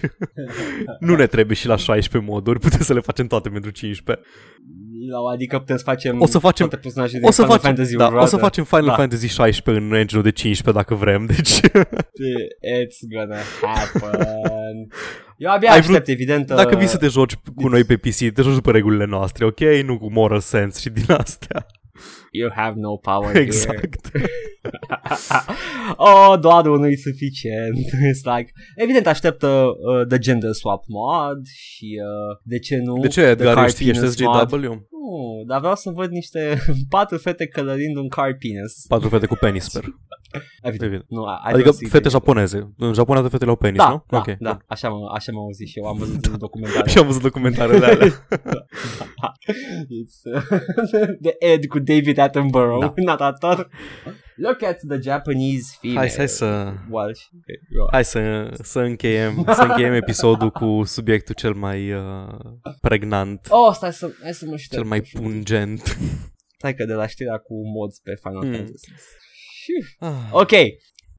[1.07, 4.25] nu ne trebuie și la 16 moduri, putem să le facem toate pentru 15.
[5.33, 8.21] Adică putem să facem o să facem, toate personajele o să Final facem, Fantasy da,
[8.21, 8.93] o să facem Final da.
[8.93, 11.59] Fantasy 16 în engine de 15 dacă vrem, deci...
[12.79, 14.87] It's gonna happen.
[15.37, 16.47] Eu abia Ai aștept, vrut, evident.
[16.47, 19.59] Dacă vii să te joci cu noi pe PC, te joci pe regulile noastre, ok?
[19.59, 21.65] Nu cu moral sense și din astea.
[22.31, 24.11] You have no power Exact.
[25.97, 27.77] oh, doar unul e suficient.
[27.77, 32.99] It's like, evident așteptă uh, the gender swap mod și uh, de ce nu?
[32.99, 34.87] De ce, Edgar, ești, ești SJW?
[34.99, 36.57] Nu, dar vreau să văd niște
[36.95, 38.85] patru fete călărind un car penis.
[38.87, 39.83] Patru fete cu penis, sper.
[40.61, 41.05] Evident.
[41.07, 42.73] Nu, I Adică don't see fete the- japoneze.
[42.77, 44.03] În Japonia de fetele au penis, Da, nu?
[44.07, 44.63] da, Ok, da, bun.
[44.67, 46.89] așa, mă, așa m-am auzit și eu, am văzut în documentare.
[46.89, 48.07] Și am văzut documentarele alea.
[49.99, 50.41] It's uh,
[51.21, 52.93] the Ed cu David Attenborough, Da.
[52.95, 53.69] natator.
[54.35, 55.99] Look at the Japanese female.
[55.99, 56.45] Hai, hai să...
[56.89, 57.21] Walsh.
[57.41, 57.87] Okay, go on.
[57.91, 62.01] Hai să, să, încheiem, să încheiem episodul cu subiectul cel mai uh,
[62.81, 64.81] pregnant, Oh, stai să, hai să mă șterg.
[64.81, 65.97] cel mai pungent.
[66.57, 68.51] Stai că de la știrea cu mods pe Final Mm.
[68.53, 68.89] Fantasy.
[69.99, 70.29] Ah.
[70.31, 70.51] Ok.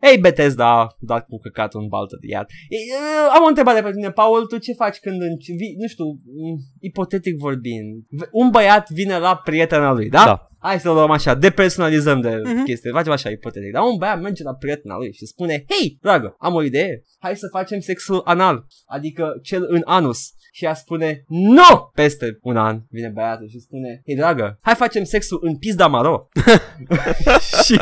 [0.02, 2.46] Hei, Bethesda, dat cu căcatul în baltă de iad.
[2.68, 5.86] E, e, Am o întrebare pentru tine, Paul, tu ce faci când, înci- vii, nu
[5.86, 10.24] știu, m, ipotetic vorbind, v- un băiat vine la prietena lui, da?
[10.24, 10.48] Da.
[10.58, 12.64] Hai să o luăm așa, depersonalizăm de Mhm.
[12.64, 13.72] chestie, facem așa ipotetic.
[13.72, 17.36] Dar un băiat merge la prietena lui și spune, hei, dragă, am o idee, hai
[17.36, 20.18] să facem sexul anal, adică cel în anus.
[20.52, 21.90] Și ea spune, nu!
[21.94, 26.28] Peste un an vine băiatul și spune, hei, dragă, hai facem sexul în pizda maro.
[27.64, 27.78] și...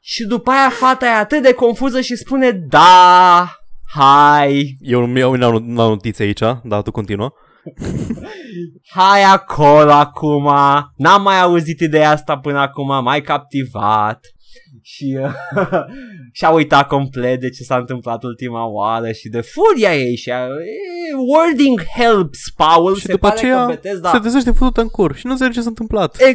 [0.00, 3.50] și după aia fata e atât de confuză și spune, da,
[3.94, 7.32] hai, Eu, eu nu am nu am notițe aici, dar tu continuă.
[8.96, 10.44] hai acolo acum,
[10.96, 14.20] n-am mai auzit ideea asta până acum, m-ai captivat.
[14.82, 15.32] Și uh,
[16.32, 20.44] și-a uitat complet de ce s-a întâmplat ultima oară și de furia ei și a,
[20.44, 24.10] e, wording helps, Paul, și se după pare aceea că Bethesda...
[24.10, 26.20] se trezește futută în cur și nu înțelege ce s-a întâmplat.
[26.20, 26.34] E,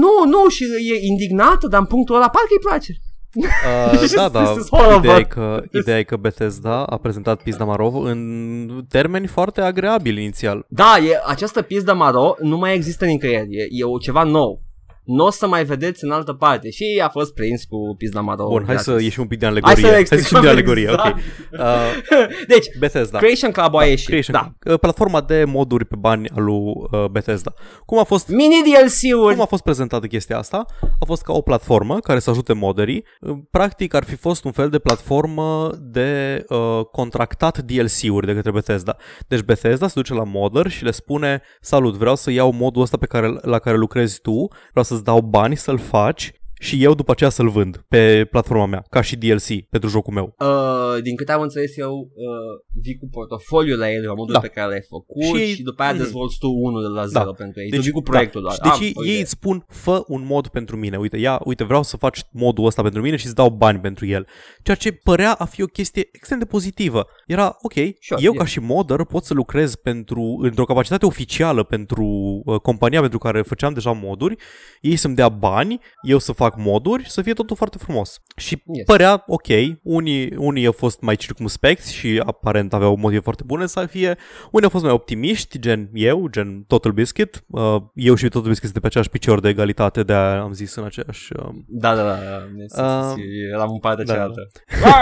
[0.00, 2.92] nu, nu, și e indignată, dar în punctul ăla parcă îi place.
[3.34, 4.44] Uh, da, da.
[4.44, 4.96] This is horrible.
[4.96, 10.22] Ideea e, că, ideea e că Bethesda a prezentat Pizda Marov în termeni foarte agreabili
[10.22, 10.64] inițial.
[10.68, 14.62] Da, e, această pizdă maro nu mai există nicăieri, e, e o ceva nou.
[15.04, 18.44] Nu o să mai vedeți în altă parte și a fost prins cu pizda maro.
[18.46, 18.84] Bun, hai gratis.
[18.84, 19.84] să ieșim un pic de Hai alegorie.
[19.84, 21.16] să Hai să explicăm ieșim de alegorie, exact.
[21.16, 21.60] ok.
[21.60, 23.18] Uh, Deci, Bethesda.
[23.18, 24.06] Creation Club a ieșit.
[24.06, 24.36] Creation.
[24.62, 24.72] Da.
[24.72, 27.52] Uh, Platforma de moduri pe bani al lui uh, Bethesda.
[27.86, 29.32] Cum a fost Mini DLC-uri.
[29.34, 30.64] Cum a fost prezentată chestia asta?
[30.80, 33.04] A fost ca o platformă care să ajute moderii.
[33.50, 38.96] Practic ar fi fost un fel de platformă de uh, contractat DLC-uri de către Bethesda.
[39.28, 42.96] Deci Bethesda se duce la modder și le spune Salut, vreau să iau modul ăsta
[42.96, 46.32] pe care, la care lucrezi tu, vreau să-ți dau bani să-l faci
[46.62, 50.34] și eu după aceea să-l vând pe platforma mea, ca și DLC pentru jocul meu.
[50.38, 54.40] Uh, din câte am înțeles eu, uh, vii cu portofoliul la el, la modul Da.
[54.40, 56.00] pe care l-ai făcut Și și, ei- și după aia Mhm.
[56.02, 57.30] dezvolți tu unul de la zero Da.
[57.32, 57.68] pentru ei.
[57.68, 58.46] Deci, tu vii cu proiectul da.
[58.46, 58.54] doar.
[58.54, 59.20] Și Deci Am ei, o ei idee.
[59.22, 60.96] îți spun, fă un mod pentru mine.
[60.96, 64.06] Uite, ia, uite, vreau să faci modul ăsta pentru mine și îți dau bani pentru
[64.06, 64.26] el.
[64.62, 67.06] Ceea ce părea a fi o chestie extrem de pozitivă.
[67.26, 68.34] Era, ok, Sure, eu yeah.
[68.36, 72.04] ca și modder pot să lucrez pentru, într-o capacitate oficială pentru
[72.44, 74.36] uh, compania pentru care făceam deja moduri,
[74.80, 78.20] ei să-mi dea bani, eu să fac moduri, să fie totul foarte frumos.
[78.36, 78.84] Și Yes.
[78.86, 79.46] părea ok,
[79.82, 84.16] unii, unii au fost mai circumspecți și aparent aveau motive foarte bune să fie,
[84.50, 87.44] unii au fost mai optimiști, gen eu, gen Total Biscuit.
[87.48, 90.74] Uh, eu și Total Biscuit sunt de pe aceeași picior de egalitate, de am zis
[90.74, 91.32] în aceeași...
[91.36, 92.14] Uh, Da, da, da.
[92.14, 92.36] da.
[92.76, 93.22] Uh, Uh,
[93.52, 94.40] eram în partea da, cealaltă.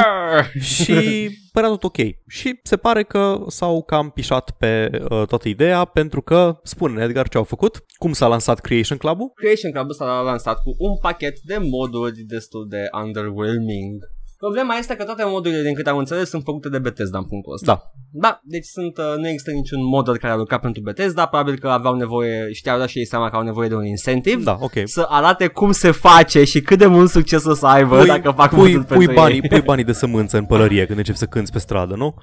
[0.72, 1.96] și părea tot ok.
[2.26, 7.28] Și se pare că s-au cam pișat pe uh, toată ideea pentru că, spune Edgar
[7.28, 9.32] ce au făcut, cum s-a lansat Creation Club-ul.
[9.34, 14.02] Creation Club ăsta l-a lansat cu un pachet de moduri destul de underwhelming.
[14.44, 17.52] Problema este că toate modurile, din câte am înțeles, sunt făcute de Bethesda în punctul
[17.52, 17.72] ăsta.
[17.72, 17.82] Da.
[18.12, 21.68] Da, deci sunt, uh, nu există niciun model care a lucrat pentru Bethesda, probabil că
[21.68, 24.42] aveau nevoie, știau da și ei seama că au nevoie de un incentive.
[24.42, 24.72] Da, ok.
[24.84, 28.48] Să arate cum se face și cât de mult succes o să aibă dacă fac
[28.50, 29.48] pui, modul pui, pentru banii, ei.
[29.48, 32.14] pui banii de sămânță în pălărie când începi să cânti pe stradă, nu?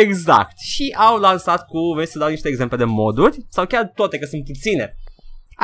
[0.00, 0.58] Exact.
[0.58, 4.26] Și au lansat cu, vrei să dau niște exemple de moduri, sau chiar toate, că
[4.26, 4.96] sunt puține.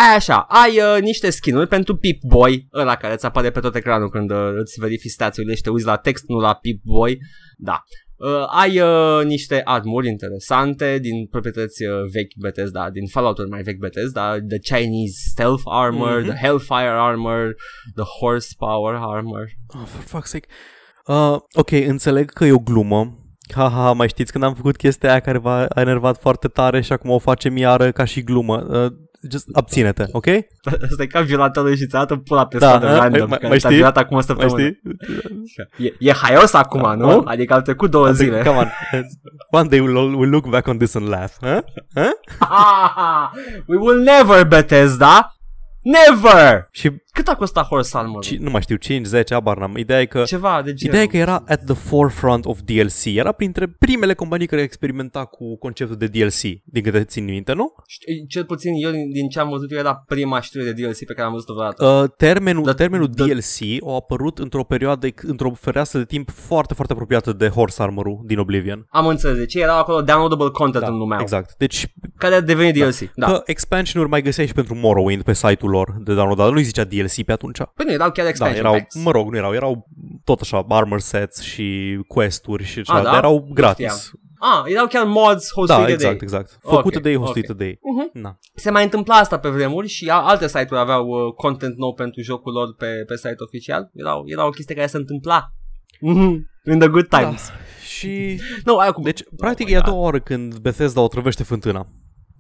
[0.07, 4.11] Ai așa, ai uh, niște skin-uri pentru Pip-Boy, ăla care îți apare pe tot ecranul
[4.11, 7.19] când uh, îți verifici stațiile și te uiți la text, nu la Pip-Boy.
[7.57, 7.83] Da.
[8.17, 13.79] Uh, ai uh, niște armuri interesante din proprietăți uh, vechi Bethesda, din Fallout-uri mai vechi
[13.79, 16.29] Bethesda, the Chinese Stealth Armor, Mhm.
[16.29, 17.55] the Hellfire Armor,
[17.95, 19.45] the Horsepower Armor.
[19.67, 20.47] Oh, for fuck's sake.
[21.07, 23.19] Uh, ok, înțeleg că e o glumă.
[23.55, 26.81] Ha, ha, ha, mai știți când am făcut chestia aia care v-a enervat foarte tare
[26.81, 28.67] și acum o facem iară ca și glumă.
[28.71, 28.93] Uh,
[29.31, 30.27] just abține-te, ok?
[30.65, 32.97] Asta e ca violatorul și ți arată pula pe Da, stradă a?
[32.99, 33.81] random, Mai- care mai ți-a știi?
[33.81, 34.59] violat acum o Mai săptămână.
[34.59, 34.81] știi?
[35.87, 37.23] E, e haios acum, Da, nu?
[37.23, 37.31] da.
[37.31, 38.43] Adică au trecut două zile.
[38.43, 38.71] Come on.
[39.51, 41.33] One day we'll, we'll look back on this and laugh.
[41.41, 41.59] Huh?
[41.95, 42.11] Huh?
[43.69, 45.33] We will never, Bethesda!
[45.83, 46.69] Never!
[46.71, 48.23] Și Cât a costat Horse Armor?
[48.23, 49.77] ci, nu mai știu, 5, 10, abar n-am.
[49.77, 50.95] Ideea e că Ceva de genul.
[50.95, 53.05] Ideea e că era at the forefront of DLC.
[53.05, 57.75] Era printre primele companii care experimenta cu conceptul de DLC, din câte țin minte, nu?
[57.87, 60.97] Știu, Cel puțin eu din, din ce am văzut eu era prima știre de DLC
[60.97, 61.87] pe care am văzut-o vreodată.
[61.87, 66.75] Uh, termenul, Da- termenul da- DLC a apărut într-o perioadă, într-o fereastră de timp foarte,
[66.75, 68.87] foarte apropiată de Horse Armor-ul din Oblivion.
[68.91, 71.55] Am înțeles, deci era acolo downloadable content în lumea exact.
[71.57, 71.87] Deci,
[72.17, 73.11] care a devenit DLC.
[73.15, 73.27] Da.
[73.27, 76.53] că expansion-uri mai găseai și pentru Morrowind pe site-ul lor de downloadat.
[76.53, 77.59] Nu-i zicea DLC, DLC pe atunci.
[77.75, 78.95] Păi nu, erau chiar Da, expansion erau, packs.
[78.95, 79.87] mă rog, nu erau, erau
[80.25, 83.11] tot așa armor sets și quest-uri și așa, Ah, da?
[83.11, 84.11] dar erau Nu gratis.
[84.41, 86.19] Ah, erau chiar mods hostite Da, de exact, ei.
[86.23, 86.59] exact.
[86.63, 87.25] Ok, Făcute de ei, ok.
[87.25, 87.79] hostite de ei.
[87.83, 88.23] Mhm.
[88.23, 88.37] Da.
[88.55, 92.23] Se mai întâmpla asta pe vremuri și a- alte site-uri aveau uh, content nou pentru
[92.23, 93.91] jocul lor pe, pe site oficial.
[93.95, 95.53] Era, era o chestie care se întâmpla.
[96.01, 96.51] Mhm.
[96.73, 97.51] In the good times.
[97.89, 99.01] Și No, aia cu...
[99.03, 99.91] deci, Oh practic, my e a God.
[99.93, 101.87] doua oară când Bethesda o trăvește fântâna.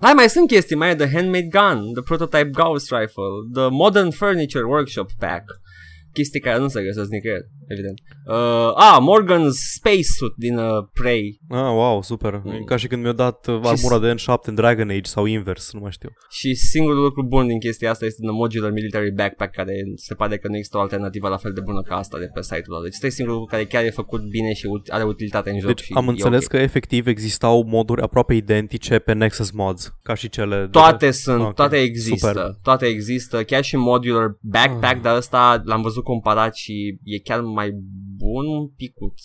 [0.01, 4.11] Hai, mai sunt chestii, mai e The Handmade Gun, The Prototype Gauss Rifle, The Modern
[4.11, 5.45] Furniture Workshop Pack,
[6.13, 7.99] chestii care nu se găsesc nicăieri, evident.
[8.27, 12.41] Uh, ah, Morgan's Space Suit din uh, Prey Ah, wow, super.
[12.45, 12.53] Mm.
[12.53, 15.25] E Ca și când mi-a dat uh, Și armura de N7 în Dragon Age sau
[15.25, 16.09] invers, nu mai știu.
[16.31, 20.37] și singurul lucru bun din chestia asta este The Modular Military Backpack care se pare
[20.39, 22.83] că nu există o alternativă la fel de bună ca asta de pe site-ul lor.
[22.83, 25.67] Deci este singurul lucru care chiar e făcut bine și ut- are utilitate în joc.
[25.69, 26.49] Deci și am e înțeles ok.
[26.51, 30.67] că efectiv existau moduri aproape identice pe Nexus Mods, ca și cele de...
[30.71, 32.59] Toate sunt, Ok, toate există, super.
[32.63, 35.03] toate există, chiar și modular backpack, Ah.
[35.03, 37.71] dar ăsta l-am văzut comparat și e chiar mai
[38.17, 39.23] bun un picuț.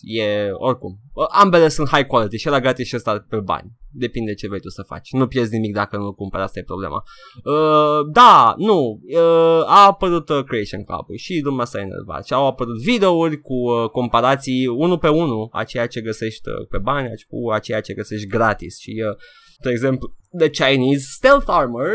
[0.00, 0.98] E, oricum,
[1.28, 3.76] ambele sunt high quality și la gratis și ăsta pe bani.
[3.90, 5.12] Depinde ce vrei tu să faci.
[5.12, 7.02] Nu pierzi nimic dacă nu cumperi, asta e problema.
[7.44, 12.46] Uh, da, nu, uh, a apărut uh, Creation Club și lumea s-a enervat și au
[12.46, 17.08] apărut videouri cu uh, comparații unul pe unul a ceea ce găsești uh, pe bani
[17.28, 19.16] cu a ceea ce găsești gratis și uh,
[19.60, 21.92] de exemplu, The Chinese Stealth Armor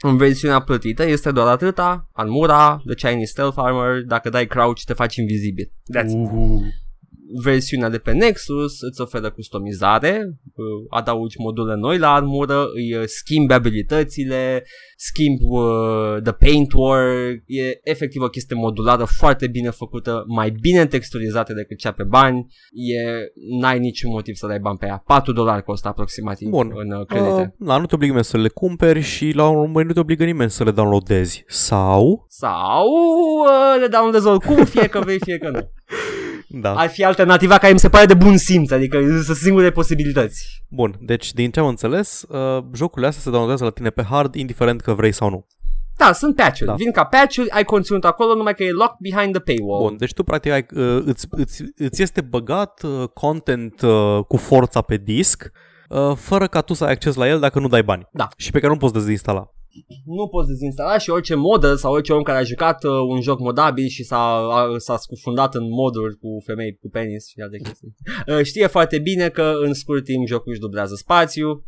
[0.00, 4.92] în versiunea plătită este doar atâta, armura, The Chinese Stealth Armor, dacă dai crouch te
[4.92, 5.72] faci invizibil.
[5.96, 6.83] That's it.
[7.28, 7.42] Uhu.
[7.42, 13.02] Versiunea de pe Nexus îți oferă customizare, uh, adaugi module noi la armură, îi uh,
[13.06, 14.64] schimbi abilitățile,
[14.96, 21.52] schimbi uh, the paintwork, e efectiv o chestie modulară foarte bine făcută, mai bine texturizată
[21.52, 23.02] decât cea pe bani, e,
[23.60, 25.02] n-ai niciun motiv să dai bani pe ea.
[25.06, 26.72] 4 dolari costă aproximativ Bun.
[26.74, 27.54] în uh, credite.
[27.58, 30.00] Uh, na, nu te obligă nimeni să le cumperi și la un moment nu te
[30.00, 31.44] obligă nimeni să le downloadezi.
[31.46, 32.26] Sau...
[32.28, 32.86] Sau
[33.46, 35.60] uh, le downloadezi oricum, fie că vrei, fie că nu.
[36.60, 36.74] Da.
[36.74, 40.64] Ar fi alternativa care mi se pare de bun simț, adică sunt singure posibilități.
[40.68, 44.34] Bun, deci din ce am înțeles, uh, jocurile astea se downloadează la tine pe hard,
[44.34, 45.46] indiferent că vrei sau nu.
[45.96, 46.66] Da, sunt patch-uri.
[46.70, 46.74] Da.
[46.74, 49.82] Vin ca patch-uri, ai conținut acolo, numai că e locked behind the paywall.
[49.82, 54.36] Bun, deci tu practic ai, uh, îți, îți, îți este băgat uh, content uh, cu
[54.36, 55.50] forța pe disc,
[55.88, 58.08] uh, fără ca tu să ai acces la el dacă nu dai bani.
[58.12, 58.28] Da.
[58.36, 59.50] Și pe care nu poți dezinstala.
[60.04, 63.38] Nu poți dezinstala și orice model sau orice om care a jucat uh, un joc
[63.38, 67.94] modabil și s-a, a, s-a scufundat în moduri cu femei cu penis și alte chestii.
[68.26, 71.64] Uh, știe foarte bine că în scurt timp jocul își dublează spațiu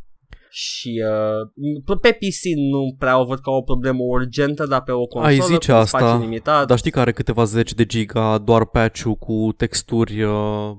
[0.51, 5.07] și uh, pe PC nu prea o văd ca o problemă urgentă, dar pe o
[5.07, 6.67] consolă Ai zice cu asta, spațiu limitat.
[6.67, 10.71] Dar știi că are câteva zeci de giga doar patch-ul cu texturi uh,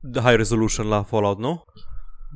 [0.00, 1.64] de high resolution la Fallout, nu?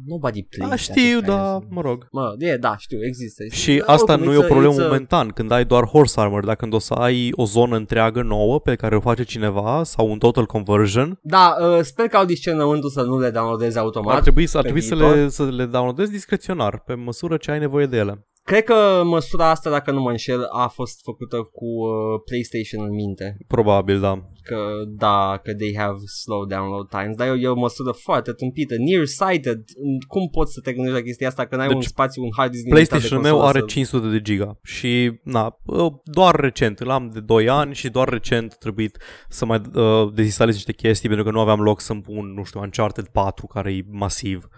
[0.07, 2.07] Nobody plays Da, that știu, kind da, of- mă rog.
[2.13, 3.45] Mă, e, da, știu, există.
[3.51, 5.65] Și Da, asta oricum, nu e o it's a- problemă it's a- momentan, când ai
[5.65, 9.01] doar horse armor, dacă când o să ai o zonă întreagă nouă pe care o
[9.01, 13.31] face cineva sau un total conversion, Da, uh, sper că au discernământul să nu le
[13.31, 14.15] downloadeze automat.
[14.15, 15.15] ar trebui, să, ar pe trebui să, viitor.
[15.17, 18.27] le, să le downloadezi discreționar, pe măsură ce ai nevoie de ele.
[18.51, 22.95] Cred că măsura asta, dacă nu mă înșel, a fost făcută cu uh, PlayStation în
[22.95, 23.37] minte.
[23.47, 24.13] Probabil, da.
[24.43, 24.59] Că
[24.89, 29.61] da, că they have slow download times, dar e, e o măsură foarte tâmpită, nearsighted.
[30.07, 32.51] Cum poți să te gândești la chestia asta când ai Deci, un spațiu, un hard
[32.51, 36.35] disk limitat de PlayStation-ul meu consolă are să- 500 de giga și na, uh, doar
[36.35, 38.99] recent, îl am de 2 ani și doar recent trebuit
[39.29, 42.61] să mai uh, dezinstalez niște chestii pentru că nu aveam loc să-mi pun, nu știu,
[42.61, 44.49] Uncharted 4 care e masiv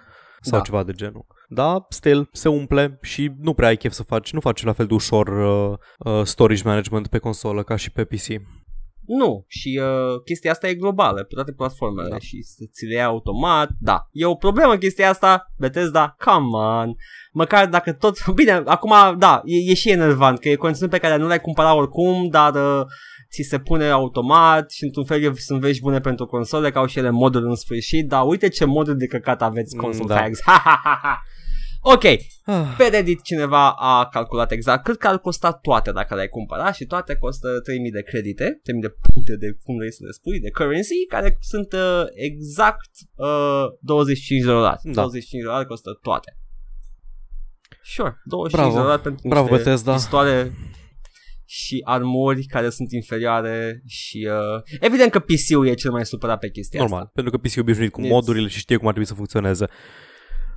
[0.41, 0.65] sau Da.
[0.65, 1.27] ceva de genul.
[1.49, 4.87] Da, still, se umple și nu prea ai chef să faci, nu faci la fel
[4.87, 8.27] de ușor uh, uh, storage management pe consolă ca și pe PC.
[9.07, 12.19] Nu, și uh, chestia asta e globală pe toate platformele Da.
[12.19, 14.09] și să ți le ia automat, da.
[14.13, 16.95] E o problemă chestia asta, Bethesda, come on.
[17.33, 21.17] Măcar dacă tot, bine, acum, da, e, e și enervant că e conținut pe care
[21.17, 22.87] nu l-ai cumpărat oricum, dar uh,
[23.31, 26.87] ți se pune automat și într-un fel e- sunt vești bune pentru console, că au
[26.87, 30.21] și ele moduri în sfârșit, dar uite ce moduri de căcat aveți Mm, console da.
[30.21, 30.39] tags.
[30.47, 31.23] Ha, ha, ha, ha.
[31.83, 32.05] Ok,
[32.45, 36.73] Ah, pe Reddit cineva a calculat exact cât că ar costa toate dacă le-ai cumpăra
[36.73, 40.41] și toate costă 3000 de credite, 3000 de puncte de cum vrei să le spui,
[40.41, 44.81] de currency, care sunt uh, exact uh, 25 de dolari.
[44.83, 44.93] Da.
[44.93, 46.37] 25 de dolari costă toate.
[47.83, 48.75] Sure, 25 Bravo.
[48.77, 49.93] de dolari pentru Bravo, niște Bethesda.
[49.93, 50.53] pistoale
[51.53, 56.51] și armuri care sunt inferioare și uh, evident că PC-ul e cel mai supărat pe
[56.51, 57.11] chestia normal, asta.
[57.15, 59.67] pentru că PC e obișnuit cu It's- modurile și știe cum ar trebui să funcționeze.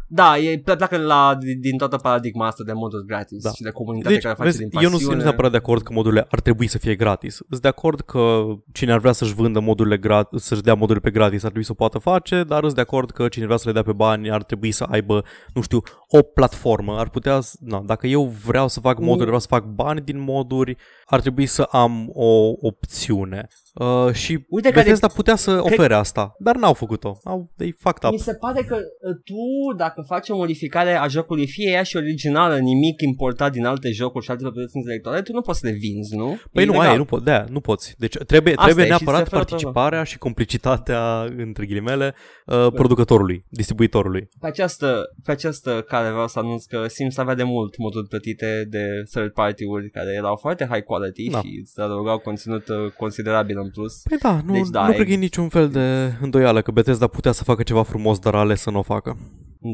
[0.07, 3.51] Da, e pleacă la, din toată paradigma asta de moduri gratis da.
[3.51, 4.93] și de comunitate deci, care face vezi, din pasiune.
[4.93, 7.35] eu nu sunt neapărat de acord că modurile ar trebui să fie gratis.
[7.49, 11.11] Sunt de acord că cine ar vrea să-și vândă modurile gratis, să-și dea modurile pe
[11.11, 13.67] gratis ar trebui să o poată face, dar sunt de acord că cine vrea să
[13.67, 15.23] le dea pe bani ar trebui să aibă,
[15.53, 16.97] nu știu, o platformă.
[16.97, 20.77] Ar putea, na, dacă eu vreau să fac moduri, vreau să fac bani din moduri,
[21.05, 23.47] ar trebui să am o opțiune.
[23.73, 25.13] Uh, și Uite Bethesda de...
[25.15, 27.17] putea să ofere asta, dar n-au făcut-o.
[27.23, 28.11] Au, they fucked up.
[28.11, 31.97] Mi se pare că uh, tu, dacă faci o modificare a jocului, fie ea și
[31.97, 35.73] originală, nimic importat din alte jocuri și alte proprietăți intelectuale, tu nu poți să le
[35.73, 36.39] vinzi, nu?
[36.51, 37.95] Păi e nu, aia, nu, po- da, nu poți.
[37.97, 42.71] Deci trebuie, Asta trebuie neapărat participarea și complicitatea, între ghilimele, uh, păi.
[42.71, 44.29] producătorului, distribuitorului.
[44.39, 48.65] Pe această, pe această care vreau să anunț că Sims avea de mult moduri plătite
[48.69, 51.39] de third party-uri care erau foarte high quality da.
[51.39, 54.01] și îți adăugau conținut uh, considerabil în plus.
[54.09, 57.07] Păi da, nu, deci, da, nu cred că e niciun fel de îndoială că Bethesda
[57.07, 59.17] putea să facă ceva frumos, dar ales să nu o facă.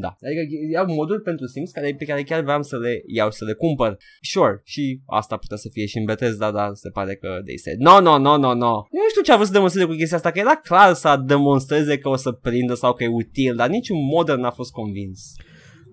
[0.00, 0.42] Da, adică
[0.72, 3.96] iau moduri pentru Sims care, pe care chiar vreau să le iau să le cumpăr.
[4.20, 7.78] Sure, și asta putea să fie și în Bethesda, dar se pare că they said
[7.78, 8.72] no, no, no, no, no.
[8.96, 11.22] Eu nu știu ce a vrut să demonstreze cu chestia asta, că era clar să
[11.26, 15.32] demonstreze că o să prindă sau că e util, dar niciun model n-a fost convins.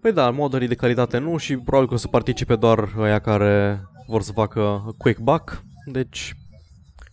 [0.02, 3.82] Păi da, moderii de calitate nu și probabil că o să participe doar ăia care
[4.07, 6.34] vor să facă quick buck, deci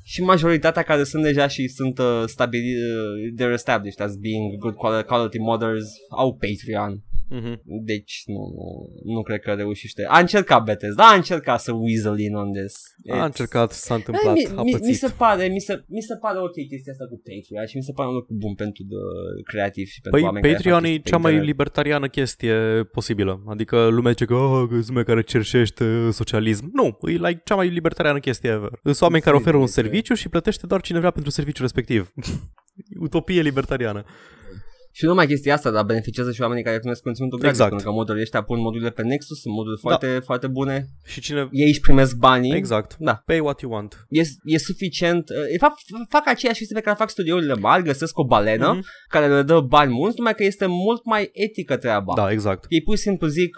[0.06, 4.74] și majoritatea care sunt deja și sunt uh, stabili, uh, they're established as being good
[5.06, 5.86] quality modders
[6.18, 7.02] au Patreon.
[7.30, 7.60] Mm-hmm.
[7.64, 8.66] Deci nu, nu,
[9.14, 10.04] nu cred că reușește.
[10.08, 12.74] A încercat Bethesda, a încercat să weasel in on this.
[12.74, 13.20] It's...
[13.20, 16.38] A încercat, s-a întâmplat, mi, a mi, mi, se pare, mi, se, mi se pare
[16.38, 18.96] ok chestia asta cu Patreon și mi se pare un lucru bun pentru de
[19.44, 22.54] creativ și pentru păi oameni Patreon e cea mai libertariană chestie
[22.92, 23.42] posibilă.
[23.46, 26.70] Adică lumea zice că oh, lumea care cerșește socialism.
[26.72, 28.70] Nu, e like cea mai libertariană chestie ever.
[28.82, 32.12] Sunt oameni care oferă un serviciu și plătește doar cine vrea pentru serviciul respectiv.
[33.06, 34.04] Utopie libertariană.
[34.96, 37.70] Și nu numai chestia asta, dar beneficiază și oamenii care primesc conținutul gratis, exact.
[37.70, 39.88] pentru că modurile ăștia pun modurile pe Nexus, sunt moduri da.
[39.88, 40.86] foarte, foarte bune.
[41.04, 41.48] Și cine...
[41.50, 42.54] Ei își primesc banii.
[42.54, 42.96] Exact.
[42.98, 43.22] Da.
[43.26, 44.06] Pay what you want.
[44.08, 45.28] E, e suficient.
[45.28, 49.08] Uh, de fapt, fac aceeași chestie pe care fac studiourile mari, găsesc o balenă mm-hmm.
[49.08, 52.12] care le dă bani mulți, numai că este mult mai etică treaba.
[52.16, 52.64] Da, exact.
[52.68, 53.54] Ei pur și simplu zic,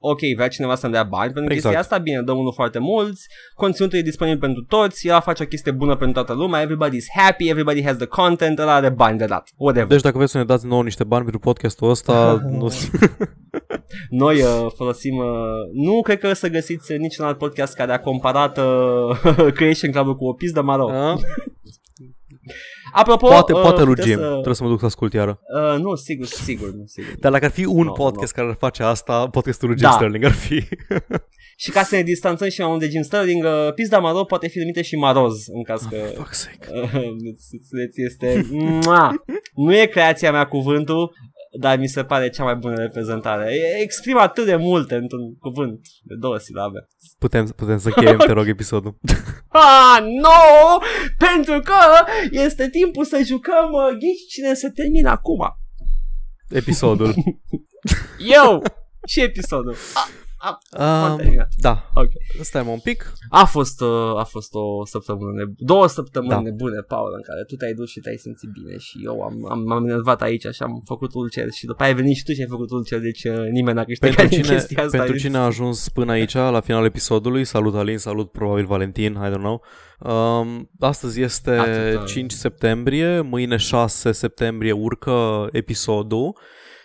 [0.00, 1.74] ok, vrea cineva să-mi dea bani pentru exact.
[1.74, 5.46] chestia asta, bine, dăm unul foarte mulți, conținutul e disponibil pentru toți, ea face o
[5.46, 9.24] chestie bună pentru toată lumea, everybody's happy, everybody has the content, ăla are bani de
[9.24, 9.88] dat, whatever.
[9.88, 12.72] Deci dacă vreți să ne dați nouă niște bani pentru podcastul ăsta, nu...
[14.10, 15.24] Noi uh, folosim, uh,
[15.72, 20.16] nu cred că o să găsiți niciun alt podcast care a comparat uh, Creation Club
[20.16, 20.90] cu o pizdă maro.
[22.92, 24.18] Apropo, poate, uh, poate lui Jim.
[24.18, 24.26] Să...
[24.26, 25.40] Trebuie să mă duc să ascult iară.
[25.54, 27.12] Uh, nu, sigur, sigur, nu, sigur.
[27.18, 28.42] Dar dacă ar fi un no, podcast no.
[28.42, 29.94] care ar face asta, podcastul lui Jim da.
[29.94, 30.68] Sterling ar fi.
[31.62, 34.48] și ca să ne distanțăm și mai mult de Jim Sterling, uh, Pizda Maro poate
[34.48, 35.96] fi numită și Maroz, în caz că...
[35.96, 36.68] Oh, fuck's sake.
[36.80, 37.02] Uh,
[37.94, 38.46] este...
[39.54, 41.12] nu e creația mea cuvântul,
[41.58, 43.54] dar mi se pare cea mai bună reprezentare.
[43.80, 46.88] Exprimă atât de multe într-un cuvânt de două silabe.
[47.18, 48.98] Putem, putem să cheiem, te rog, episodul.
[49.48, 50.78] ah, no!
[51.18, 51.74] Pentru că
[52.30, 55.56] este timpul să jucăm uh, Ghici cine se termină acum.
[56.48, 57.14] Episodul.
[58.42, 58.62] Eu!
[59.06, 59.74] Și episodul.
[59.94, 60.08] Ah.
[60.42, 60.58] A,
[61.16, 61.90] uh, da.
[61.94, 62.10] Ok.
[62.40, 63.12] Stai un pic.
[63.28, 66.40] A fost, uh, a fost o săptămână, ne- două săptămâni da.
[66.40, 69.62] nebune, Paul, în care tu te-ai dus și te-ai simțit bine și eu am, am,
[69.62, 72.40] m-am enervat aici și am făcut ulcer și după aia ai venit și tu și
[72.40, 74.98] ai făcut ulcer, deci uh, nimeni n-a câștigat pentru cine, chestia asta.
[74.98, 79.30] Pentru cine a ajuns până aici, la finalul episodului, salut Alin, salut probabil Valentin, I
[79.30, 79.62] don't know.
[79.98, 82.04] Um, astăzi este Atâta.
[82.04, 86.38] 5 septembrie, mâine 6 septembrie urcă episodul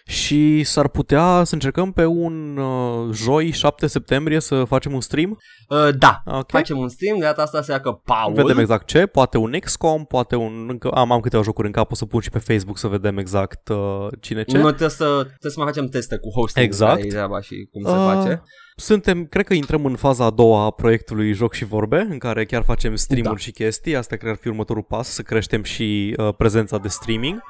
[0.08, 5.40] și s-ar putea să încercăm pe un uh, joi 7 septembrie să facem un stream?
[5.70, 6.44] Uh, da, okay.
[6.48, 8.34] facem un stream, de data asta se că Paul.
[8.34, 10.66] Vedem exact ce, poate un XCOM, poate un...
[10.70, 13.18] Încă, am, am câteva jocuri în cap, o să pun și pe Facebook să vedem
[13.18, 14.58] exact uh, cine ce.
[14.58, 17.08] Noi trebuie să, trebuie să mai facem teste cu hosting exact.
[17.08, 18.44] treaba și cum uh, se face.
[18.76, 22.46] Suntem, cred că intrăm în faza a doua a proiectului Joc și Vorbe, în care
[22.46, 23.42] chiar facem stream-uri da.
[23.42, 23.96] și chestii.
[23.96, 27.42] Asta cred că ar fi următorul pas, să creștem și uh, prezența de streaming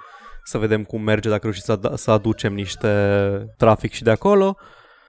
[0.48, 2.88] să vedem cum merge dacă reușim să, să aducem niște
[3.58, 4.58] trafic și de acolo.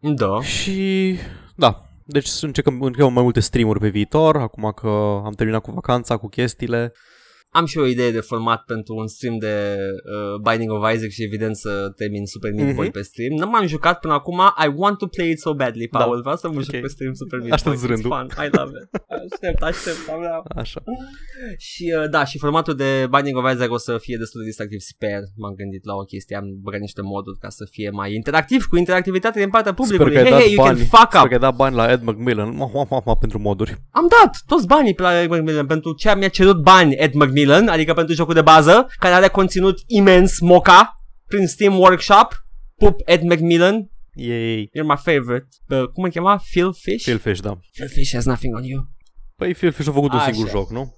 [0.00, 0.42] Da.
[0.42, 1.18] Și
[1.54, 6.16] da, deci încercăm, încercăm mai multe streamuri pe viitor, acum că am terminat cu vacanța,
[6.16, 6.92] cu chestiile.
[7.58, 9.54] Am și o idee de format pentru un stream de
[10.14, 12.98] uh, Binding of Isaac și evident să termin Super Meat Boy mm-hmm.
[12.98, 13.32] pe stream.
[13.38, 14.40] Nu m-am jucat până acum.
[14.64, 15.98] I want to play it so badly, da.
[15.98, 16.14] Paul.
[16.14, 16.20] Da.
[16.20, 16.64] Vreau să mă okay.
[16.64, 17.72] juc pe stream Super Meat Boy.
[17.72, 18.10] Aștept rândul.
[18.10, 18.26] fun.
[18.44, 18.86] I love it.
[19.32, 20.00] Aștept, aștept.
[20.12, 20.20] Am
[20.62, 20.80] Așa.
[21.58, 24.80] Și uh, da, și formatul de Binding of Isaac o să fie destul de distractiv.
[24.80, 26.36] Sper, m-am gândit la o chestie.
[26.36, 30.12] Am băgat niște moduri ca să fie mai interactiv cu interactivitate din partea publicului.
[30.12, 31.18] Sper că hey, hey, you bani, can fuck up.
[31.18, 33.72] Sper că ai dat bani la Ed McMillan ma, ma, ma, ma, pentru moduri.
[33.90, 37.45] Am dat toți banii pe la Ed McMillan pentru ce mi-a cerut bani Ed McMillan,
[37.52, 42.44] adică pentru jocul de bază, care are conținut imens moca prin Steam Workshop
[42.76, 43.90] Pup Ed McMillan.
[44.14, 44.70] Yay.
[44.74, 45.46] You're my favorite.
[45.68, 46.40] Uh, cum îl chema?
[46.50, 47.02] Phil Fish?
[47.02, 47.58] Phil Fish, da.
[47.72, 48.88] Phil Fish has nothing on you.
[49.36, 50.32] Păi Phil Fish a făcut un Așa.
[50.32, 50.94] singur joc, nu?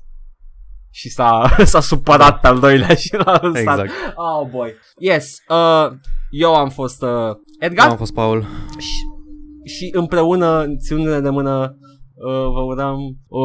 [0.90, 3.78] Și s-a, s-a supărat pe al doilea și l-a lăsat.
[3.78, 3.90] Exact.
[4.14, 4.74] Oh boy.
[4.98, 5.36] Yes.
[5.48, 5.98] Uh,
[6.30, 8.46] eu am fost uh, Eu Edgar am fost Paul.
[8.78, 8.94] și,
[9.74, 11.76] și împreună, ținându-ne de mână,
[12.14, 12.98] uh, vă urăm
[13.28, 13.40] o,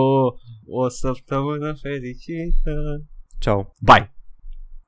[0.74, 3.06] o săptămână fericită.
[3.40, 3.74] Ciao.
[3.82, 4.13] Bye.